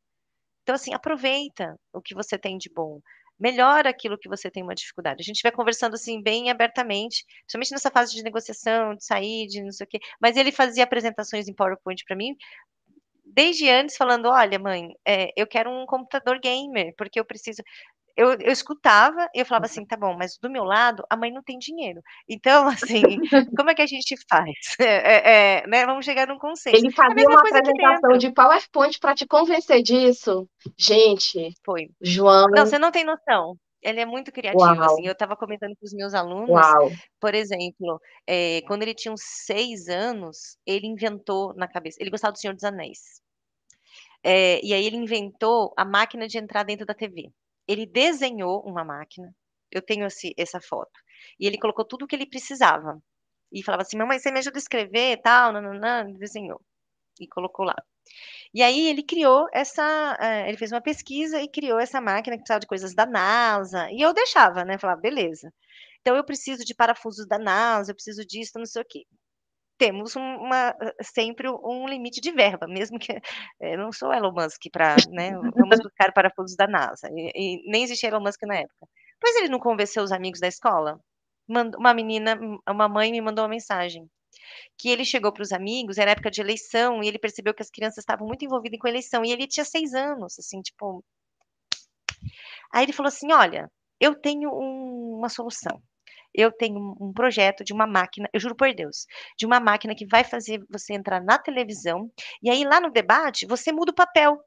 Então, 0.63 0.75
assim, 0.75 0.93
aproveita 0.93 1.75
o 1.93 2.01
que 2.01 2.13
você 2.13 2.37
tem 2.37 2.57
de 2.57 2.69
bom. 2.71 2.99
Melhora 3.39 3.89
aquilo 3.89 4.17
que 4.17 4.27
você 4.27 4.51
tem 4.51 4.61
uma 4.61 4.75
dificuldade. 4.75 5.21
A 5.21 5.23
gente 5.23 5.41
vai 5.41 5.51
conversando 5.51 5.93
assim 5.95 6.21
bem 6.21 6.51
abertamente, 6.51 7.23
principalmente 7.43 7.71
nessa 7.71 7.89
fase 7.89 8.13
de 8.13 8.21
negociação, 8.21 8.93
de 8.95 9.05
sair, 9.05 9.47
de 9.47 9.63
não 9.63 9.71
sei 9.71 9.85
o 9.85 9.89
quê. 9.89 9.99
Mas 10.21 10.35
ele 10.35 10.51
fazia 10.51 10.83
apresentações 10.83 11.47
em 11.47 11.53
PowerPoint 11.53 12.03
para 12.05 12.17
mim 12.17 12.35
desde 13.33 13.69
antes 13.69 13.97
falando, 13.97 14.27
olha, 14.27 14.59
mãe, 14.59 14.93
é, 15.05 15.31
eu 15.35 15.47
quero 15.47 15.69
um 15.69 15.85
computador 15.85 16.39
gamer, 16.39 16.93
porque 16.97 17.19
eu 17.19 17.25
preciso. 17.25 17.61
Eu, 18.17 18.33
eu 18.33 18.51
escutava 18.51 19.29
e 19.33 19.39
eu 19.39 19.45
falava 19.45 19.65
assim, 19.65 19.85
tá 19.85 19.95
bom, 19.95 20.13
mas 20.17 20.37
do 20.41 20.49
meu 20.49 20.65
lado, 20.65 21.05
a 21.09 21.15
mãe 21.15 21.31
não 21.31 21.41
tem 21.41 21.57
dinheiro. 21.57 22.01
Então, 22.27 22.67
assim, 23.01 23.01
como 23.55 23.69
é 23.69 23.75
que 23.75 23.81
a 23.81 23.87
gente 23.87 24.15
faz? 24.29 24.51
É, 24.79 25.59
é, 25.59 25.67
né, 25.67 25.85
vamos 25.85 26.03
chegar 26.03 26.27
num 26.27 26.37
consenso. 26.37 26.75
Ele 26.75 26.91
fazia 26.91 27.27
uma 27.27 27.39
apresentação 27.39 28.17
de 28.17 28.31
PowerPoint 28.33 28.99
para 28.99 29.15
te 29.15 29.25
convencer 29.25 29.81
disso. 29.81 30.49
Gente, 30.77 31.53
foi. 31.63 31.89
João. 32.01 32.47
Não, 32.49 32.65
você 32.65 32.77
não 32.77 32.91
tem 32.91 33.05
noção. 33.05 33.55
Ele 33.81 34.01
é 34.01 34.05
muito 34.05 34.31
criativo, 34.31 34.63
assim, 34.63 34.79
Uau. 34.79 34.93
assim. 34.93 35.05
Eu 35.05 35.13
estava 35.13 35.35
comentando 35.35 35.75
com 35.75 35.85
os 35.85 35.93
meus 35.93 36.13
alunos, 36.13 36.49
Uau. 36.49 36.91
por 37.19 37.33
exemplo, 37.33 38.01
é, 38.27 38.61
quando 38.63 38.83
ele 38.83 38.93
tinha 38.93 39.13
uns 39.13 39.21
seis 39.23 39.87
anos, 39.87 40.57
ele 40.65 40.87
inventou 40.87 41.53
na 41.55 41.67
cabeça. 41.67 41.97
Ele 41.99 42.09
gostava 42.09 42.33
do 42.33 42.39
Senhor 42.39 42.53
dos 42.53 42.63
Anéis. 42.63 43.21
É, 44.23 44.63
e 44.65 44.73
aí 44.73 44.85
ele 44.85 44.97
inventou 44.97 45.73
a 45.77 45.85
máquina 45.85 46.27
de 46.27 46.37
entrar 46.37 46.63
dentro 46.63 46.85
da 46.85 46.93
TV. 46.93 47.31
Ele 47.67 47.85
desenhou 47.85 48.61
uma 48.65 48.83
máquina. 48.83 49.33
Eu 49.71 49.81
tenho 49.81 50.05
esse, 50.07 50.33
essa 50.37 50.59
foto. 50.59 50.91
E 51.39 51.47
ele 51.47 51.57
colocou 51.57 51.85
tudo 51.85 52.03
o 52.03 52.07
que 52.07 52.15
ele 52.15 52.25
precisava. 52.25 53.01
E 53.51 53.63
falava 53.63 53.83
assim: 53.83 53.97
Mamãe, 53.97 54.19
você 54.19 54.31
me 54.31 54.39
ajuda 54.39 54.57
a 54.57 54.59
escrever 54.59 55.21
tal? 55.21 55.53
Não, 55.53 55.61
não, 55.61 55.73
não. 55.73 56.13
Desenhou. 56.13 56.61
E 57.19 57.27
colocou 57.27 57.65
lá. 57.65 57.75
E 58.53 58.63
aí 58.63 58.87
ele 58.87 59.03
criou 59.03 59.47
essa, 59.53 60.17
uh, 60.19 60.47
ele 60.47 60.57
fez 60.57 60.71
uma 60.71 60.81
pesquisa 60.81 61.39
e 61.41 61.47
criou 61.47 61.79
essa 61.79 62.01
máquina 62.01 62.35
que 62.35 62.41
precisava 62.41 62.59
de 62.61 62.67
coisas 62.67 62.95
da 62.95 63.05
NASA. 63.05 63.87
E 63.91 64.01
eu 64.01 64.13
deixava, 64.13 64.65
né? 64.65 64.77
Falava, 64.79 64.99
beleza. 65.01 65.53
Então 66.01 66.15
eu 66.15 66.23
preciso 66.25 66.65
de 66.65 66.73
parafusos 66.75 67.27
da 67.27 67.37
NASA, 67.37 67.91
eu 67.91 67.95
preciso 67.95 68.25
disso, 68.25 68.53
não 68.57 68.65
sei 68.65 68.81
o 68.81 68.85
quê. 68.87 69.03
Temos 69.77 70.15
uma, 70.15 70.75
sempre 71.01 71.49
um 71.49 71.87
limite 71.87 72.21
de 72.21 72.31
verba, 72.31 72.67
mesmo 72.67 72.99
que 72.99 73.13
eu 73.61 73.77
não 73.77 73.91
sou 73.93 74.13
Elon 74.13 74.33
Musk 74.33 74.61
para, 74.71 74.95
né? 75.09 75.31
Vamos 75.55 75.79
buscar 75.79 76.13
parafusos 76.13 76.55
da 76.57 76.67
NASA. 76.67 77.09
E, 77.13 77.31
e 77.35 77.71
nem 77.71 77.83
existia 77.83 78.09
Elon 78.09 78.21
Musk 78.21 78.41
na 78.43 78.57
época. 78.57 78.87
Pois 79.21 79.35
ele 79.37 79.49
não 79.49 79.59
convenceu 79.59 80.03
os 80.03 80.11
amigos 80.11 80.39
da 80.39 80.47
escola. 80.47 80.99
Uma 81.47 81.93
menina, 81.93 82.39
uma 82.69 82.87
mãe 82.89 83.11
me 83.11 83.21
mandou 83.21 83.43
uma 83.43 83.49
mensagem 83.49 84.07
que 84.77 84.89
ele 84.89 85.05
chegou 85.05 85.31
para 85.31 85.43
os 85.43 85.51
amigos, 85.51 85.97
era 85.97 86.11
época 86.11 86.31
de 86.31 86.41
eleição, 86.41 87.03
e 87.03 87.07
ele 87.07 87.19
percebeu 87.19 87.53
que 87.53 87.61
as 87.61 87.69
crianças 87.69 87.99
estavam 87.99 88.27
muito 88.27 88.43
envolvidas 88.45 88.79
com 88.79 88.87
a 88.87 88.89
eleição, 88.89 89.25
e 89.25 89.31
ele 89.31 89.47
tinha 89.47 89.65
seis 89.65 89.93
anos, 89.93 90.37
assim, 90.39 90.61
tipo. 90.61 91.03
Aí 92.73 92.83
ele 92.85 92.93
falou 92.93 93.09
assim: 93.09 93.31
Olha, 93.33 93.69
eu 93.99 94.15
tenho 94.15 94.49
um, 94.51 95.17
uma 95.17 95.29
solução. 95.29 95.81
Eu 96.33 96.51
tenho 96.51 96.95
um 97.01 97.11
projeto 97.11 97.63
de 97.63 97.73
uma 97.73 97.87
máquina, 97.87 98.29
eu 98.31 98.39
juro 98.39 98.55
por 98.55 98.73
Deus, 98.73 99.07
de 99.37 99.45
uma 99.45 99.59
máquina 99.59 99.95
que 99.95 100.05
vai 100.05 100.23
fazer 100.23 100.63
você 100.69 100.93
entrar 100.93 101.21
na 101.23 101.39
televisão, 101.39 102.11
e 102.41 102.51
aí 102.51 102.63
lá 102.63 102.79
no 102.79 102.91
debate 102.91 103.47
você 103.47 103.71
muda 103.71 103.91
o 103.91 103.95
papel 103.95 104.37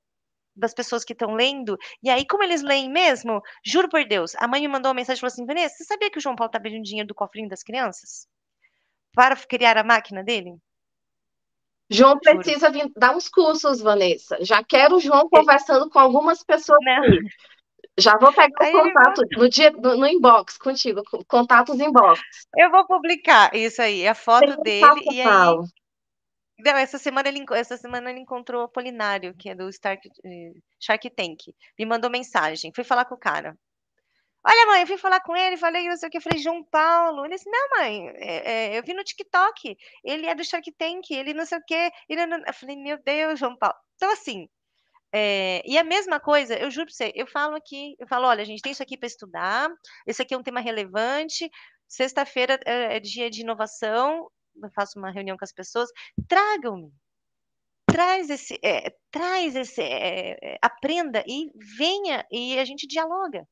das 0.54 0.74
pessoas 0.74 1.04
que 1.04 1.12
estão 1.12 1.34
lendo, 1.34 1.76
e 2.02 2.10
aí, 2.10 2.26
como 2.26 2.44
eles 2.44 2.62
leem 2.62 2.90
mesmo, 2.90 3.40
juro 3.64 3.88
por 3.88 4.04
Deus, 4.06 4.34
a 4.36 4.46
mãe 4.46 4.60
me 4.60 4.68
mandou 4.68 4.90
uma 4.90 4.94
mensagem 4.94 5.18
e 5.18 5.20
falou 5.20 5.32
assim: 5.32 5.46
Vanessa, 5.46 5.76
você 5.76 5.84
sabia 5.84 6.10
que 6.10 6.18
o 6.18 6.20
João 6.20 6.36
Paulo 6.36 6.48
está 6.48 6.60
pedindo 6.60 6.84
dinheiro 6.84 7.08
do 7.08 7.14
cofrinho 7.14 7.48
das 7.48 7.62
crianças? 7.62 8.28
Para 9.14 9.36
criar 9.36 9.76
a 9.76 9.84
máquina 9.84 10.22
dele? 10.22 10.56
João 11.90 12.18
precisa 12.18 12.70
vir 12.70 12.90
dar 12.96 13.14
uns 13.14 13.28
cursos, 13.28 13.80
Vanessa. 13.80 14.38
Já 14.40 14.64
quero 14.64 14.96
o 14.96 15.00
João 15.00 15.28
conversando 15.28 15.90
com 15.90 15.98
algumas 15.98 16.42
pessoas 16.42 16.78
aqui. 16.86 17.18
Já 17.98 18.16
vou 18.16 18.32
pegar 18.32 18.58
o 18.58 18.64
Aí 18.64 18.72
contato 18.72 19.22
no, 19.32 19.48
dia, 19.48 19.70
no, 19.70 19.96
no, 19.98 20.06
inbox 20.06 20.56
contigo, 20.56 21.02
contatos 21.28 21.78
inbox. 21.78 22.20
Eu 22.56 22.70
vou 22.70 22.86
publicar 22.86 23.54
isso 23.54 23.82
aí, 23.82 24.08
a 24.08 24.14
foto 24.14 24.56
Tem 24.62 24.80
dele 24.80 25.02
e 25.12 25.20
aí. 25.20 25.56
Não, 26.64 26.76
essa 26.76 26.96
semana 26.96 27.28
ele 27.28 27.44
essa 27.52 27.76
semana 27.76 28.10
ele 28.10 28.20
encontrou 28.20 28.64
o 28.64 28.68
Polinário, 28.68 29.34
que 29.34 29.50
é 29.50 29.54
do 29.54 29.68
Stark, 29.68 30.08
eh, 30.24 30.52
Shark 30.80 31.10
Tank. 31.10 31.54
Me 31.78 31.84
mandou 31.84 32.10
mensagem. 32.10 32.72
Fui 32.74 32.84
falar 32.84 33.04
com 33.04 33.14
o 33.14 33.18
cara. 33.18 33.56
Olha, 34.44 34.66
mãe, 34.66 34.80
eu 34.80 34.86
fui 34.86 34.98
falar 34.98 35.20
com 35.20 35.36
ele, 35.36 35.56
falei, 35.56 35.88
não 35.88 35.96
sei 35.96 36.08
o 36.08 36.10
que, 36.10 36.18
eu 36.18 36.22
falei, 36.22 36.38
João 36.40 36.64
Paulo. 36.64 37.24
Ele 37.24 37.36
disse, 37.36 37.48
não, 37.48 37.68
mãe, 37.78 38.08
é, 38.16 38.74
é, 38.74 38.78
eu 38.78 38.82
vi 38.82 38.92
no 38.92 39.04
TikTok, 39.04 39.76
ele 40.04 40.26
é 40.26 40.34
do 40.34 40.44
Shark 40.44 40.70
Tank, 40.72 41.10
ele 41.10 41.32
não 41.32 41.46
sei 41.46 41.58
o 41.58 41.64
que. 41.64 41.90
Ele 42.08 42.26
não... 42.26 42.38
Eu 42.44 42.54
falei, 42.54 42.76
meu 42.76 42.98
Deus, 43.02 43.38
João 43.38 43.56
Paulo. 43.56 43.76
Então, 43.94 44.10
assim, 44.12 44.48
é, 45.14 45.62
e 45.66 45.78
a 45.78 45.84
mesma 45.84 46.18
coisa, 46.18 46.58
eu 46.58 46.70
juro 46.70 46.86
pra 46.86 46.94
você, 46.94 47.12
eu 47.14 47.26
falo 47.26 47.54
aqui, 47.54 47.94
eu 47.98 48.06
falo, 48.08 48.26
olha, 48.26 48.42
a 48.42 48.44
gente 48.44 48.62
tem 48.62 48.72
isso 48.72 48.82
aqui 48.82 48.96
para 48.96 49.06
estudar, 49.06 49.70
esse 50.06 50.22
aqui 50.22 50.34
é 50.34 50.38
um 50.38 50.42
tema 50.42 50.60
relevante, 50.60 51.50
sexta-feira 51.86 52.58
é, 52.64 52.96
é 52.96 53.00
dia 53.00 53.30
de 53.30 53.42
inovação, 53.42 54.28
eu 54.62 54.70
faço 54.74 54.98
uma 54.98 55.12
reunião 55.12 55.36
com 55.36 55.44
as 55.44 55.52
pessoas, 55.52 55.90
tragam-me, 56.28 56.90
traz 57.86 58.30
esse, 58.30 58.58
é, 58.64 58.94
traz 59.10 59.54
esse, 59.54 59.82
é, 59.82 60.38
é, 60.42 60.58
aprenda 60.62 61.22
e 61.28 61.50
venha 61.78 62.26
e 62.30 62.58
a 62.58 62.64
gente 62.64 62.86
dialoga 62.86 63.46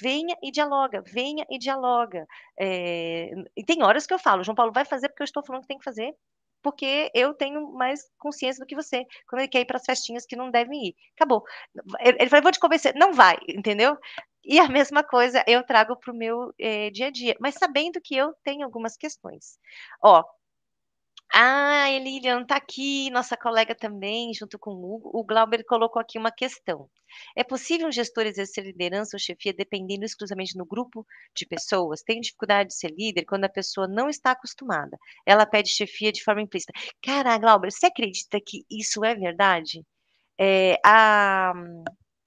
venha 0.00 0.36
e 0.42 0.50
dialoga, 0.50 1.02
venha 1.06 1.44
e 1.50 1.58
dialoga. 1.58 2.26
É, 2.58 3.30
e 3.56 3.64
tem 3.64 3.82
horas 3.82 4.06
que 4.06 4.14
eu 4.14 4.18
falo, 4.18 4.44
João 4.44 4.54
Paulo 4.54 4.72
vai 4.72 4.84
fazer 4.84 5.08
porque 5.08 5.22
eu 5.22 5.26
estou 5.26 5.44
falando 5.44 5.62
que 5.62 5.68
tem 5.68 5.78
que 5.78 5.84
fazer, 5.84 6.14
porque 6.62 7.10
eu 7.14 7.34
tenho 7.34 7.72
mais 7.72 8.10
consciência 8.18 8.62
do 8.62 8.66
que 8.66 8.74
você. 8.74 9.04
Quando 9.28 9.40
ele 9.40 9.48
quer 9.48 9.60
ir 9.60 9.64
para 9.64 9.78
as 9.78 9.84
festinhas 9.84 10.26
que 10.26 10.36
não 10.36 10.50
devem 10.50 10.88
ir. 10.88 10.94
Acabou. 11.16 11.42
Ele 12.00 12.28
falou, 12.28 12.42
vou 12.42 12.52
te 12.52 12.60
convencer. 12.60 12.94
Não 12.94 13.12
vai, 13.12 13.38
entendeu? 13.48 13.96
E 14.44 14.58
a 14.58 14.68
mesma 14.68 15.02
coisa 15.02 15.44
eu 15.46 15.62
trago 15.62 15.96
para 15.96 16.12
o 16.12 16.16
meu 16.16 16.52
é, 16.58 16.90
dia 16.90 17.08
a 17.08 17.10
dia, 17.10 17.36
mas 17.40 17.54
sabendo 17.54 18.00
que 18.02 18.16
eu 18.16 18.34
tenho 18.42 18.64
algumas 18.64 18.96
questões. 18.96 19.58
Ó, 20.02 20.24
ah, 21.32 21.90
Elilian 21.90 22.42
está 22.42 22.56
aqui, 22.56 23.10
nossa 23.10 23.36
colega 23.36 23.74
também, 23.74 24.32
junto 24.34 24.58
com 24.58 24.72
o 24.72 24.94
Hugo. 24.94 25.10
O 25.14 25.24
Glauber 25.24 25.64
colocou 25.64 26.00
aqui 26.00 26.18
uma 26.18 26.32
questão. 26.32 26.88
É 27.36 27.44
possível 27.44 27.88
um 27.88 27.92
gestor 27.92 28.26
exercer 28.26 28.64
liderança 28.64 29.16
ou 29.16 29.20
chefia 29.20 29.52
dependendo 29.52 30.04
exclusivamente 30.04 30.56
no 30.56 30.66
grupo 30.66 31.06
de 31.34 31.46
pessoas? 31.46 32.02
Tem 32.02 32.20
dificuldade 32.20 32.70
de 32.70 32.76
ser 32.76 32.92
líder 32.96 33.24
quando 33.24 33.44
a 33.44 33.48
pessoa 33.48 33.86
não 33.88 34.08
está 34.08 34.32
acostumada. 34.32 34.98
Ela 35.26 35.46
pede 35.46 35.70
chefia 35.70 36.12
de 36.12 36.22
forma 36.22 36.42
implícita. 36.42 36.72
Cara, 37.02 37.38
Glauber, 37.38 37.70
você 37.72 37.86
acredita 37.86 38.38
que 38.44 38.64
isso 38.70 39.04
é 39.04 39.14
verdade? 39.14 39.84
É, 40.38 40.78
a, 40.84 41.52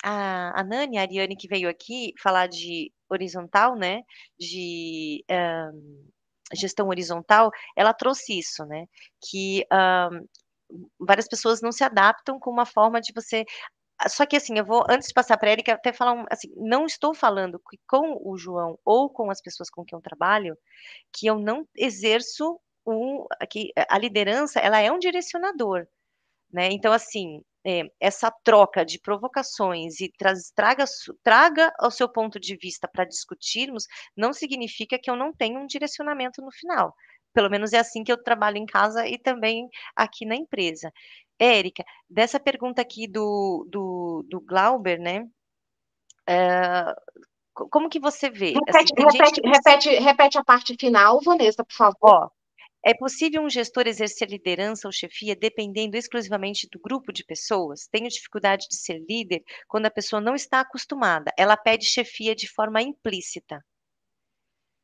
a, 0.04 0.60
a 0.62 0.64
Nani, 0.64 0.97
a 0.97 1.01
Ariane, 1.01 1.36
que 1.36 1.47
veio 1.47 1.70
aqui 1.70 2.14
falar 2.22 2.47
de 2.47 2.91
horizontal, 3.10 3.76
né? 3.76 4.01
De. 4.39 5.24
Um, 5.30 6.14
gestão 6.56 6.88
horizontal, 6.88 7.51
ela 7.76 7.93
trouxe 7.93 8.38
isso, 8.38 8.66
né? 8.66 8.86
Que 9.22 9.66
várias 10.99 11.28
pessoas 11.28 11.62
não 11.62 11.72
se 11.72 11.84
adaptam 11.84 12.39
com 12.39 12.49
uma 12.49 12.66
forma 12.66 12.99
de 12.99 13.14
você 13.14 13.45
só 14.10 14.26
que 14.26 14.36
assim, 14.36 14.58
eu 14.58 14.66
vou, 14.66 14.84
antes 14.89 15.08
de 15.08 15.14
passar 15.14 15.38
para 15.38 15.49
a 15.49 15.51
Erika, 15.54 15.74
até 15.74 15.93
falar, 15.93 16.14
um, 16.14 16.26
assim, 16.30 16.51
não 16.58 16.86
estou 16.86 17.14
falando 17.14 17.62
com 17.88 18.20
o 18.22 18.38
João 18.38 18.78
ou 18.84 19.10
com 19.10 19.30
as 19.32 19.41
pessoas 19.41 19.70
com 19.70 19.86
quem 19.86 19.95
eu 19.95 20.01
trabalho, 20.01 20.58
que 21.12 21.28
eu 21.28 21.39
não 21.39 21.68
exerço 21.76 22.60
um, 22.86 23.26
que 23.49 23.72
a 23.89 23.97
liderança, 23.97 24.60
ela 24.60 24.80
é 24.80 24.91
um 24.91 24.99
direcionador, 24.99 25.88
né? 26.51 26.70
Então, 26.72 26.91
assim, 26.93 27.41
é, 27.66 27.84
essa 27.99 28.30
troca 28.43 28.86
de 28.86 28.99
provocações 28.99 29.99
e 29.99 30.11
traz, 30.18 30.51
traga, 30.51 30.86
traga 31.24 31.74
o 31.82 31.89
seu 31.89 32.09
ponto 32.09 32.39
de 32.39 32.55
vista 32.55 32.88
para 32.88 33.05
discutirmos, 33.05 33.86
não 34.16 34.34
significa 34.34 34.99
que 34.99 35.09
eu 35.09 35.16
não 35.16 35.34
tenho 35.34 35.59
um 35.59 35.66
direcionamento 35.66 36.41
no 36.41 36.51
final. 36.51 36.93
Pelo 37.34 37.49
menos 37.49 37.74
é 37.74 37.80
assim 37.80 38.03
que 38.03 38.11
eu 38.11 38.22
trabalho 38.22 38.57
em 38.57 38.66
casa 38.66 39.07
e 39.07 39.18
também 39.18 39.68
aqui 39.95 40.26
na 40.26 40.36
empresa. 40.36 40.91
Érica, 41.39 41.84
dessa 42.09 42.39
pergunta 42.39 42.82
aqui 42.82 43.07
do, 43.07 43.68
do, 43.70 44.24
do 44.30 44.39
Glauber, 44.39 44.99
né? 44.99 45.28
Uh, 46.30 47.68
como 47.70 47.89
que 47.89 47.99
você 47.99 48.30
vê? 48.30 48.53
Repete, 48.53 48.93
assim, 48.97 49.18
repete, 49.18 49.41
repete, 49.41 49.89
repete 49.99 50.38
a 50.38 50.43
parte 50.43 50.76
final, 50.80 51.20
Vanessa, 51.22 51.64
por 51.64 51.74
favor. 51.74 51.95
Ó, 52.01 52.30
é 52.86 52.94
possível 52.94 53.42
um 53.42 53.50
gestor 53.50 53.88
exercer 53.88 54.30
liderança 54.30 54.88
ou 54.88 54.92
chefia 54.92 55.36
dependendo 55.36 55.96
exclusivamente 55.96 56.68
do 56.72 56.80
grupo 56.80 57.14
de 57.14 57.24
pessoas? 57.24 57.88
Tenho 57.88 58.10
dificuldade 58.10 58.68
de 58.70 58.76
ser 58.76 59.00
líder 59.10 59.44
quando 59.68 59.86
a 59.86 59.92
pessoa 59.92 60.22
não 60.22 60.36
está 60.36 60.60
acostumada. 60.60 61.32
Ela 61.38 61.56
pede 61.58 61.86
chefia 61.86 62.36
de 62.36 62.48
forma 62.48 62.82
implícita. 62.82 63.64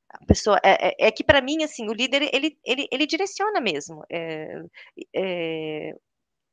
A 0.09 0.25
pessoa 0.25 0.59
é, 0.63 0.89
é, 0.89 1.07
é 1.07 1.11
que 1.11 1.23
para 1.23 1.41
mim 1.41 1.63
assim 1.63 1.87
o 1.87 1.93
líder 1.93 2.29
ele, 2.33 2.57
ele, 2.65 2.87
ele 2.91 3.05
direciona 3.05 3.61
mesmo. 3.61 4.03
É, 4.09 4.61
é 5.15 5.93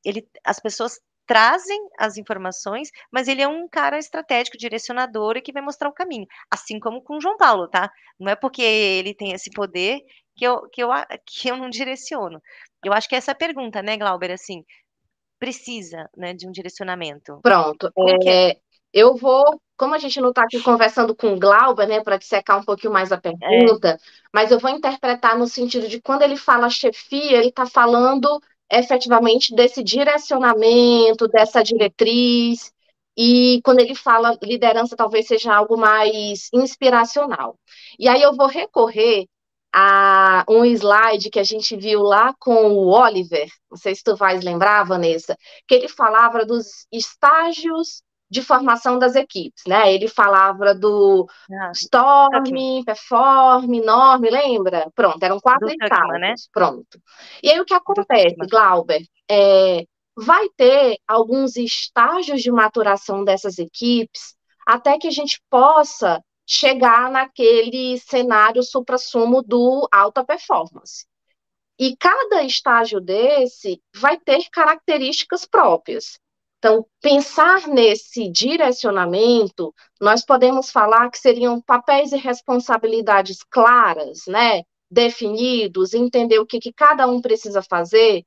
ele, 0.04 0.28
as 0.44 0.60
pessoas 0.60 1.00
trazem 1.26 1.78
as 1.98 2.16
informações, 2.16 2.90
mas 3.10 3.28
ele 3.28 3.42
é 3.42 3.48
um 3.48 3.68
cara 3.68 3.98
estratégico, 3.98 4.56
direcionador 4.56 5.36
e 5.36 5.42
que 5.42 5.52
vai 5.52 5.62
mostrar 5.62 5.88
o 5.88 5.92
caminho. 5.92 6.26
Assim 6.50 6.78
como 6.78 7.02
com 7.02 7.16
o 7.16 7.20
João 7.20 7.36
Paulo, 7.36 7.68
tá? 7.68 7.90
Não 8.18 8.30
é 8.30 8.36
porque 8.36 8.62
ele 8.62 9.14
tem 9.14 9.32
esse 9.32 9.50
poder 9.50 10.00
que 10.36 10.44
eu, 10.44 10.68
que 10.68 10.82
eu, 10.82 10.90
que 11.24 11.48
eu 11.48 11.56
não 11.56 11.70
direciono. 11.70 12.40
Eu 12.84 12.92
acho 12.92 13.08
que 13.08 13.14
é 13.14 13.18
essa 13.18 13.34
pergunta, 13.34 13.82
né, 13.82 13.96
Glauber, 13.96 14.30
assim, 14.30 14.64
precisa, 15.38 16.08
né, 16.16 16.34
de 16.34 16.46
um 16.46 16.52
direcionamento. 16.52 17.40
Pronto. 17.42 17.90
É, 17.98 18.50
é, 18.50 18.56
eu 18.92 19.16
vou, 19.16 19.60
como 19.76 19.94
a 19.94 19.98
gente 19.98 20.20
não 20.20 20.28
está 20.28 20.42
aqui 20.42 20.60
conversando 20.62 21.14
com 21.14 21.34
o 21.34 21.38
Glauber, 21.38 21.88
né, 21.88 22.02
para 22.02 22.18
dissecar 22.18 22.60
um 22.60 22.64
pouquinho 22.64 22.92
mais 22.92 23.10
a 23.10 23.18
pergunta, 23.18 23.90
é. 23.90 23.98
mas 24.32 24.50
eu 24.50 24.58
vou 24.58 24.70
interpretar 24.70 25.38
no 25.38 25.46
sentido 25.46 25.88
de 25.88 26.00
quando 26.00 26.22
ele 26.22 26.36
fala 26.36 26.70
chefia, 26.70 27.38
ele 27.38 27.48
está 27.48 27.66
falando 27.66 28.40
efetivamente 28.70 29.54
desse 29.54 29.82
direcionamento, 29.82 31.28
dessa 31.28 31.62
diretriz, 31.62 32.72
e 33.16 33.60
quando 33.64 33.80
ele 33.80 33.94
fala 33.94 34.36
liderança, 34.42 34.96
talvez 34.96 35.26
seja 35.26 35.54
algo 35.54 35.76
mais 35.76 36.50
inspiracional. 36.52 37.58
E 37.98 38.08
aí 38.08 38.20
eu 38.20 38.34
vou 38.34 38.46
recorrer 38.46 39.26
a 39.78 40.42
um 40.48 40.64
slide 40.64 41.28
que 41.28 41.38
a 41.38 41.44
gente 41.44 41.76
viu 41.76 42.00
lá 42.00 42.34
com 42.40 42.72
o 42.72 42.88
Oliver, 42.88 43.46
não 43.70 43.76
sei 43.76 43.94
se 43.94 44.02
tu 44.02 44.16
vais 44.16 44.42
lembrar, 44.42 44.84
Vanessa, 44.84 45.36
que 45.68 45.74
ele 45.74 45.86
falava 45.86 46.46
dos 46.46 46.86
estágios 46.90 48.02
de 48.30 48.40
formação 48.40 48.98
das 48.98 49.14
equipes, 49.14 49.64
né? 49.68 49.92
Ele 49.92 50.08
falava 50.08 50.74
do 50.74 51.28
ah, 51.52 51.72
Storm, 51.74 52.84
Perform, 52.86 53.80
Norm, 53.84 54.22
lembra? 54.22 54.90
Pronto, 54.94 55.22
eram 55.22 55.38
quatro 55.38 55.68
etapas, 55.68 56.20
né? 56.20 56.34
pronto. 56.50 56.98
E 57.42 57.50
aí 57.50 57.60
o 57.60 57.64
que 57.66 57.74
acontece, 57.74 58.34
Glauber, 58.50 59.02
é, 59.30 59.84
vai 60.16 60.48
ter 60.56 60.96
alguns 61.06 61.54
estágios 61.54 62.40
de 62.40 62.50
maturação 62.50 63.22
dessas 63.22 63.58
equipes 63.58 64.34
até 64.66 64.98
que 64.98 65.06
a 65.06 65.12
gente 65.12 65.38
possa 65.50 66.22
chegar 66.46 67.10
naquele 67.10 67.98
cenário 67.98 68.62
supra-sumo 68.62 69.42
do 69.42 69.88
alta 69.90 70.24
performance. 70.24 71.04
E 71.78 71.96
cada 71.96 72.42
estágio 72.44 73.00
desse 73.00 73.82
vai 73.96 74.18
ter 74.18 74.48
características 74.50 75.44
próprias. 75.44 76.18
Então, 76.58 76.86
pensar 77.02 77.68
nesse 77.68 78.28
direcionamento, 78.30 79.74
nós 80.00 80.24
podemos 80.24 80.70
falar 80.70 81.10
que 81.10 81.18
seriam 81.18 81.60
papéis 81.60 82.12
e 82.12 82.16
responsabilidades 82.16 83.42
claras, 83.50 84.22
né? 84.26 84.62
Definidos, 84.90 85.92
entender 85.92 86.38
o 86.38 86.46
que, 86.46 86.58
que 86.58 86.72
cada 86.72 87.06
um 87.06 87.20
precisa 87.20 87.60
fazer. 87.60 88.24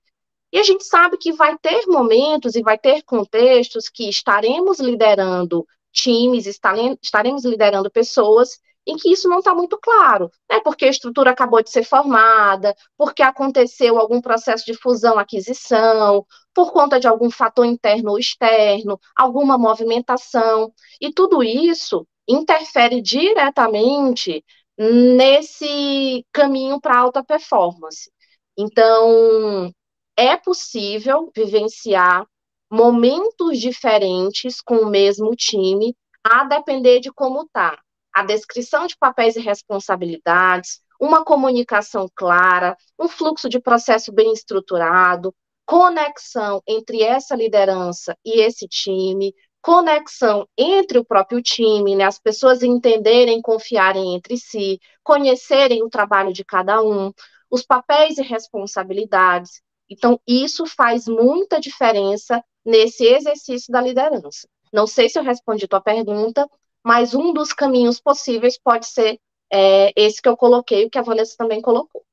E 0.52 0.60
a 0.60 0.64
gente 0.64 0.84
sabe 0.84 1.18
que 1.18 1.32
vai 1.32 1.58
ter 1.58 1.86
momentos 1.88 2.56
e 2.56 2.62
vai 2.62 2.78
ter 2.78 3.04
contextos 3.04 3.90
que 3.90 4.10
estaremos 4.10 4.80
liderando 4.80 5.66
times, 5.92 6.46
estaremos 6.46 7.46
liderando 7.46 7.90
pessoas 7.92 8.60
em 8.86 8.96
que 8.98 9.12
isso 9.12 9.30
não 9.30 9.40
está 9.40 9.54
muito 9.54 9.78
claro, 9.78 10.32
né? 10.50 10.60
Porque 10.62 10.86
a 10.86 10.90
estrutura 10.90 11.32
acabou 11.32 11.62
de 11.62 11.70
ser 11.70 11.84
formada, 11.84 12.76
porque 12.98 13.22
aconteceu 13.22 14.00
algum 14.00 14.20
processo 14.22 14.66
de 14.66 14.74
fusão, 14.74 15.20
aquisição, 15.20 16.26
por 16.54 16.72
conta 16.72 17.00
de 17.00 17.08
algum 17.08 17.30
fator 17.30 17.66
interno 17.66 18.12
ou 18.12 18.20
externo, 18.20 19.00
alguma 19.16 19.58
movimentação, 19.58 20.74
e 21.00 21.14
tudo 21.14 21.44
isso 21.44 22.08
interfere 22.28 23.02
diretamente 23.02 24.44
nesse 24.78 26.26
caminho 26.32 26.80
para 26.80 26.98
alta 26.98 27.24
performance. 27.24 28.12
Então, 28.58 29.72
é 30.18 30.36
possível 30.38 31.32
vivenciar 31.36 32.26
momentos 32.70 33.60
diferentes 33.60 34.62
com 34.62 34.78
o 34.78 34.90
mesmo 34.90 35.36
time, 35.36 35.96
a 36.24 36.44
depender 36.44 37.00
de 37.00 37.12
como 37.12 37.44
está 37.44 37.80
a 38.14 38.24
descrição 38.24 38.88
de 38.88 38.98
papéis 38.98 39.36
e 39.36 39.40
responsabilidades, 39.40 40.82
uma 41.00 41.24
comunicação 41.24 42.10
clara, 42.14 42.76
um 43.00 43.08
fluxo 43.08 43.48
de 43.48 43.60
processo 43.60 44.12
bem 44.12 44.34
estruturado, 44.34 45.34
conexão 45.66 46.62
entre 46.68 47.04
essa 47.04 47.36
liderança 47.36 48.18
e 48.26 48.42
esse 48.42 48.68
time, 48.68 49.34
conexão 49.62 50.48
entre 50.58 50.98
o 50.98 51.06
próprio 51.06 51.42
time, 51.42 51.96
né, 51.96 52.06
as 52.06 52.20
pessoas 52.20 52.64
entenderem, 52.64 53.42
confiarem 53.42 54.16
entre 54.16 54.38
si, 54.38 54.80
conhecerem 55.04 55.84
o 55.84 55.90
trabalho 55.90 56.34
de 56.34 56.44
cada 56.44 56.82
um, 56.82 57.12
os 57.50 57.64
papéis 57.64 58.18
e 58.18 58.24
responsabilidades. 58.24 59.62
Então, 59.90 60.20
isso 60.28 60.66
faz 60.66 61.08
muita 61.08 61.60
diferença 61.60 62.44
nesse 62.66 63.06
exercício 63.06 63.72
da 63.72 63.82
liderança. 63.82 64.48
Não 64.72 64.86
sei 64.86 65.10
se 65.10 65.18
eu 65.18 65.24
respondi 65.24 65.68
tua 65.68 65.82
pergunta, 65.82 66.48
mas 66.84 67.14
um 67.14 67.34
dos 67.34 67.54
caminhos 67.54 68.00
possíveis 68.00 68.58
pode 68.58 68.88
ser 68.88 69.20
é, 69.52 69.92
esse 69.96 70.22
que 70.22 70.30
eu 70.30 70.38
coloquei, 70.38 70.86
o 70.86 70.90
que 70.90 70.98
a 70.98 71.02
Vanessa 71.02 71.36
também 71.38 71.62
colocou. 71.62 72.06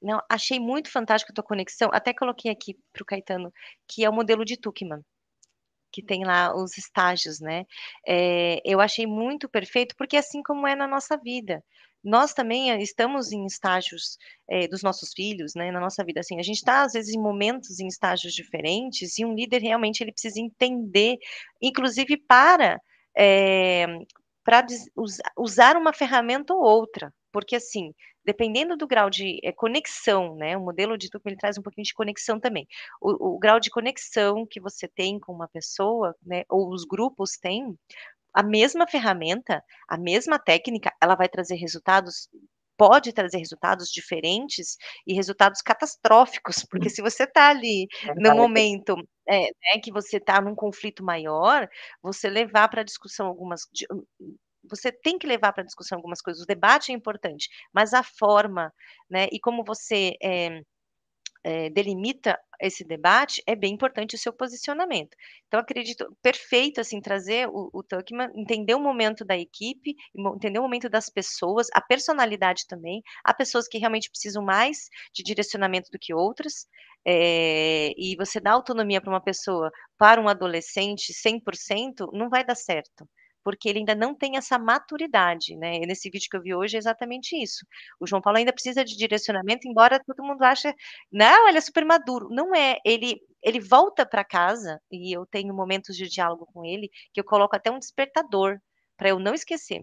Não, 0.00 0.22
achei 0.28 0.60
muito 0.60 0.90
fantástico 0.90 1.32
a 1.32 1.34
tua 1.34 1.44
conexão. 1.44 1.90
Até 1.92 2.14
coloquei 2.14 2.50
aqui 2.50 2.76
para 2.92 3.02
o 3.02 3.06
Caetano, 3.06 3.52
que 3.88 4.04
é 4.04 4.10
o 4.10 4.12
modelo 4.12 4.44
de 4.44 4.56
Tuckman, 4.56 5.04
que 5.90 6.02
tem 6.02 6.24
lá 6.24 6.54
os 6.54 6.78
estágios, 6.78 7.40
né? 7.40 7.64
É, 8.06 8.60
eu 8.64 8.80
achei 8.80 9.06
muito 9.06 9.48
perfeito, 9.48 9.96
porque 9.96 10.16
é 10.16 10.20
assim 10.20 10.42
como 10.42 10.66
é 10.66 10.76
na 10.76 10.86
nossa 10.86 11.16
vida. 11.16 11.64
Nós 12.02 12.32
também 12.32 12.70
eh, 12.70 12.82
estamos 12.82 13.32
em 13.32 13.44
estágios 13.46 14.16
é, 14.48 14.68
dos 14.68 14.82
nossos 14.82 15.10
filhos, 15.14 15.54
né? 15.54 15.70
Na 15.70 15.80
nossa 15.80 16.04
vida, 16.04 16.20
assim, 16.20 16.38
a 16.38 16.42
gente 16.42 16.58
está 16.58 16.82
às 16.82 16.92
vezes 16.92 17.14
em 17.14 17.20
momentos 17.20 17.80
em 17.80 17.86
estágios 17.86 18.32
diferentes 18.34 19.18
e 19.18 19.24
um 19.24 19.34
líder 19.34 19.62
realmente 19.62 20.00
ele 20.02 20.12
precisa 20.12 20.40
entender, 20.40 21.16
inclusive 21.60 22.16
para 22.16 22.80
é, 23.16 23.86
para 24.44 24.64
usar 25.36 25.76
uma 25.76 25.92
ferramenta 25.92 26.54
ou 26.54 26.62
outra, 26.62 27.12
porque 27.30 27.56
assim, 27.56 27.92
dependendo 28.24 28.76
do 28.76 28.86
grau 28.86 29.10
de 29.10 29.38
é, 29.42 29.52
conexão, 29.52 30.36
né, 30.36 30.56
o 30.56 30.60
modelo 30.60 30.96
de 30.96 31.10
Tuchman 31.10 31.32
ele 31.32 31.40
traz 31.40 31.58
um 31.58 31.62
pouquinho 31.62 31.84
de 31.84 31.94
conexão 31.94 32.38
também. 32.40 32.66
O, 33.00 33.36
o, 33.36 33.38
grau 33.38 33.60
de 33.60 33.70
conexão 33.70 34.46
que 34.46 34.60
você 34.60 34.88
tem 34.88 35.18
com 35.18 35.32
uma 35.32 35.48
pessoa, 35.48 36.14
né, 36.22 36.44
ou 36.48 36.70
os 36.70 36.84
grupos 36.84 37.32
têm, 37.40 37.74
a 38.38 38.42
mesma 38.44 38.86
ferramenta, 38.86 39.64
a 39.88 39.98
mesma 39.98 40.38
técnica, 40.38 40.92
ela 41.02 41.16
vai 41.16 41.28
trazer 41.28 41.56
resultados 41.56 42.28
pode 42.76 43.12
trazer 43.12 43.38
resultados 43.38 43.90
diferentes 43.90 44.76
e 45.04 45.12
resultados 45.12 45.60
catastróficos, 45.60 46.64
porque 46.70 46.88
se 46.88 47.02
você 47.02 47.24
está 47.24 47.48
ali 47.48 47.88
no 48.16 48.36
momento 48.36 48.94
é, 49.28 49.40
né, 49.40 49.80
que 49.82 49.90
você 49.90 50.18
está 50.18 50.40
num 50.40 50.54
conflito 50.54 51.02
maior, 51.02 51.68
você 52.00 52.30
levar 52.30 52.68
para 52.68 52.84
discussão 52.84 53.26
algumas 53.26 53.62
você 54.70 54.92
tem 54.92 55.18
que 55.18 55.26
levar 55.26 55.52
para 55.52 55.64
discussão 55.64 55.98
algumas 55.98 56.20
coisas. 56.20 56.40
O 56.42 56.46
debate 56.46 56.92
é 56.92 56.94
importante, 56.94 57.48
mas 57.72 57.92
a 57.92 58.04
forma, 58.04 58.72
né, 59.10 59.26
e 59.32 59.40
como 59.40 59.64
você 59.64 60.12
é, 60.22 60.60
é, 61.48 61.70
delimita 61.70 62.38
esse 62.60 62.84
debate, 62.84 63.42
é 63.46 63.56
bem 63.56 63.72
importante 63.72 64.14
o 64.14 64.18
seu 64.18 64.34
posicionamento. 64.34 65.16
Então, 65.46 65.58
acredito, 65.58 66.14
perfeito, 66.20 66.78
assim, 66.78 67.00
trazer 67.00 67.48
o, 67.48 67.70
o 67.72 67.82
Tuckman, 67.82 68.28
entender 68.36 68.74
o 68.74 68.80
momento 68.80 69.24
da 69.24 69.34
equipe, 69.34 69.94
entender 70.14 70.58
o 70.58 70.62
momento 70.62 70.90
das 70.90 71.08
pessoas, 71.08 71.68
a 71.72 71.80
personalidade 71.80 72.66
também, 72.66 73.02
há 73.24 73.32
pessoas 73.32 73.66
que 73.66 73.78
realmente 73.78 74.10
precisam 74.10 74.44
mais 74.44 74.90
de 75.14 75.22
direcionamento 75.22 75.90
do 75.90 75.98
que 75.98 76.12
outras, 76.12 76.66
é, 77.06 77.92
e 77.96 78.14
você 78.16 78.38
dá 78.38 78.52
autonomia 78.52 79.00
para 79.00 79.10
uma 79.10 79.22
pessoa, 79.22 79.70
para 79.96 80.20
um 80.20 80.28
adolescente 80.28 81.14
100%, 81.14 82.10
não 82.12 82.28
vai 82.28 82.44
dar 82.44 82.56
certo 82.56 83.08
porque 83.48 83.66
ele 83.66 83.78
ainda 83.78 83.94
não 83.94 84.14
tem 84.14 84.36
essa 84.36 84.58
maturidade, 84.58 85.56
né? 85.56 85.76
E 85.76 85.86
nesse 85.86 86.10
vídeo 86.10 86.28
que 86.30 86.36
eu 86.36 86.42
vi 86.42 86.54
hoje 86.54 86.76
é 86.76 86.78
exatamente 86.78 87.34
isso. 87.34 87.64
O 87.98 88.06
João 88.06 88.20
Paulo 88.20 88.36
ainda 88.38 88.52
precisa 88.52 88.84
de 88.84 88.94
direcionamento, 88.94 89.66
embora 89.66 89.98
todo 90.04 90.22
mundo 90.22 90.42
ache, 90.42 90.70
não, 91.10 91.48
ele 91.48 91.56
é 91.56 91.60
super 91.62 91.82
maduro. 91.86 92.28
Não 92.30 92.54
é, 92.54 92.78
ele 92.84 93.18
ele 93.42 93.58
volta 93.58 94.04
para 94.04 94.22
casa 94.22 94.78
e 94.90 95.16
eu 95.16 95.24
tenho 95.24 95.54
momentos 95.54 95.96
de 95.96 96.08
diálogo 96.08 96.46
com 96.52 96.62
ele 96.62 96.90
que 97.14 97.20
eu 97.20 97.24
coloco 97.24 97.56
até 97.56 97.70
um 97.70 97.78
despertador 97.78 98.58
para 98.98 99.08
eu 99.08 99.18
não 99.18 99.32
esquecer 99.32 99.82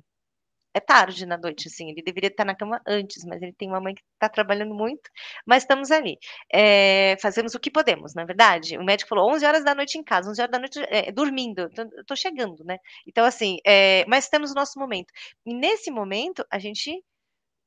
é 0.75 0.79
tarde 0.81 1.25
na 1.25 1.37
noite, 1.37 1.69
assim, 1.69 1.89
ele 1.89 2.01
deveria 2.01 2.27
estar 2.27 2.43
na 2.43 2.53
cama 2.53 2.81
antes, 2.85 3.23
mas 3.23 3.41
ele 3.41 3.53
tem 3.53 3.69
uma 3.69 3.79
mãe 3.79 3.95
que 3.95 4.03
está 4.13 4.27
trabalhando 4.27 4.75
muito, 4.75 5.09
mas 5.45 5.63
estamos 5.63 5.89
ali. 5.89 6.17
É, 6.51 7.15
fazemos 7.21 7.55
o 7.55 7.59
que 7.59 7.71
podemos, 7.71 8.13
na 8.13 8.23
é 8.23 8.25
verdade. 8.25 8.77
O 8.77 8.83
médico 8.83 9.09
falou 9.09 9.31
11 9.33 9.45
horas 9.45 9.63
da 9.63 9.73
noite 9.73 9.97
em 9.97 10.03
casa, 10.03 10.29
11 10.29 10.41
horas 10.41 10.51
da 10.51 10.59
noite 10.59 10.79
é, 10.89 11.11
dormindo, 11.13 11.69
estou 11.97 12.17
chegando, 12.17 12.63
né? 12.65 12.77
Então, 13.07 13.23
assim, 13.25 13.57
é, 13.65 14.05
mas 14.07 14.27
temos 14.27 14.51
o 14.51 14.55
nosso 14.55 14.77
momento. 14.77 15.13
E 15.45 15.53
nesse 15.53 15.89
momento, 15.89 16.45
a 16.51 16.59
gente 16.59 17.01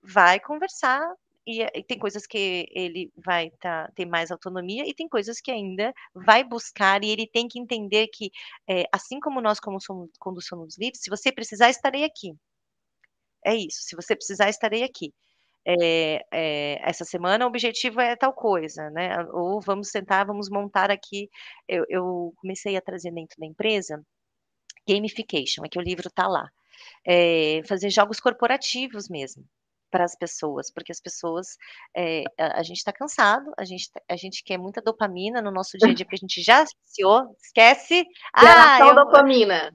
vai 0.03 0.39
conversar 0.41 1.01
e, 1.47 1.63
e, 1.63 1.83
tem 1.85 1.99
coisas 1.99 2.27
que 2.27 2.67
ele 2.73 3.11
vai 3.17 3.51
tá, 3.61 3.91
ter 3.95 4.05
mais 4.05 4.31
autonomia 4.31 4.85
e 4.87 4.95
tem 4.95 5.09
coisas 5.09 5.41
que 5.41 5.51
ainda 5.51 5.95
vai 6.15 6.45
buscar 6.45 7.03
e 7.03 7.11
ele 7.11 7.27
tem 7.27 7.49
que 7.49 7.59
entender 7.59 8.09
que, 8.09 8.31
é, 8.69 8.85
assim 8.93 9.19
como 9.19 9.41
nós, 9.41 9.59
como 9.59 9.81
somos, 9.81 10.11
quando 10.21 10.43
somos 10.43 10.77
livres, 10.79 11.01
se 11.03 11.11
você 11.11 11.33
precisar, 11.33 11.71
estarei 11.71 12.05
aqui 12.05 12.37
é 13.49 13.57
isso. 13.57 13.83
Se 13.83 13.97
você 13.97 14.15
precisar, 14.15 14.49
estarei 14.49 14.83
aqui. 14.83 15.13
É, 15.67 16.25
é, 16.33 16.81
essa 16.89 17.05
semana 17.05 17.45
o 17.45 17.49
objetivo 17.49 18.01
é 18.01 18.17
tal 18.17 18.33
coisa, 18.33 18.89
né? 18.91 19.23
Ou 19.33 19.61
vamos 19.61 19.91
sentar, 19.91 20.27
vamos 20.27 20.49
montar 20.49 20.91
aqui. 20.91 21.29
Eu, 21.69 21.85
eu 21.89 22.33
comecei 22.39 22.77
a 22.77 22.81
trazer 22.81 23.13
dentro 23.13 23.39
da 23.39 23.47
empresa 23.47 24.03
gamification, 24.89 25.65
é 25.65 25.69
que 25.69 25.79
o 25.79 25.83
livro 25.83 26.09
está 26.09 26.27
lá. 26.27 26.49
É, 27.07 27.61
fazer 27.67 27.91
jogos 27.91 28.21
corporativos 28.21 29.09
mesmo 29.09 29.45
para 29.91 30.05
as 30.05 30.17
pessoas, 30.17 30.71
porque 30.73 30.93
as 30.93 31.01
pessoas, 31.01 31.57
é, 31.97 32.23
a, 32.39 32.61
a, 32.61 32.63
gente 32.63 32.79
está 32.79 32.93
cansado, 32.93 33.53
a 33.59 33.65
gente, 33.65 33.91
tá, 33.91 34.01
a 34.09 34.17
gente 34.17 34.45
quer 34.45 34.59
muita 34.59 34.83
dopamina 34.83 35.43
no 35.43 35.51
nosso 35.51 35.77
dia 35.79 35.91
a 35.91 35.95
dia, 35.95 36.05
porque 36.05 36.17
a 36.17 36.27
gente 36.27 36.43
já 36.43 36.63
associou, 36.63 37.37
esquece. 37.43 38.05
Geração 38.39 38.89
ah, 38.89 38.91
eu, 38.91 38.95
dopamina. 38.95 39.73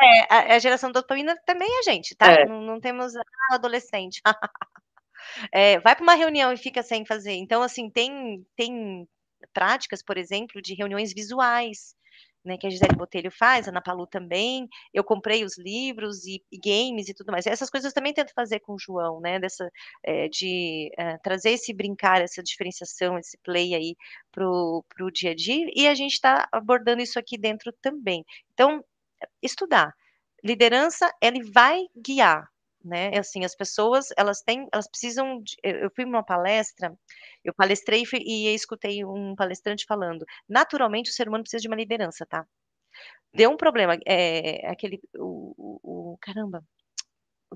É, 0.00 0.34
a, 0.34 0.54
a 0.56 0.58
geração 0.58 0.90
dopamina 0.90 1.36
também 1.46 1.68
é 1.68 1.78
a 1.78 1.92
gente, 1.92 2.14
tá? 2.16 2.32
É. 2.32 2.46
Não, 2.46 2.60
não, 2.60 2.80
temos 2.80 3.14
ah, 3.16 3.22
adolescente. 3.52 4.20
é, 5.52 5.78
vai 5.80 5.94
para 5.94 6.02
uma 6.02 6.14
reunião 6.14 6.52
e 6.52 6.56
fica 6.56 6.82
sem 6.82 7.04
fazer. 7.04 7.32
Então, 7.32 7.62
assim, 7.62 7.88
tem, 7.90 8.44
tem 8.56 9.08
práticas, 9.52 10.02
por 10.02 10.16
exemplo, 10.16 10.60
de 10.60 10.74
reuniões 10.74 11.12
visuais, 11.12 11.94
né, 12.44 12.58
que 12.58 12.66
a 12.66 12.70
Gisele 12.70 12.96
Botelho 12.96 13.30
faz, 13.30 13.66
a 13.66 13.70
Ana 13.70 13.80
Palu 13.80 14.06
também. 14.06 14.68
Eu 14.92 15.02
comprei 15.02 15.44
os 15.44 15.56
livros 15.56 16.26
e, 16.26 16.42
e, 16.52 16.58
games 16.58 17.08
e 17.08 17.14
tudo 17.14 17.32
mais. 17.32 17.46
Essas 17.46 17.70
coisas 17.70 17.90
eu 17.90 17.94
também 17.94 18.12
tento 18.12 18.32
fazer 18.34 18.60
com 18.60 18.74
o 18.74 18.78
João, 18.78 19.20
né? 19.20 19.38
Dessa, 19.40 19.70
é, 20.02 20.28
de 20.28 20.90
é, 20.98 21.16
trazer 21.18 21.50
esse 21.52 21.72
brincar, 21.72 22.20
essa 22.20 22.42
diferenciação, 22.42 23.18
esse 23.18 23.38
play 23.38 23.74
aí 23.74 23.96
pro, 24.30 24.84
pro 24.94 25.10
dia 25.10 25.30
a 25.30 25.34
dia. 25.34 25.66
E 25.74 25.88
a 25.88 25.94
gente 25.94 26.12
está 26.12 26.46
abordando 26.52 27.02
isso 27.02 27.18
aqui 27.18 27.38
dentro 27.38 27.72
também. 27.80 28.24
Então, 28.52 28.84
estudar. 29.42 29.94
Liderança, 30.42 31.10
ele 31.22 31.42
vai 31.50 31.86
guiar, 31.96 32.48
né? 32.84 33.10
É 33.14 33.18
assim, 33.18 33.44
as 33.44 33.56
pessoas, 33.56 34.08
elas 34.16 34.42
têm, 34.42 34.68
elas 34.72 34.88
precisam. 34.88 35.42
De, 35.42 35.56
eu 35.62 35.90
fui 35.94 36.04
numa 36.04 36.22
palestra, 36.22 36.94
eu 37.44 37.54
palestrei 37.54 38.04
e, 38.14 38.48
e 38.48 38.54
escutei 38.54 39.04
um 39.04 39.34
palestrante 39.34 39.86
falando. 39.86 40.24
Naturalmente, 40.48 41.10
o 41.10 41.14
ser 41.14 41.28
humano 41.28 41.44
precisa 41.44 41.62
de 41.62 41.68
uma 41.68 41.76
liderança, 41.76 42.26
tá? 42.26 42.46
Deu 43.32 43.50
um 43.50 43.56
problema, 43.56 43.98
é, 44.06 44.66
aquele, 44.68 45.00
o, 45.16 45.54
o, 45.82 46.12
o 46.12 46.18
caramba, 46.20 46.62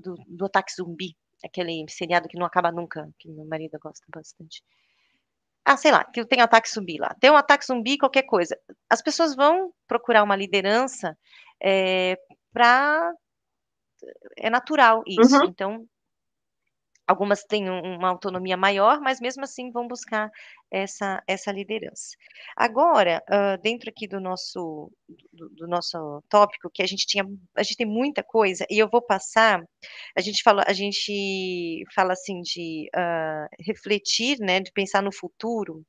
do, 0.01 0.15
do 0.27 0.45
ataque 0.45 0.73
zumbi, 0.73 1.15
aquele 1.43 1.85
seriado 1.89 2.27
que 2.27 2.37
não 2.37 2.45
acaba 2.45 2.71
nunca, 2.71 3.09
que 3.19 3.29
meu 3.29 3.45
marido 3.45 3.77
gosta 3.81 4.05
bastante. 4.13 4.63
Ah, 5.63 5.77
sei 5.77 5.91
lá, 5.91 6.03
que 6.03 6.25
tem 6.25 6.41
ataque 6.41 6.69
zumbi 6.69 6.97
lá. 6.97 7.15
Tem 7.19 7.29
um 7.29 7.35
ataque 7.35 7.65
zumbi, 7.65 7.97
qualquer 7.97 8.23
coisa. 8.23 8.57
As 8.89 9.01
pessoas 9.01 9.35
vão 9.35 9.71
procurar 9.87 10.23
uma 10.23 10.35
liderança 10.35 11.17
é, 11.61 12.17
para 12.53 13.13
é 14.37 14.49
natural 14.49 15.03
isso. 15.05 15.37
Uhum. 15.37 15.45
Então, 15.45 15.85
algumas 17.09 17.43
têm 17.43 17.69
uma 17.69 18.09
autonomia 18.09 18.55
maior, 18.55 19.01
mas 19.01 19.19
mesmo 19.19 19.43
assim 19.43 19.71
vão 19.71 19.87
buscar 19.87 20.29
essa, 20.69 21.23
essa 21.27 21.51
liderança. 21.51 22.15
Agora, 22.55 23.23
uh, 23.27 23.59
dentro 23.61 23.89
aqui 23.89 24.07
do 24.07 24.19
nosso, 24.19 24.91
do, 25.33 25.49
do, 25.49 25.67
nosso 25.67 26.23
tópico, 26.29 26.69
que 26.71 26.83
a 26.83 26.85
gente 26.85 27.07
tinha, 27.07 27.25
a 27.55 27.63
gente 27.63 27.77
tem 27.77 27.87
muita 27.87 28.21
coisa, 28.21 28.63
e 28.69 28.77
eu 28.77 28.87
vou 28.87 29.01
passar, 29.01 29.63
a 30.15 30.21
gente 30.21 30.43
fala, 30.43 30.63
a 30.67 30.73
gente 30.73 31.83
fala 31.95 32.13
assim 32.13 32.41
de 32.41 32.87
uh, 32.95 33.47
refletir, 33.59 34.37
né, 34.39 34.59
de 34.59 34.71
pensar 34.71 35.01
no 35.01 35.11
futuro, 35.11 35.83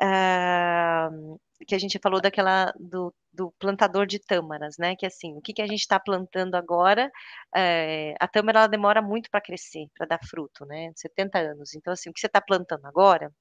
uh, 0.00 1.40
que 1.66 1.74
a 1.74 1.78
gente 1.78 1.98
falou 2.00 2.20
daquela 2.20 2.72
do, 2.78 3.12
do 3.36 3.52
plantador 3.58 4.06
de 4.06 4.18
tâmaras, 4.18 4.76
né? 4.78 4.96
Que 4.96 5.06
assim, 5.06 5.36
o 5.36 5.40
que, 5.42 5.52
que 5.52 5.62
a 5.62 5.66
gente 5.66 5.80
está 5.80 6.00
plantando 6.00 6.54
agora? 6.56 7.10
É, 7.54 8.14
a 8.20 8.28
tâmara 8.28 8.60
ela 8.60 8.68
demora 8.68 9.02
muito 9.02 9.30
para 9.30 9.40
crescer, 9.40 9.86
para 9.96 10.06
dar 10.06 10.20
fruto, 10.28 10.64
né? 10.66 10.92
70 10.96 11.38
anos. 11.38 11.74
Então, 11.74 11.92
assim, 11.92 12.10
o 12.10 12.12
que 12.12 12.20
você 12.20 12.26
está 12.26 12.40
plantando 12.40 12.86
agora 12.86 13.32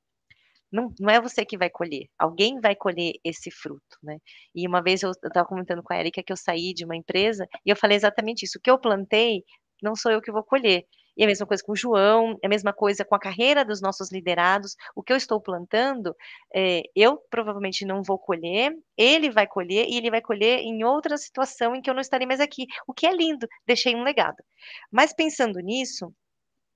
não, 0.71 0.93
não 0.99 1.09
é 1.09 1.21
você 1.21 1.45
que 1.45 1.57
vai 1.57 1.69
colher, 1.69 2.07
alguém 2.19 2.59
vai 2.59 2.75
colher 2.75 3.13
esse 3.23 3.49
fruto, 3.51 3.97
né? 4.03 4.17
E 4.53 4.67
uma 4.67 4.81
vez 4.83 5.03
eu 5.03 5.11
estava 5.11 5.45
comentando 5.47 5.81
com 5.83 5.93
a 5.93 5.99
Erika 5.99 6.23
que 6.23 6.33
eu 6.33 6.37
saí 6.37 6.73
de 6.73 6.83
uma 6.85 6.95
empresa 6.95 7.47
e 7.65 7.69
eu 7.69 7.75
falei 7.75 7.95
exatamente 7.97 8.43
isso: 8.43 8.57
o 8.57 8.61
que 8.61 8.69
eu 8.69 8.79
plantei 8.79 9.43
não 9.81 9.95
sou 9.95 10.11
eu 10.11 10.21
que 10.21 10.31
vou 10.31 10.43
colher. 10.43 10.85
E 11.17 11.23
a 11.23 11.27
mesma 11.27 11.45
coisa 11.45 11.63
com 11.63 11.71
o 11.71 11.75
João, 11.75 12.37
é 12.43 12.47
a 12.47 12.49
mesma 12.49 12.73
coisa 12.73 13.05
com 13.05 13.15
a 13.15 13.19
carreira 13.19 13.63
dos 13.63 13.81
nossos 13.81 14.11
liderados. 14.11 14.75
O 14.95 15.01
que 15.01 15.13
eu 15.13 15.17
estou 15.17 15.41
plantando, 15.41 16.15
é, 16.53 16.83
eu 16.95 17.17
provavelmente 17.29 17.85
não 17.85 18.03
vou 18.03 18.19
colher, 18.19 18.71
ele 18.97 19.29
vai 19.31 19.47
colher 19.47 19.87
e 19.89 19.97
ele 19.97 20.11
vai 20.11 20.21
colher 20.21 20.59
em 20.59 20.83
outra 20.83 21.17
situação 21.17 21.75
em 21.75 21.81
que 21.81 21.89
eu 21.89 21.93
não 21.93 22.01
estarei 22.01 22.27
mais 22.27 22.39
aqui. 22.39 22.65
O 22.87 22.93
que 22.93 23.07
é 23.07 23.11
lindo, 23.11 23.47
deixei 23.65 23.95
um 23.95 24.03
legado. 24.03 24.43
Mas 24.91 25.13
pensando 25.13 25.59
nisso, 25.59 26.13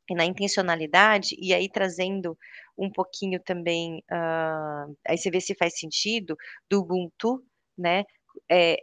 e 0.09 0.15
na 0.15 0.25
intencionalidade, 0.25 1.35
e 1.39 1.53
aí 1.53 1.69
trazendo 1.69 2.37
um 2.77 2.91
pouquinho 2.91 3.39
também, 3.43 4.03
uh, 4.11 4.95
aí 5.07 5.17
você 5.17 5.29
vê 5.29 5.39
se 5.39 5.53
faz 5.55 5.77
sentido, 5.77 6.35
do 6.69 6.81
Ubuntu, 6.81 7.43
né? 7.77 8.03
É, 8.49 8.77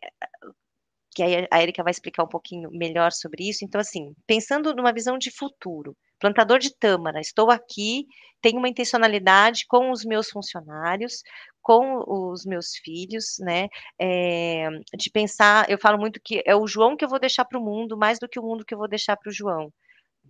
que 1.17 1.23
a 1.51 1.63
Erika 1.63 1.83
vai 1.83 1.91
explicar 1.91 2.25
um 2.25 2.29
pouquinho 2.29 2.69
melhor 2.71 3.11
sobre 3.11 3.49
isso. 3.49 3.65
Então, 3.65 3.81
assim, 3.81 4.15
pensando 4.27 4.75
numa 4.75 4.93
visão 4.93 5.17
de 5.17 5.31
futuro, 5.31 5.97
plantador 6.21 6.59
de 6.59 6.77
tâmara, 6.77 7.19
estou 7.21 7.51
aqui, 7.51 8.05
tenho 8.43 8.59
uma 8.59 8.69
intencionalidade 8.69 9.65
com 9.67 9.91
os 9.91 10.05
meus 10.05 10.29
funcionários, 10.29 11.23
com 11.63 12.05
os 12.07 12.45
meus 12.45 12.77
filhos, 12.85 13.37
né? 13.41 13.69
É, 13.99 14.69
de 14.95 15.11
pensar, 15.11 15.71
eu 15.71 15.79
falo 15.79 15.99
muito 15.99 16.21
que 16.23 16.43
é 16.45 16.55
o 16.55 16.67
João 16.67 16.95
que 16.95 17.05
eu 17.05 17.09
vou 17.09 17.19
deixar 17.19 17.47
para 17.47 17.59
o 17.59 17.65
mundo, 17.65 17.97
mais 17.97 18.19
do 18.19 18.29
que 18.29 18.39
o 18.39 18.43
mundo 18.43 18.63
que 18.63 18.75
eu 18.75 18.79
vou 18.79 18.89
deixar 18.89 19.17
para 19.17 19.31
o 19.31 19.33
João. 19.33 19.73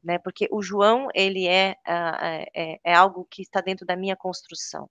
Né, 0.04 0.18
porque 0.18 0.46
o 0.52 0.62
João 0.62 1.08
ele 1.14 1.48
é, 1.48 1.72
uh, 1.88 2.46
é, 2.54 2.78
é 2.84 2.94
algo 2.94 3.26
que 3.28 3.42
está 3.42 3.60
dentro 3.60 3.84
da 3.84 3.96
minha 3.96 4.14
construção 4.14 4.88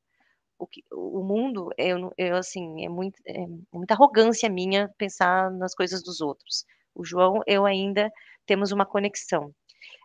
o, 0.57 0.67
que, 0.67 0.83
o 0.91 1.23
mundo, 1.23 1.69
eu, 1.77 2.13
eu 2.17 2.35
assim, 2.35 2.85
é, 2.85 2.89
muito, 2.89 3.19
é 3.25 3.45
muita 3.71 3.93
arrogância 3.93 4.49
minha 4.49 4.89
pensar 4.97 5.51
nas 5.51 5.73
coisas 5.75 6.03
dos 6.03 6.21
outros. 6.21 6.65
O 6.93 7.03
João, 7.03 7.41
eu 7.45 7.65
ainda 7.65 8.11
temos 8.45 8.71
uma 8.71 8.85
conexão. 8.85 9.53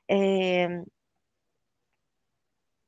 É, 0.09 0.83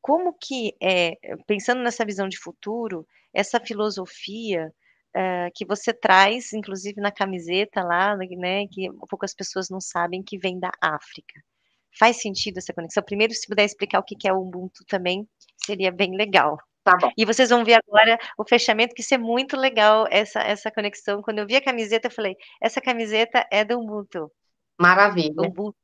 como 0.01 0.35
que 0.35 0.75
é, 0.83 1.17
pensando 1.47 1.83
nessa 1.83 2.05
visão 2.05 2.29
de 2.29 2.39
futuro, 2.39 3.07
essa 3.33 3.61
filosofia 3.61 4.75
é, 5.15 5.51
que 5.55 5.65
você 5.65 5.93
traz, 5.93 6.53
inclusive 6.53 7.01
na 7.01 7.13
camiseta 7.13 7.83
lá, 7.83 8.17
né, 8.17 8.67
que 8.67 8.91
poucas 9.09 9.35
pessoas 9.35 9.71
não 9.71 9.81
sabem 9.81 10.23
que 10.23 10.39
vem 10.39 10.59
da 10.59 10.73
África. 10.81 11.41
Faz 11.99 12.21
sentido 12.21 12.59
essa 12.59 12.73
conexão? 12.73 13.03
Primeiro, 13.03 13.33
se 13.35 13.47
puder 13.47 13.65
explicar 13.65 14.01
o 14.01 14.03
que 14.03 14.27
é 14.27 14.33
o 14.33 14.41
Ubuntu 14.41 14.85
também, 14.87 15.29
seria 15.65 15.93
bem 15.93 16.17
legal. 16.17 16.59
Tá 16.85 16.97
bom. 17.01 17.11
E 17.17 17.25
vocês 17.25 17.51
vão 17.51 17.65
ver 17.65 17.75
agora 17.75 18.19
o 18.37 18.45
fechamento, 18.45 18.95
que 18.95 19.03
isso 19.03 19.15
é 19.15 19.19
muito 19.19 19.57
legal, 19.57 20.07
essa, 20.11 20.41
essa 20.41 20.71
conexão. 20.71 21.23
Quando 21.23 21.39
eu 21.39 21.47
vi 21.47 21.57
a 21.57 21.65
camiseta, 21.65 22.09
eu 22.09 22.13
falei, 22.13 22.37
essa 22.61 22.81
camiseta 22.81 23.47
é 23.51 23.65
do 23.65 23.79
Ubuntu. 23.79 24.31
Maravilha. 24.81 25.35
Ubuntu. 25.39 25.77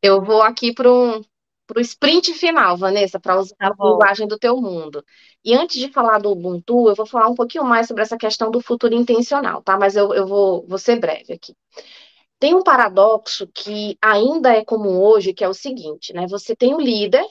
Eu 0.00 0.22
vou 0.22 0.42
aqui 0.42 0.72
para 0.72 0.90
um 0.90 1.20
para 1.68 1.80
o 1.80 1.82
sprint 1.82 2.32
final, 2.32 2.78
Vanessa, 2.78 3.20
para 3.20 3.38
usar 3.38 3.54
tá 3.56 3.66
a 3.66 3.84
linguagem 3.84 4.26
do 4.26 4.38
teu 4.38 4.56
mundo. 4.56 5.04
E 5.44 5.54
antes 5.54 5.78
de 5.78 5.92
falar 5.92 6.18
do 6.18 6.30
Ubuntu, 6.30 6.88
eu 6.88 6.94
vou 6.94 7.04
falar 7.04 7.28
um 7.28 7.34
pouquinho 7.34 7.62
mais 7.62 7.86
sobre 7.86 8.02
essa 8.02 8.16
questão 8.16 8.50
do 8.50 8.62
futuro 8.62 8.94
intencional, 8.94 9.62
tá? 9.62 9.78
Mas 9.78 9.94
eu, 9.94 10.14
eu 10.14 10.26
vou, 10.26 10.66
vou 10.66 10.78
ser 10.78 10.98
breve 10.98 11.34
aqui. 11.34 11.54
Tem 12.38 12.54
um 12.54 12.62
paradoxo 12.62 13.46
que 13.52 13.98
ainda 14.00 14.54
é 14.54 14.64
comum 14.64 14.98
hoje, 14.98 15.34
que 15.34 15.44
é 15.44 15.48
o 15.48 15.52
seguinte, 15.52 16.14
né? 16.14 16.26
Você 16.28 16.56
tem 16.56 16.74
o 16.74 16.80
líder, 16.80 17.24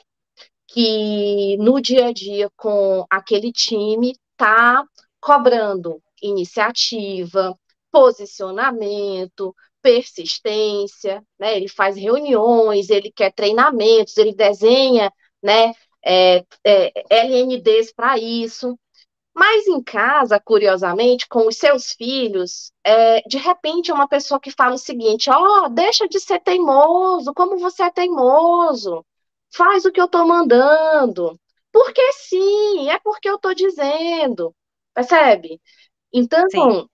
que 0.67 1.57
no 1.57 1.81
dia 1.81 2.07
a 2.07 2.13
dia 2.13 2.49
com 2.55 3.05
aquele 3.09 3.51
time 3.51 4.13
está 4.31 4.83
cobrando 5.19 6.01
iniciativa, 6.21 7.57
posicionamento, 7.91 9.55
persistência, 9.81 11.23
né? 11.39 11.55
Ele 11.55 11.67
faz 11.67 11.95
reuniões, 11.95 12.89
ele 12.89 13.11
quer 13.11 13.31
treinamentos, 13.33 14.17
ele 14.17 14.33
desenha, 14.33 15.11
né? 15.41 15.73
É, 16.05 16.43
é, 16.63 16.91
LNDs 17.09 17.93
para 17.93 18.17
isso. 18.17 18.77
Mas 19.33 19.67
em 19.67 19.83
casa, 19.83 20.39
curiosamente, 20.43 21.27
com 21.29 21.47
os 21.47 21.57
seus 21.57 21.91
filhos, 21.93 22.71
é, 22.83 23.21
de 23.21 23.37
repente 23.37 23.91
é 23.91 23.93
uma 23.93 24.07
pessoa 24.07 24.39
que 24.39 24.51
fala 24.51 24.75
o 24.75 24.79
seguinte: 24.79 25.29
ó, 25.29 25.65
oh, 25.65 25.69
deixa 25.69 26.07
de 26.07 26.19
ser 26.19 26.39
teimoso, 26.41 27.33
como 27.35 27.57
você 27.57 27.83
é 27.83 27.91
teimoso, 27.91 29.05
faz 29.53 29.85
o 29.85 29.91
que 29.91 29.99
eu 30.01 30.05
estou 30.05 30.27
mandando. 30.27 31.39
Porque 31.71 32.01
sim, 32.13 32.89
é 32.89 32.99
porque 32.99 33.29
eu 33.29 33.35
estou 33.35 33.53
dizendo. 33.53 34.55
Percebe? 34.93 35.61
Então, 36.13 36.89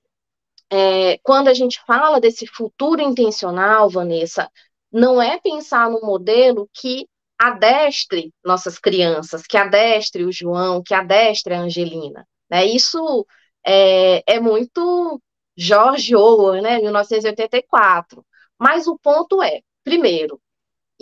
é, 0.69 1.17
quando 1.19 1.47
a 1.49 1.53
gente 1.53 1.79
fala 1.85 2.19
desse 2.19 2.47
futuro 2.47 3.01
intencional, 3.01 3.89
Vanessa, 3.89 4.49
não 4.91 5.21
é 5.21 5.39
pensar 5.39 5.89
no 5.89 6.01
modelo 6.01 6.69
que 6.73 7.07
adestre 7.37 8.33
nossas 8.43 8.79
crianças, 8.79 9.43
que 9.43 9.57
adestre 9.57 10.23
o 10.23 10.31
João, 10.31 10.81
que 10.83 10.93
adestre 10.93 11.53
a 11.53 11.61
Angelina. 11.61 12.27
Né? 12.49 12.65
Isso 12.65 13.25
é, 13.65 14.23
é 14.27 14.39
muito 14.39 15.21
George 15.55 16.15
Orwell, 16.15 16.61
né, 16.61 16.79
1984. 16.79 18.25
Mas 18.57 18.87
o 18.87 18.97
ponto 18.97 19.41
é, 19.41 19.61
primeiro, 19.83 20.41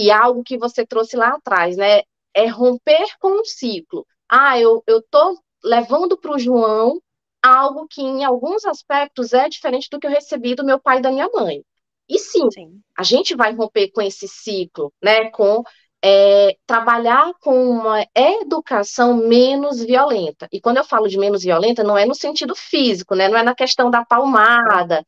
e 0.02 0.12
algo 0.12 0.43
que 0.43 0.58
você 0.58 0.86
trouxe 0.86 1.16
lá 1.16 1.30
atrás, 1.36 1.78
né, 1.78 2.02
é 2.34 2.47
romper 2.47 3.06
com 3.20 3.41
um 3.41 3.45
ciclo. 3.45 4.06
Ah, 4.30 4.60
eu 4.60 4.84
estou 4.88 5.38
levando 5.64 6.18
para 6.18 6.32
o 6.34 6.39
João 6.39 6.99
algo 7.43 7.88
que, 7.89 8.02
em 8.02 8.24
alguns 8.24 8.66
aspectos, 8.66 9.34
é 9.34 9.49
diferente 9.49 9.89
do 9.91 9.99
que 9.99 10.08
eu 10.08 10.12
recebi 10.12 10.56
do 10.56 10.66
meu 10.66 10.80
pai 10.80 10.99
e 10.99 11.02
da 11.02 11.12
minha 11.12 11.30
mãe. 11.30 11.64
E 12.10 12.20
sim, 12.20 12.49
sim. 12.52 12.82
a 12.97 13.04
gente 13.04 13.36
vai 13.36 13.54
romper 13.54 13.91
com 13.91 14.02
esse 14.02 14.28
ciclo, 14.28 14.93
né, 15.02 15.30
com 15.32 15.64
é, 16.04 16.58
trabalhar 16.66 17.32
com 17.39 17.70
uma 17.70 18.06
educação 18.16 19.16
menos 19.16 19.82
violenta. 19.84 20.47
E 20.52 20.60
quando 20.60 20.78
eu 20.78 20.84
falo 20.84 21.08
de 21.08 21.18
menos 21.18 21.43
violenta, 21.43 21.84
não 21.84 21.97
é 21.97 22.06
no 22.06 22.16
sentido 22.16 22.56
físico, 22.56 23.16
né? 23.16 23.30
Não 23.30 23.38
é 23.38 23.43
na 23.43 23.54
questão 23.56 23.91
da 23.91 24.04
palmada, 24.04 25.06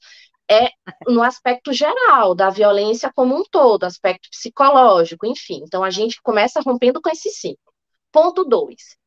é 0.53 0.69
no 1.07 1.23
aspecto 1.23 1.73
geral 1.73 2.35
da 2.35 2.49
violência 2.49 3.11
como 3.15 3.35
um 3.37 3.43
todo, 3.43 3.83
aspecto 3.85 4.29
psicológico, 4.29 5.25
enfim. 5.25 5.61
Então 5.63 5.83
a 5.83 5.89
gente 5.89 6.21
começa 6.21 6.61
rompendo 6.61 7.01
com 7.01 7.09
esse 7.09 7.29
ciclo. 7.29 7.73
Ponto 8.11 8.43
dois 8.45 8.97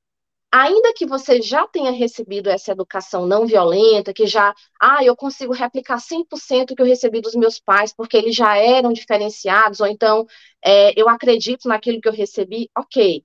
ainda 0.57 0.93
que 0.95 1.07
você 1.07 1.43
já 1.43 1.67
tenha 1.69 1.91
recebido 1.91 2.49
essa 2.49 2.73
educação 2.73 3.27
não 3.27 3.47
violenta, 3.47 4.13
que 4.15 4.27
já, 4.27 4.55
ah, 4.81 5.05
eu 5.05 5.15
consigo 5.15 5.53
replicar 5.53 5.99
100% 5.99 6.75
que 6.75 6.81
eu 6.81 6.87
recebi 6.87 7.21
dos 7.21 7.35
meus 7.35 7.61
pais, 7.61 7.93
porque 7.95 8.17
eles 8.17 8.35
já 8.35 8.57
eram 8.57 8.93
diferenciados, 8.93 9.81
ou 9.81 9.87
então 9.87 10.27
é, 10.65 10.99
eu 11.01 11.09
acredito 11.09 11.69
naquilo 11.69 12.01
que 12.01 12.09
eu 12.09 12.13
recebi, 12.13 12.71
ok. 12.77 13.23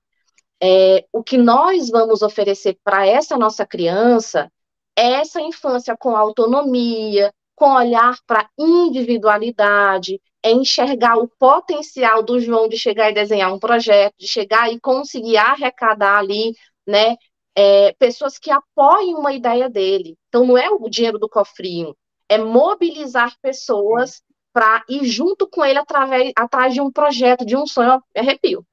É, 0.62 1.06
o 1.12 1.22
que 1.24 1.38
nós 1.38 1.90
vamos 1.90 2.22
oferecer 2.22 2.78
para 2.84 3.06
essa 3.06 3.36
nossa 3.36 3.66
criança 3.66 4.50
é 4.96 5.12
essa 5.14 5.40
infância 5.40 5.96
com 5.96 6.16
autonomia, 6.16 7.32
com 7.62 7.74
olhar 7.74 8.16
para 8.26 8.48
individualidade, 8.58 10.20
é 10.42 10.50
enxergar 10.50 11.16
o 11.16 11.28
potencial 11.38 12.20
do 12.20 12.40
João 12.40 12.68
de 12.68 12.76
chegar 12.76 13.08
e 13.08 13.14
desenhar 13.14 13.54
um 13.54 13.58
projeto, 13.60 14.14
de 14.18 14.26
chegar 14.26 14.72
e 14.72 14.80
conseguir 14.80 15.36
arrecadar 15.36 16.18
ali 16.18 16.54
né? 16.84 17.16
É, 17.56 17.92
pessoas 17.92 18.36
que 18.36 18.50
apoiem 18.50 19.14
uma 19.14 19.32
ideia 19.32 19.70
dele. 19.70 20.18
Então, 20.28 20.44
não 20.44 20.58
é 20.58 20.68
o 20.70 20.88
dinheiro 20.88 21.20
do 21.20 21.28
cofrinho, 21.28 21.96
é 22.28 22.36
mobilizar 22.36 23.36
pessoas 23.40 24.20
para 24.52 24.82
ir 24.88 25.04
junto 25.04 25.48
com 25.48 25.64
ele 25.64 25.78
através, 25.78 26.32
atrás 26.36 26.74
de 26.74 26.80
um 26.80 26.90
projeto, 26.90 27.46
de 27.46 27.56
um 27.56 27.64
sonho. 27.64 28.02
Arrepio. 28.16 28.66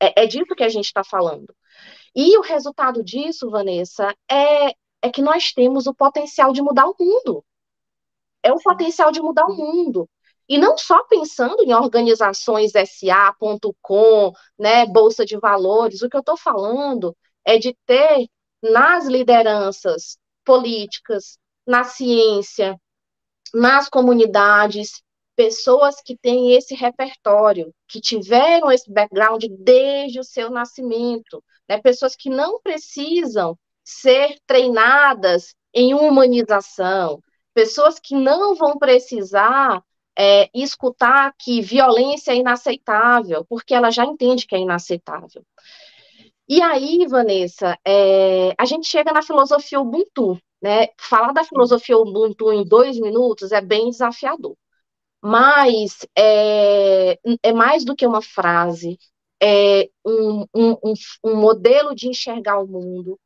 É, 0.00 0.22
é 0.22 0.26
disso 0.26 0.54
que 0.56 0.64
a 0.64 0.70
gente 0.70 0.86
está 0.86 1.04
falando. 1.04 1.54
E 2.16 2.38
o 2.38 2.40
resultado 2.40 3.04
disso, 3.04 3.50
Vanessa, 3.50 4.14
é, 4.30 4.70
é 5.02 5.10
que 5.12 5.20
nós 5.20 5.52
temos 5.52 5.86
o 5.86 5.94
potencial 5.94 6.52
de 6.52 6.62
mudar 6.62 6.86
o 6.86 6.96
mundo. 6.98 7.44
É 8.42 8.52
o 8.52 8.60
potencial 8.60 9.12
de 9.12 9.20
mudar 9.20 9.46
o 9.46 9.56
mundo. 9.56 10.08
E 10.48 10.58
não 10.58 10.76
só 10.76 11.04
pensando 11.04 11.62
em 11.62 11.72
organizações 11.72 12.72
SA.com, 12.72 14.32
né, 14.58 14.86
Bolsa 14.86 15.24
de 15.24 15.38
Valores, 15.38 16.02
o 16.02 16.08
que 16.08 16.16
eu 16.16 16.20
estou 16.20 16.36
falando 16.36 17.16
é 17.44 17.58
de 17.58 17.76
ter 17.86 18.26
nas 18.62 19.06
lideranças 19.06 20.18
políticas, 20.44 21.38
na 21.66 21.84
ciência, 21.84 22.76
nas 23.54 23.88
comunidades, 23.88 25.02
pessoas 25.34 26.00
que 26.02 26.16
têm 26.16 26.54
esse 26.54 26.74
repertório, 26.74 27.72
que 27.88 28.00
tiveram 28.00 28.70
esse 28.70 28.90
background 28.92 29.44
desde 29.58 30.20
o 30.20 30.24
seu 30.24 30.50
nascimento, 30.50 31.42
né? 31.68 31.80
pessoas 31.80 32.14
que 32.14 32.28
não 32.28 32.60
precisam 32.60 33.56
ser 33.84 34.36
treinadas 34.46 35.54
em 35.74 35.94
humanização, 35.94 37.20
pessoas 37.54 37.98
que 37.98 38.14
não 38.14 38.54
vão 38.54 38.78
precisar 38.78 39.82
é, 40.18 40.50
escutar 40.54 41.34
que 41.38 41.60
violência 41.62 42.32
é 42.32 42.36
inaceitável, 42.36 43.44
porque 43.48 43.74
ela 43.74 43.90
já 43.90 44.04
entende 44.04 44.46
que 44.46 44.54
é 44.54 44.58
inaceitável. 44.58 45.44
E 46.48 46.60
aí, 46.60 47.06
Vanessa, 47.06 47.78
é, 47.86 48.54
a 48.58 48.64
gente 48.66 48.86
chega 48.86 49.12
na 49.12 49.22
filosofia 49.22 49.80
Ubuntu, 49.80 50.38
né? 50.60 50.88
Falar 51.00 51.32
da 51.32 51.44
filosofia 51.44 51.96
Ubuntu 51.96 52.52
em 52.52 52.64
dois 52.64 52.98
minutos 52.98 53.52
é 53.52 53.60
bem 53.60 53.90
desafiador. 53.90 54.56
Mas 55.22 56.06
é, 56.18 57.18
é 57.42 57.52
mais 57.52 57.84
do 57.84 57.96
que 57.96 58.06
uma 58.06 58.22
frase, 58.22 58.98
é 59.42 59.88
um, 60.04 60.46
um, 60.54 60.72
um, 60.84 60.94
um 61.24 61.36
modelo 61.36 61.94
de 61.94 62.08
enxergar 62.08 62.58
o 62.60 62.66
mundo. 62.66 63.18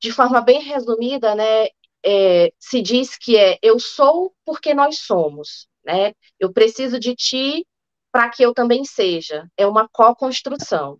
De 0.00 0.12
forma 0.12 0.40
bem 0.40 0.60
resumida, 0.60 1.34
né? 1.34 1.68
É, 2.04 2.52
se 2.58 2.82
diz 2.82 3.16
que 3.16 3.36
é 3.36 3.58
eu 3.62 3.78
sou 3.78 4.34
porque 4.44 4.74
nós 4.74 4.98
somos, 5.00 5.68
né? 5.84 6.12
Eu 6.38 6.52
preciso 6.52 6.98
de 6.98 7.14
ti 7.14 7.66
para 8.12 8.28
que 8.30 8.42
eu 8.44 8.52
também 8.54 8.84
seja. 8.84 9.48
É 9.56 9.66
uma 9.66 9.88
co-construção. 9.88 10.98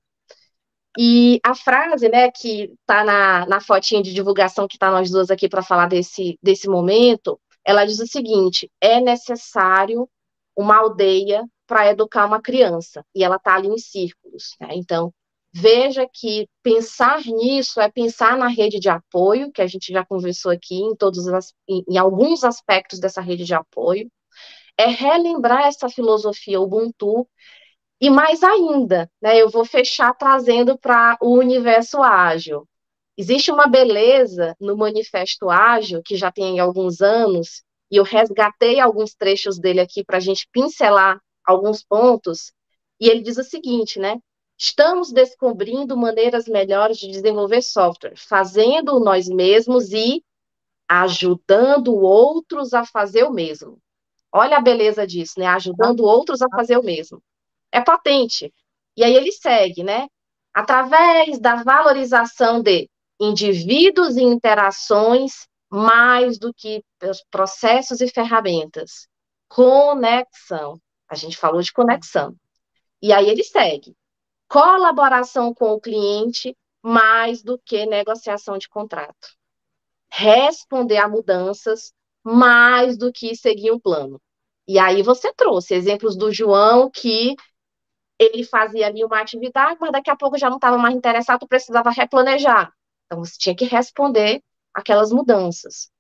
E 0.99 1.41
a 1.45 1.55
frase, 1.55 2.09
né, 2.09 2.31
que 2.31 2.75
está 2.81 3.03
na, 3.05 3.47
na 3.47 3.61
fotinha 3.61 4.03
de 4.03 4.13
divulgação 4.13 4.69
que 4.69 4.77
está 4.77 4.91
nós 4.91 5.11
duas 5.11 5.31
aqui 5.31 5.49
para 5.49 5.63
falar 5.63 5.87
desse, 5.87 6.39
desse 6.43 6.69
momento, 6.69 7.41
ela 7.65 7.85
diz 7.85 7.99
o 8.01 8.07
seguinte: 8.07 8.71
é 8.81 9.01
necessário 9.01 10.09
uma 10.57 10.77
aldeia 10.79 11.45
para 11.67 11.89
educar 11.91 12.27
uma 12.27 12.43
criança, 12.43 13.05
e 13.15 13.25
ela 13.25 13.37
está 13.37 13.55
ali 13.55 13.69
em 13.69 13.79
círculos. 13.79 14.55
Né? 14.61 14.69
Então, 14.73 15.13
veja 15.53 16.09
que 16.11 16.49
pensar 16.63 17.21
nisso 17.25 17.81
é 17.81 17.91
pensar 17.91 18.37
na 18.37 18.49
rede 18.49 18.81
de 18.81 18.89
apoio, 18.89 19.53
que 19.53 19.63
a 19.63 19.67
gente 19.67 19.93
já 19.93 20.05
conversou 20.05 20.51
aqui 20.51 20.77
em 20.77 20.97
todos 20.97 21.29
as, 21.29 21.53
em, 21.69 21.85
em 21.89 21.99
alguns 21.99 22.43
aspectos 22.45 22.99
dessa 22.99 23.21
rede 23.21 23.45
de 23.45 23.55
apoio, 23.55 24.11
é 24.79 24.87
relembrar 24.87 25.67
essa 25.67 25.89
filosofia 25.89 26.61
Ubuntu 26.61 27.29
e 28.01 28.11
mais 28.11 28.43
ainda, 28.43 29.09
né, 29.23 29.41
eu 29.41 29.49
vou 29.49 29.65
fechar 29.65 30.13
trazendo 30.15 30.77
para 30.79 31.17
o 31.21 31.39
universo 31.39 32.03
ágil. 32.03 32.67
Existe 33.17 33.53
uma 33.53 33.69
beleza 33.69 34.57
no 34.59 34.77
Manifesto 34.77 35.51
Ágil, 35.51 36.03
que 36.03 36.17
já 36.17 36.33
tem 36.33 36.59
alguns 36.59 37.01
anos, 37.01 37.63
e 37.91 37.97
eu 37.97 38.05
resgatei 38.05 38.81
alguns 38.81 39.15
trechos 39.15 39.61
dele 39.61 39.81
aqui 39.81 40.03
para 40.03 40.17
a 40.17 40.21
gente 40.21 40.49
pincelar 40.51 41.21
alguns 41.45 41.85
pontos, 41.85 42.53
e 42.99 43.09
ele 43.09 43.21
diz 43.21 43.37
o 43.37 43.45
seguinte, 43.45 44.01
né? 44.01 44.19
Estamos 44.65 45.11
descobrindo 45.11 45.97
maneiras 45.97 46.47
melhores 46.47 46.97
de 46.97 47.09
desenvolver 47.09 47.63
software, 47.63 48.15
fazendo 48.17 49.01
nós 49.01 49.27
mesmos 49.29 49.93
e 49.93 50.25
ajudando 50.89 51.97
outros 51.97 52.73
a 52.73 52.85
fazer 52.85 53.25
o 53.25 53.33
mesmo. 53.33 53.79
Olha 54.31 54.59
a 54.59 54.61
beleza 54.61 55.05
disso, 55.05 55.41
né? 55.41 55.47
Ajudando 55.47 56.05
outros 56.05 56.41
a 56.43 56.49
fazer 56.49 56.79
o 56.79 56.83
mesmo 56.85 57.21
é 57.73 57.81
potente. 57.81 58.53
E 58.97 59.03
aí 59.03 59.15
ele 59.15 59.33
segue, 59.33 59.83
né? 59.83 60.07
Através 60.55 61.41
da 61.41 61.65
valorização 61.65 62.63
de 62.63 62.89
indivíduos 63.19 64.17
e 64.17 64.23
interações, 64.23 65.49
mais 65.71 66.39
do 66.39 66.53
que 66.53 66.85
processos 67.31 68.03
e 68.03 68.09
ferramentas. 68.09 69.09
Conexão. 69.49 70.79
A 71.09 71.15
gente 71.15 71.39
falou 71.39 71.63
de 71.63 71.73
conexão. 71.73 72.37
E 73.01 73.13
aí 73.13 73.29
ele 73.29 73.43
segue. 73.43 73.97
Colaboração 74.53 75.55
com 75.55 75.73
o 75.73 75.81
cliente, 75.81 76.55
mais 76.83 77.43
do 77.43 77.59
que 77.59 77.87
negociação 77.87 78.59
de 78.59 78.69
contrato. 78.69 79.29
Responder 80.11 80.99
a 80.99 81.09
mudanças, 81.09 81.95
mais 82.23 82.99
do 82.99 83.11
que 83.11 83.35
seguir 83.35 83.73
um 83.73 83.81
plano. 83.81 84.21
E 84.69 84.79
aí 84.79 85.03
você 85.03 85.33
trouxe 85.33 85.73
exemplos 85.73 86.15
do 86.19 86.31
João 86.31 86.91
que 86.91 87.35
ele 88.19 88.45
fazia 88.45 88.89
ali 88.89 89.03
uma 89.03 89.23
atividade, 89.23 89.79
mas 89.81 89.91
daqui 89.91 90.11
a 90.11 90.17
pouco 90.17 90.37
já 90.37 90.51
não 90.51 90.57
estava 90.57 90.77
mais 90.77 90.95
interessado, 90.95 91.49
precisava 91.49 91.89
replanejar. 91.89 92.71
Então, 93.07 93.25
você 93.25 93.39
tinha 93.39 93.57
que 93.57 93.65
responder 93.65 94.43
aquelas 94.75 95.11
mudanças. 95.11 95.91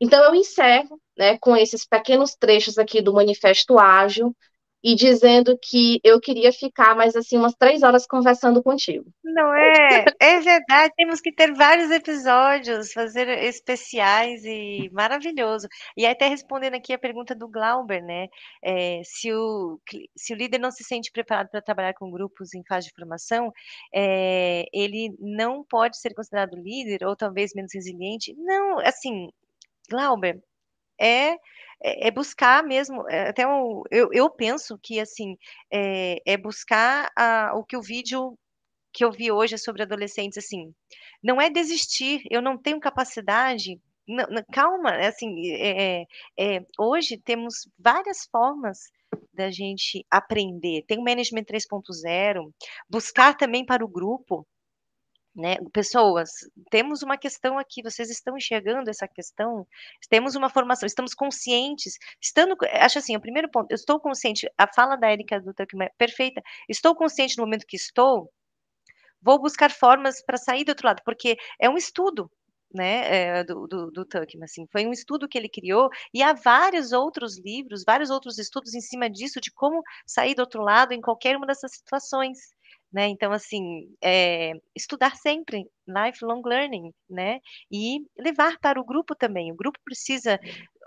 Então, 0.00 0.24
eu 0.24 0.34
encerro 0.34 0.98
né, 1.14 1.36
com 1.36 1.54
esses 1.54 1.84
pequenos 1.84 2.34
trechos 2.36 2.78
aqui 2.78 3.02
do 3.02 3.12
Manifesto 3.12 3.78
Ágil, 3.78 4.34
e 4.82 4.94
dizendo 4.94 5.56
que 5.60 6.00
eu 6.02 6.20
queria 6.20 6.52
ficar 6.52 6.96
mais 6.96 7.14
assim 7.14 7.36
umas 7.36 7.54
três 7.54 7.82
horas 7.82 8.06
conversando 8.06 8.62
contigo. 8.62 9.10
Não 9.22 9.54
é? 9.54 10.04
É 10.20 10.40
verdade. 10.40 10.92
Temos 10.96 11.20
que 11.20 11.32
ter 11.32 11.54
vários 11.54 11.90
episódios, 11.90 12.92
fazer 12.92 13.28
especiais 13.28 14.44
e 14.44 14.90
maravilhoso. 14.92 15.68
E 15.96 16.04
até 16.04 16.26
respondendo 16.28 16.74
aqui 16.74 16.92
a 16.92 16.98
pergunta 16.98 17.34
do 17.34 17.48
Glauber, 17.48 18.02
né? 18.02 18.26
É, 18.62 19.00
se, 19.04 19.32
o, 19.32 19.80
se 20.16 20.34
o 20.34 20.36
líder 20.36 20.58
não 20.58 20.70
se 20.70 20.82
sente 20.82 21.12
preparado 21.12 21.48
para 21.48 21.62
trabalhar 21.62 21.94
com 21.94 22.10
grupos 22.10 22.54
em 22.54 22.64
fase 22.68 22.88
de 22.88 22.94
formação, 22.94 23.52
é, 23.94 24.64
ele 24.72 25.14
não 25.20 25.64
pode 25.64 25.98
ser 25.98 26.14
considerado 26.14 26.56
líder 26.56 27.04
ou 27.04 27.14
talvez 27.14 27.52
menos 27.54 27.72
resiliente. 27.74 28.34
Não, 28.36 28.78
assim, 28.80 29.28
Glauber, 29.90 30.42
é, 31.00 31.36
é, 31.82 32.08
é 32.08 32.10
buscar 32.10 32.62
mesmo, 32.62 33.08
é, 33.08 33.28
até 33.28 33.46
o, 33.46 33.84
eu, 33.90 34.08
eu 34.12 34.30
penso 34.30 34.78
que, 34.82 35.00
assim, 35.00 35.36
é, 35.70 36.18
é 36.26 36.36
buscar 36.36 37.10
a, 37.16 37.52
o 37.54 37.64
que 37.64 37.76
o 37.76 37.82
vídeo 37.82 38.38
que 38.92 39.04
eu 39.04 39.10
vi 39.10 39.32
hoje 39.32 39.56
sobre 39.58 39.82
adolescentes, 39.82 40.38
assim, 40.38 40.72
não 41.22 41.40
é 41.40 41.50
desistir, 41.50 42.22
eu 42.30 42.42
não 42.42 42.58
tenho 42.58 42.78
capacidade, 42.80 43.80
não, 44.06 44.26
não, 44.28 44.44
calma, 44.52 44.90
assim, 44.96 45.34
hoje 46.78 47.16
temos 47.16 47.68
várias 47.78 48.26
formas 48.30 48.90
da 49.32 49.50
gente 49.50 50.04
aprender, 50.10 50.84
tem 50.86 50.98
o 50.98 51.04
Management 51.04 51.44
3.0, 51.44 52.50
buscar 52.88 53.36
também 53.36 53.64
para 53.64 53.84
o 53.84 53.88
grupo, 53.88 54.46
né? 55.34 55.56
Pessoas, 55.72 56.30
temos 56.70 57.02
uma 57.02 57.16
questão 57.16 57.58
aqui, 57.58 57.82
vocês 57.82 58.10
estão 58.10 58.36
enxergando 58.36 58.90
essa 58.90 59.08
questão? 59.08 59.66
Temos 60.10 60.34
uma 60.36 60.50
formação, 60.50 60.86
estamos 60.86 61.14
conscientes, 61.14 61.94
estando, 62.20 62.56
acho 62.72 62.98
assim, 62.98 63.16
o 63.16 63.20
primeiro 63.20 63.50
ponto, 63.50 63.70
eu 63.70 63.74
estou 63.74 63.98
consciente, 63.98 64.46
a 64.58 64.66
fala 64.72 64.96
da 64.96 65.10
Erika 65.10 65.40
do 65.40 65.52
é 65.82 65.90
perfeita, 65.96 66.42
estou 66.68 66.94
consciente 66.94 67.38
no 67.38 67.44
momento 67.44 67.66
que 67.66 67.76
estou, 67.76 68.30
vou 69.22 69.40
buscar 69.40 69.70
formas 69.70 70.22
para 70.24 70.36
sair 70.36 70.64
do 70.64 70.70
outro 70.70 70.86
lado, 70.86 71.02
porque 71.04 71.36
é 71.60 71.68
um 71.68 71.76
estudo, 71.76 72.30
né, 72.74 73.38
é, 73.38 73.44
do, 73.44 73.66
do, 73.66 73.90
do 73.90 74.04
Tuckman, 74.04 74.44
assim, 74.44 74.66
foi 74.70 74.86
um 74.86 74.92
estudo 74.92 75.28
que 75.28 75.38
ele 75.38 75.48
criou, 75.48 75.88
e 76.12 76.22
há 76.22 76.34
vários 76.34 76.92
outros 76.92 77.38
livros, 77.38 77.84
vários 77.86 78.10
outros 78.10 78.38
estudos 78.38 78.74
em 78.74 78.80
cima 78.80 79.08
disso, 79.08 79.40
de 79.40 79.50
como 79.52 79.82
sair 80.06 80.34
do 80.34 80.40
outro 80.40 80.62
lado 80.62 80.92
em 80.92 81.00
qualquer 81.00 81.36
uma 81.36 81.46
dessas 81.46 81.72
situações, 81.72 82.38
né? 82.92 83.08
Então, 83.08 83.32
assim, 83.32 83.86
é, 84.02 84.52
estudar 84.76 85.16
sempre, 85.16 85.64
lifelong 85.86 86.42
learning, 86.44 86.92
né? 87.08 87.40
E 87.70 88.00
levar 88.18 88.58
para 88.60 88.80
o 88.80 88.84
grupo 88.84 89.14
também. 89.14 89.50
O 89.52 89.56
grupo 89.56 89.78
precisa, 89.84 90.38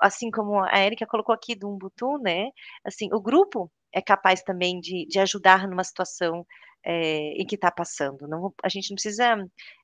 assim 0.01 0.29
como 0.31 0.63
a 0.63 0.79
Erika 0.79 1.05
colocou 1.07 1.33
aqui 1.33 1.55
do 1.55 1.69
Ubuntu, 1.69 2.17
né? 2.19 2.49
Assim, 2.85 3.09
o 3.13 3.21
grupo 3.21 3.71
é 3.93 4.01
capaz 4.01 4.43
também 4.43 4.79
de, 4.79 5.05
de 5.07 5.19
ajudar 5.19 5.67
numa 5.67 5.83
situação 5.83 6.45
é, 6.85 7.41
em 7.41 7.45
que 7.45 7.55
está 7.55 7.71
passando. 7.71 8.27
Não, 8.27 8.53
a 8.63 8.69
gente 8.69 8.91
não 8.91 8.95
precisa 8.95 9.35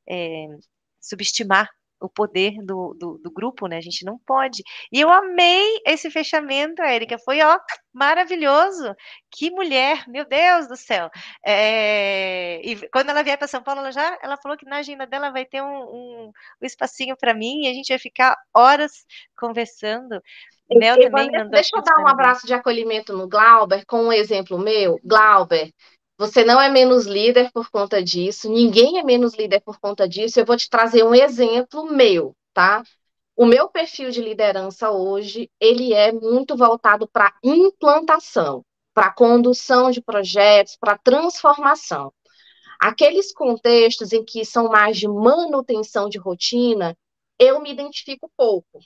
é, 0.10 0.48
subestimar 1.00 1.70
o 2.02 2.10
poder 2.10 2.54
do, 2.64 2.96
do, 2.98 3.18
do, 3.20 3.32
grupo, 3.32 3.68
né? 3.68 3.78
A 3.78 3.82
gente 3.82 4.04
não 4.04 4.18
pode. 4.20 4.64
E 4.92 5.00
eu 5.00 5.10
amei 5.10 5.82
esse 5.86 6.10
fechamento, 6.10 6.82
Érica. 6.82 7.18
Foi, 7.20 7.42
ó, 7.42 7.58
maravilhoso. 7.94 8.94
Que 9.32 9.52
mulher, 9.52 10.04
meu 10.08 10.26
Deus 10.26 10.68
do 10.68 10.76
céu. 10.76 11.10
É, 11.46 12.60
e 12.64 12.90
quando 12.90 13.10
ela 13.10 13.24
vier 13.24 13.38
para 13.38 13.48
São 13.48 13.62
Paulo, 13.62 13.82
ela 13.82 13.92
já 13.92 14.18
ela 14.22 14.38
falou 14.38 14.58
que 14.58 14.66
na 14.66 14.78
agenda 14.78 15.06
dela 15.06 15.30
vai 15.30 15.46
ter 15.46 15.62
um, 15.62 15.68
um, 15.68 16.32
um 16.62 16.66
espacinho 16.66 17.16
para 17.16 17.34
mim 17.34 17.64
e 17.64 17.68
a 17.68 17.74
gente 17.74 17.90
vai 17.90 18.00
ficar 18.00 18.36
horas 18.54 19.06
conversando. 19.38 20.22
Mel 20.70 20.96
também 21.00 21.32
mandou. 21.32 21.50
Deixa 21.52 21.76
eu 21.76 21.84
dar 21.84 22.02
um 22.02 22.08
abraço 22.08 22.48
de 22.48 22.54
acolhimento 22.54 23.16
no 23.16 23.28
Glauber, 23.28 23.86
com 23.86 24.04
um 24.04 24.14
exemplo 24.14 24.58
meu. 24.58 25.00
Glauber, 25.04 25.72
você 26.22 26.44
não 26.46 26.62
é 26.62 26.70
menos 26.70 27.08
líder 27.08 27.52
por 27.52 27.72
conta 27.72 28.00
disso, 28.04 28.48
ninguém 28.48 29.00
é 29.00 29.04
menos 29.04 29.34
líder 29.34 29.60
por 29.62 29.80
conta 29.80 30.08
disso. 30.08 30.40
Eu 30.40 30.46
vou 30.46 30.56
te 30.56 30.70
trazer 30.70 31.04
um 31.04 31.16
exemplo 31.16 31.92
meu, 31.92 32.36
tá? 32.54 32.84
O 33.36 33.44
meu 33.44 33.68
perfil 33.70 34.12
de 34.12 34.22
liderança 34.22 34.92
hoje, 34.92 35.50
ele 35.60 35.96
é 35.96 36.12
muito 36.12 36.56
voltado 36.56 37.08
para 37.08 37.34
implantação, 37.44 38.64
para 38.94 39.12
condução 39.12 39.90
de 39.90 40.00
projetos, 40.00 40.78
para 40.80 40.96
transformação. 40.96 42.14
Aqueles 42.80 43.34
contextos 43.34 44.14
em 44.14 44.24
que 44.24 44.46
são 44.46 44.70
mais 44.70 45.00
de 45.00 45.08
manutenção 45.08 46.08
de 46.08 46.20
rotina, 46.20 46.96
eu 47.40 47.60
me 47.60 47.72
identifico 47.72 48.32
pouco. 48.38 48.80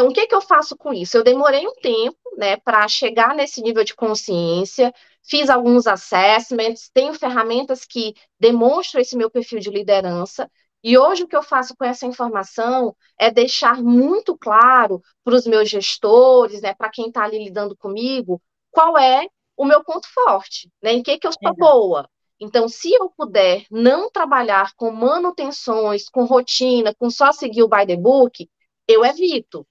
Então, 0.00 0.08
o 0.08 0.14
que, 0.14 0.26
que 0.26 0.34
eu 0.34 0.40
faço 0.40 0.78
com 0.78 0.94
isso? 0.94 1.18
Eu 1.18 1.22
demorei 1.22 1.68
um 1.68 1.74
tempo 1.74 2.16
né, 2.38 2.56
para 2.56 2.88
chegar 2.88 3.34
nesse 3.34 3.60
nível 3.60 3.84
de 3.84 3.94
consciência, 3.94 4.94
fiz 5.22 5.50
alguns 5.50 5.86
assessments, 5.86 6.88
tenho 6.94 7.12
ferramentas 7.12 7.84
que 7.84 8.14
demonstram 8.40 9.02
esse 9.02 9.14
meu 9.14 9.30
perfil 9.30 9.58
de 9.58 9.68
liderança, 9.68 10.50
e 10.82 10.96
hoje 10.96 11.24
o 11.24 11.28
que 11.28 11.36
eu 11.36 11.42
faço 11.42 11.76
com 11.76 11.84
essa 11.84 12.06
informação 12.06 12.96
é 13.18 13.30
deixar 13.30 13.82
muito 13.82 14.34
claro 14.38 15.02
para 15.22 15.34
os 15.34 15.46
meus 15.46 15.68
gestores, 15.68 16.62
né, 16.62 16.72
para 16.72 16.88
quem 16.88 17.08
está 17.08 17.24
ali 17.24 17.44
lidando 17.44 17.76
comigo, 17.76 18.40
qual 18.70 18.96
é 18.96 19.26
o 19.54 19.66
meu 19.66 19.84
ponto 19.84 20.08
forte, 20.08 20.70
né, 20.82 20.94
em 20.94 21.02
que, 21.02 21.18
que 21.18 21.26
eu 21.26 21.32
sou 21.32 21.54
boa. 21.54 22.08
Então, 22.40 22.70
se 22.70 22.90
eu 22.90 23.10
puder 23.14 23.66
não 23.70 24.10
trabalhar 24.10 24.72
com 24.76 24.90
manutenções, 24.90 26.08
com 26.08 26.24
rotina, 26.24 26.94
com 26.94 27.10
só 27.10 27.32
seguir 27.32 27.62
o 27.62 27.68
by 27.68 27.86
the 27.86 27.98
book, 27.98 28.48
eu 28.88 29.04
evito. 29.04 29.66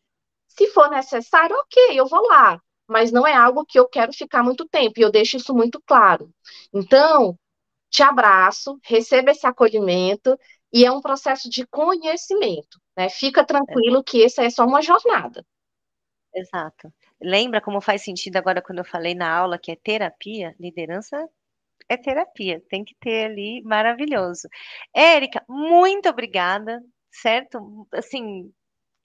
Se 0.60 0.68
for 0.72 0.90
necessário, 0.90 1.56
ok, 1.56 1.98
eu 1.98 2.06
vou 2.06 2.28
lá, 2.28 2.62
mas 2.86 3.14
não 3.14 3.26
é 3.26 3.34
algo 3.34 3.66
que 3.66 3.80
eu 3.80 3.88
quero 3.88 4.12
ficar 4.12 4.44
muito 4.44 4.68
tempo, 4.68 5.00
e 5.00 5.04
eu 5.04 5.10
deixo 5.10 5.38
isso 5.38 5.56
muito 5.56 5.82
claro. 5.86 6.30
Então, 6.74 7.40
te 7.90 8.04
abraço, 8.04 8.78
receba 8.84 9.32
esse 9.32 9.48
acolhimento, 9.48 10.38
e 10.74 10.86
é 10.86 10.92
um 10.92 11.00
processo 11.00 11.50
de 11.50 11.66
conhecimento, 11.66 12.78
né? 12.98 13.08
Fica 13.08 13.46
tranquilo 13.46 14.04
que 14.04 14.22
essa 14.22 14.44
é 14.44 14.50
só 14.50 14.66
uma 14.66 14.82
jornada. 14.82 15.46
Exato. 16.36 16.94
Lembra 17.22 17.62
como 17.62 17.80
faz 17.80 18.04
sentido 18.04 18.36
agora 18.36 18.62
quando 18.62 18.80
eu 18.80 18.86
falei 18.86 19.16
na 19.16 19.34
aula 19.34 19.58
que 19.58 19.72
é 19.72 19.78
terapia? 19.78 20.54
Liderança 20.60 21.26
é 21.88 21.96
terapia, 21.96 22.62
tem 22.70 22.84
que 22.84 22.96
ter 23.00 23.28
ali 23.32 23.62
maravilhoso. 23.64 24.50
Érica, 24.94 25.42
muito 25.48 26.10
obrigada, 26.10 26.84
certo? 27.10 27.88
Assim, 27.94 28.54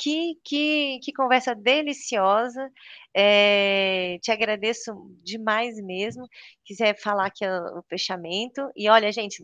que, 0.05 0.39
que, 0.45 0.99
que 1.03 1.13
conversa 1.15 1.55
deliciosa. 1.55 2.71
É, 3.17 4.19
te 4.21 4.31
agradeço 4.31 4.93
demais 5.23 5.81
mesmo. 5.81 6.29
Quiser 6.63 6.95
falar 7.01 7.27
aqui 7.27 7.47
o 7.47 7.83
fechamento. 7.89 8.71
E 8.77 8.89
olha, 8.91 9.11
gente, 9.11 9.43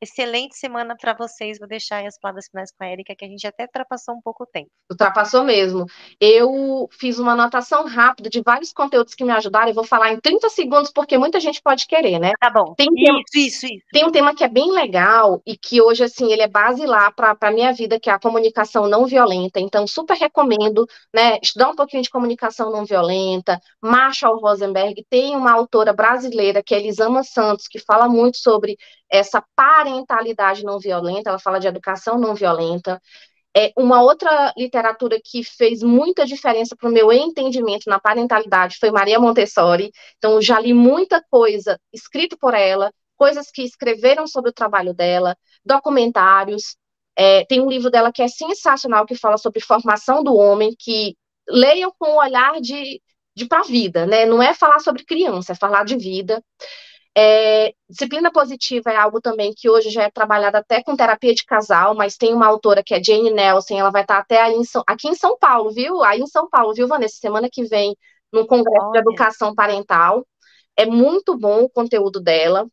Excelente 0.00 0.56
semana 0.56 0.96
para 0.96 1.12
vocês. 1.12 1.58
Vou 1.58 1.66
deixar 1.66 1.96
aí 1.96 2.06
as 2.06 2.18
palavras 2.18 2.46
finais 2.48 2.70
com 2.70 2.84
a 2.84 2.88
Erika, 2.88 3.16
que 3.16 3.24
a 3.24 3.28
gente 3.28 3.44
até 3.46 3.64
ultrapassou 3.64 4.14
um 4.14 4.20
pouco 4.20 4.44
o 4.44 4.46
tempo. 4.46 4.70
Ultrapassou 4.88 5.42
mesmo. 5.42 5.86
Eu 6.20 6.88
fiz 6.92 7.18
uma 7.18 7.32
anotação 7.32 7.84
rápida 7.84 8.30
de 8.30 8.40
vários 8.40 8.72
conteúdos 8.72 9.14
que 9.14 9.24
me 9.24 9.32
ajudaram. 9.32 9.68
Eu 9.68 9.74
vou 9.74 9.84
falar 9.84 10.12
em 10.12 10.20
30 10.20 10.48
segundos, 10.50 10.92
porque 10.92 11.18
muita 11.18 11.40
gente 11.40 11.60
pode 11.60 11.86
querer, 11.86 12.20
né? 12.20 12.30
Tá 12.40 12.48
bom. 12.48 12.74
Tem 12.76 12.86
um 12.88 12.94
tema, 12.94 13.20
isso, 13.34 13.66
isso, 13.66 13.84
Tem 13.92 14.04
um 14.04 14.12
tema 14.12 14.34
que 14.34 14.44
é 14.44 14.48
bem 14.48 14.70
legal 14.70 15.42
e 15.44 15.56
que 15.56 15.82
hoje, 15.82 16.04
assim, 16.04 16.32
ele 16.32 16.42
é 16.42 16.48
base 16.48 16.86
lá 16.86 17.10
para 17.10 17.36
a 17.40 17.50
minha 17.50 17.72
vida, 17.72 17.98
que 17.98 18.08
é 18.08 18.12
a 18.12 18.20
comunicação 18.20 18.86
não 18.86 19.04
violenta. 19.04 19.58
Então, 19.58 19.84
super 19.86 20.16
recomendo, 20.16 20.86
né? 21.12 21.38
Estudar 21.42 21.70
um 21.70 21.76
pouquinho 21.76 22.04
de 22.04 22.10
comunicação 22.10 22.70
não 22.70 22.84
violenta. 22.84 23.60
Marshall 23.82 24.38
Rosenberg 24.38 25.04
tem 25.10 25.34
uma 25.34 25.52
autora 25.52 25.92
brasileira, 25.92 26.62
que 26.62 26.72
é 26.72 26.78
Elisama 26.78 27.24
Santos, 27.24 27.66
que 27.66 27.80
fala 27.80 28.08
muito 28.08 28.38
sobre 28.38 28.76
essa 29.10 29.42
parentalidade 29.88 30.64
não 30.64 30.78
violenta, 30.78 31.30
ela 31.30 31.38
fala 31.38 31.58
de 31.58 31.66
educação 31.66 32.18
não 32.18 32.34
violenta. 32.34 33.00
É, 33.56 33.72
uma 33.76 34.02
outra 34.02 34.52
literatura 34.56 35.18
que 35.24 35.42
fez 35.42 35.82
muita 35.82 36.26
diferença 36.26 36.76
para 36.76 36.88
o 36.88 36.92
meu 36.92 37.12
entendimento 37.12 37.88
na 37.88 37.98
parentalidade 37.98 38.76
foi 38.78 38.90
Maria 38.90 39.18
Montessori. 39.18 39.90
Então, 40.18 40.40
já 40.40 40.60
li 40.60 40.74
muita 40.74 41.22
coisa 41.30 41.80
escrita 41.92 42.36
por 42.38 42.54
ela, 42.54 42.92
coisas 43.16 43.50
que 43.50 43.62
escreveram 43.62 44.26
sobre 44.26 44.50
o 44.50 44.54
trabalho 44.54 44.94
dela, 44.94 45.36
documentários. 45.64 46.76
É, 47.16 47.44
tem 47.46 47.60
um 47.60 47.68
livro 47.68 47.90
dela 47.90 48.12
que 48.12 48.22
é 48.22 48.28
sensacional, 48.28 49.06
que 49.06 49.16
fala 49.16 49.38
sobre 49.38 49.60
formação 49.60 50.22
do 50.22 50.34
homem, 50.36 50.74
que 50.78 51.16
leiam 51.48 51.92
com 51.98 52.10
o 52.10 52.20
olhar 52.20 52.60
de, 52.60 53.02
de 53.34 53.46
para 53.46 53.60
a 53.60 53.64
vida, 53.64 54.06
né? 54.06 54.26
Não 54.26 54.42
é 54.42 54.54
falar 54.54 54.78
sobre 54.80 55.04
criança, 55.04 55.52
é 55.52 55.56
falar 55.56 55.84
de 55.84 55.96
vida. 55.96 56.44
É, 57.20 57.74
disciplina 57.90 58.30
positiva 58.30 58.92
é 58.92 58.96
algo 58.96 59.20
também 59.20 59.52
que 59.52 59.68
hoje 59.68 59.90
já 59.90 60.04
é 60.04 60.10
trabalhado 60.10 60.56
até 60.56 60.84
com 60.84 60.94
terapia 60.94 61.34
de 61.34 61.44
casal, 61.44 61.92
mas 61.92 62.16
tem 62.16 62.32
uma 62.32 62.46
autora 62.46 62.80
que 62.80 62.94
é 62.94 63.02
Jane 63.02 63.32
Nelson, 63.32 63.76
ela 63.76 63.90
vai 63.90 64.02
estar 64.02 64.18
até 64.18 64.48
em 64.52 64.62
São, 64.62 64.84
aqui 64.86 65.08
em 65.08 65.16
São 65.16 65.36
Paulo, 65.36 65.72
viu? 65.72 66.00
Aí 66.04 66.20
em 66.20 66.26
São 66.28 66.48
Paulo, 66.48 66.72
viu, 66.72 66.86
Vanessa? 66.86 67.16
Semana 67.20 67.48
que 67.50 67.64
vem, 67.64 67.96
no 68.32 68.46
Congresso 68.46 68.86
Olha. 68.86 68.92
de 68.92 68.98
Educação 68.98 69.52
Parental. 69.52 70.24
É 70.76 70.86
muito 70.86 71.36
bom 71.36 71.64
o 71.64 71.68
conteúdo 71.68 72.20
dela. 72.20 72.68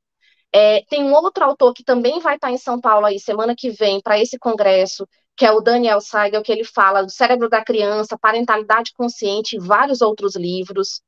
É, 0.54 0.84
tem 0.89 1.04
um 1.04 1.14
outro 1.14 1.43
autor 1.43 1.74
que 1.74 1.84
também 1.84 2.20
vai 2.20 2.36
estar 2.36 2.52
em 2.52 2.58
São 2.60 2.80
Paulo 2.80 3.08
aí 3.08 3.20
semana 3.20 3.56
que 3.58 3.72
vem 3.72 4.00
para 4.00 4.20
esse 4.20 4.38
congresso, 4.38 5.08
que 5.36 5.43
é 5.43 5.52
o 5.52 5.60
Daniel 5.60 6.00
Seigel, 6.00 6.43
que 6.43 6.52
ele 6.52 6.64
fala 6.64 7.02
do 7.02 7.10
cérebro 7.12 7.50
da 7.50 7.64
criança, 7.66 8.16
parentalidade 8.16 8.93
consciente 8.93 9.56
e 9.56 9.60
vários 9.60 10.02
outros 10.02 10.36
livros. 10.36 11.02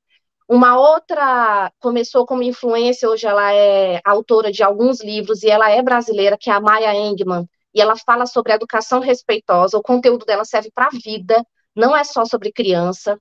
Uma 0.50 0.80
outra 0.80 1.72
começou 1.80 2.26
como 2.26 2.42
influência, 2.42 3.10
hoje 3.10 3.28
ela 3.28 3.54
é 3.54 4.00
autora 4.06 4.50
de 4.50 4.64
alguns 4.64 5.04
livros 5.04 5.44
e 5.44 5.50
ela 5.50 5.70
é 5.70 5.82
brasileira, 5.82 6.38
que 6.40 6.50
é 6.50 6.54
a 6.54 6.62
Maya 6.62 6.96
Engman, 6.96 7.46
e 7.74 7.82
ela 7.82 7.98
fala 7.98 8.26
sobre 8.26 8.54
educação 8.54 9.02
respeitosa. 9.02 9.78
O 9.78 9.82
conteúdo 9.82 10.26
dela 10.26 10.46
serve 10.46 10.72
para 10.74 10.86
a 10.88 10.90
vida, 10.90 11.46
não 11.76 11.96
é 11.96 12.04
só 12.06 12.24
sobre 12.24 12.52
criança. 12.54 13.20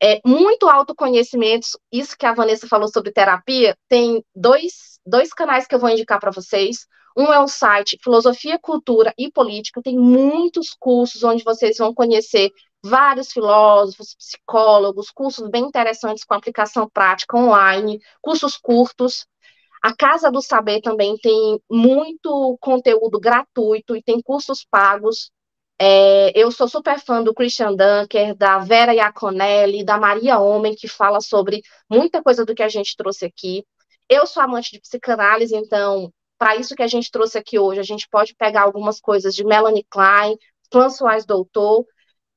É 0.00 0.20
muito 0.26 0.68
autoconhecimento, 0.68 1.68
isso 1.90 2.16
que 2.16 2.26
a 2.26 2.34
Vanessa 2.34 2.68
falou 2.68 2.88
sobre 2.88 3.12
terapia, 3.12 3.74
tem 3.88 4.22
dois, 4.36 5.00
dois 5.06 5.32
canais 5.32 5.66
que 5.66 5.74
eu 5.74 5.78
vou 5.78 5.88
indicar 5.88 6.20
para 6.20 6.30
vocês. 6.30 6.86
Um 7.16 7.32
é 7.32 7.40
o 7.40 7.48
site 7.48 7.98
Filosofia, 8.02 8.58
Cultura 8.60 9.12
e 9.18 9.32
Política, 9.32 9.82
tem 9.82 9.98
muitos 9.98 10.76
cursos 10.78 11.24
onde 11.24 11.42
vocês 11.42 11.78
vão 11.78 11.94
conhecer 11.94 12.50
vários 12.82 13.32
filósofos, 13.32 14.14
psicólogos, 14.14 15.10
cursos 15.10 15.48
bem 15.50 15.64
interessantes 15.64 16.24
com 16.24 16.34
aplicação 16.34 16.88
prática 16.88 17.36
online, 17.36 18.00
cursos 18.20 18.56
curtos. 18.56 19.26
A 19.82 19.94
Casa 19.94 20.30
do 20.30 20.42
Saber 20.42 20.80
também 20.80 21.16
tem 21.18 21.60
muito 21.70 22.56
conteúdo 22.60 23.20
gratuito 23.20 23.96
e 23.96 24.02
tem 24.02 24.20
cursos 24.20 24.64
pagos. 24.68 25.30
É, 25.80 26.32
eu 26.36 26.50
sou 26.50 26.68
super 26.68 26.98
fã 26.98 27.22
do 27.22 27.32
Christian 27.32 27.74
Dunker, 27.74 28.34
da 28.36 28.58
Vera 28.58 28.92
Iaconelli, 28.92 29.84
da 29.84 29.96
Maria 29.96 30.38
Homem, 30.40 30.74
que 30.74 30.88
fala 30.88 31.20
sobre 31.20 31.62
muita 31.88 32.20
coisa 32.22 32.44
do 32.44 32.54
que 32.54 32.62
a 32.62 32.68
gente 32.68 32.96
trouxe 32.96 33.24
aqui. 33.24 33.64
Eu 34.08 34.26
sou 34.26 34.42
amante 34.42 34.72
de 34.72 34.80
psicanálise, 34.80 35.54
então, 35.54 36.12
para 36.36 36.56
isso 36.56 36.74
que 36.74 36.82
a 36.82 36.86
gente 36.88 37.10
trouxe 37.10 37.38
aqui 37.38 37.58
hoje, 37.58 37.78
a 37.78 37.84
gente 37.84 38.08
pode 38.08 38.34
pegar 38.34 38.62
algumas 38.62 39.00
coisas 39.00 39.34
de 39.34 39.44
Melanie 39.44 39.86
Klein, 39.88 40.36
François 40.72 41.24
Doutor, 41.24 41.84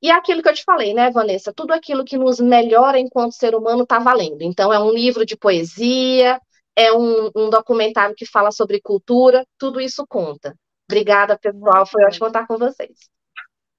e 0.02 0.10
é 0.10 0.14
aquilo 0.14 0.42
que 0.42 0.48
eu 0.48 0.54
te 0.54 0.64
falei, 0.64 0.92
né, 0.92 1.10
Vanessa? 1.10 1.52
Tudo 1.52 1.72
aquilo 1.72 2.04
que 2.04 2.18
nos 2.18 2.40
melhora 2.40 2.98
enquanto 2.98 3.32
ser 3.32 3.54
humano 3.54 3.84
está 3.84 4.00
valendo. 4.00 4.42
Então, 4.42 4.72
é 4.72 4.78
um 4.80 4.90
livro 4.90 5.24
de 5.24 5.36
poesia, 5.36 6.40
é 6.74 6.92
um, 6.92 7.30
um, 7.36 7.48
documentário 7.48 8.14
que 8.16 8.26
fala 8.26 8.50
sobre 8.50 8.80
cultura, 8.80 9.46
tudo 9.56 9.80
isso 9.80 10.04
conta. 10.06 10.56
Obrigada, 10.90 11.38
pessoal. 11.38 11.86
Foi 11.86 12.04
ótimo 12.04 12.26
estar 12.26 12.46
com 12.46 12.58
vocês. 12.58 13.08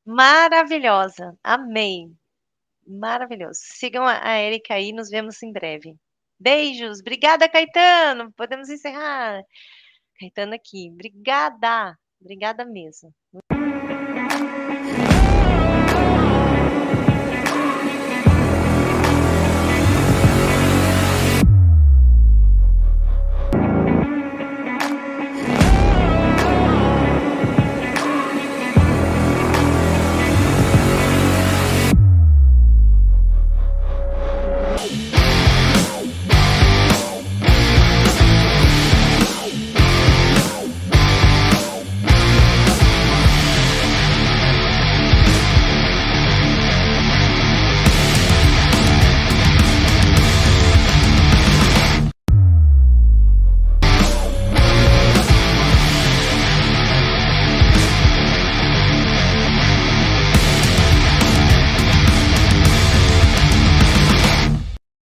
Maravilhosa. 0.05 1.37
Amei. 1.43 2.07
Maravilhoso. 2.87 3.59
Sigam 3.61 4.05
a 4.05 4.39
Erika 4.39 4.75
aí, 4.75 4.93
nos 4.93 5.09
vemos 5.09 5.43
em 5.43 5.51
breve. 5.51 5.95
Beijos. 6.39 6.99
Obrigada, 6.99 7.49
Caetano. 7.49 8.31
Podemos 8.33 8.69
encerrar. 8.69 9.41
Caetano 10.19 10.53
aqui. 10.53 10.89
Obrigada. 10.89 11.97
Obrigada 12.21 12.63
mesmo. 12.65 13.13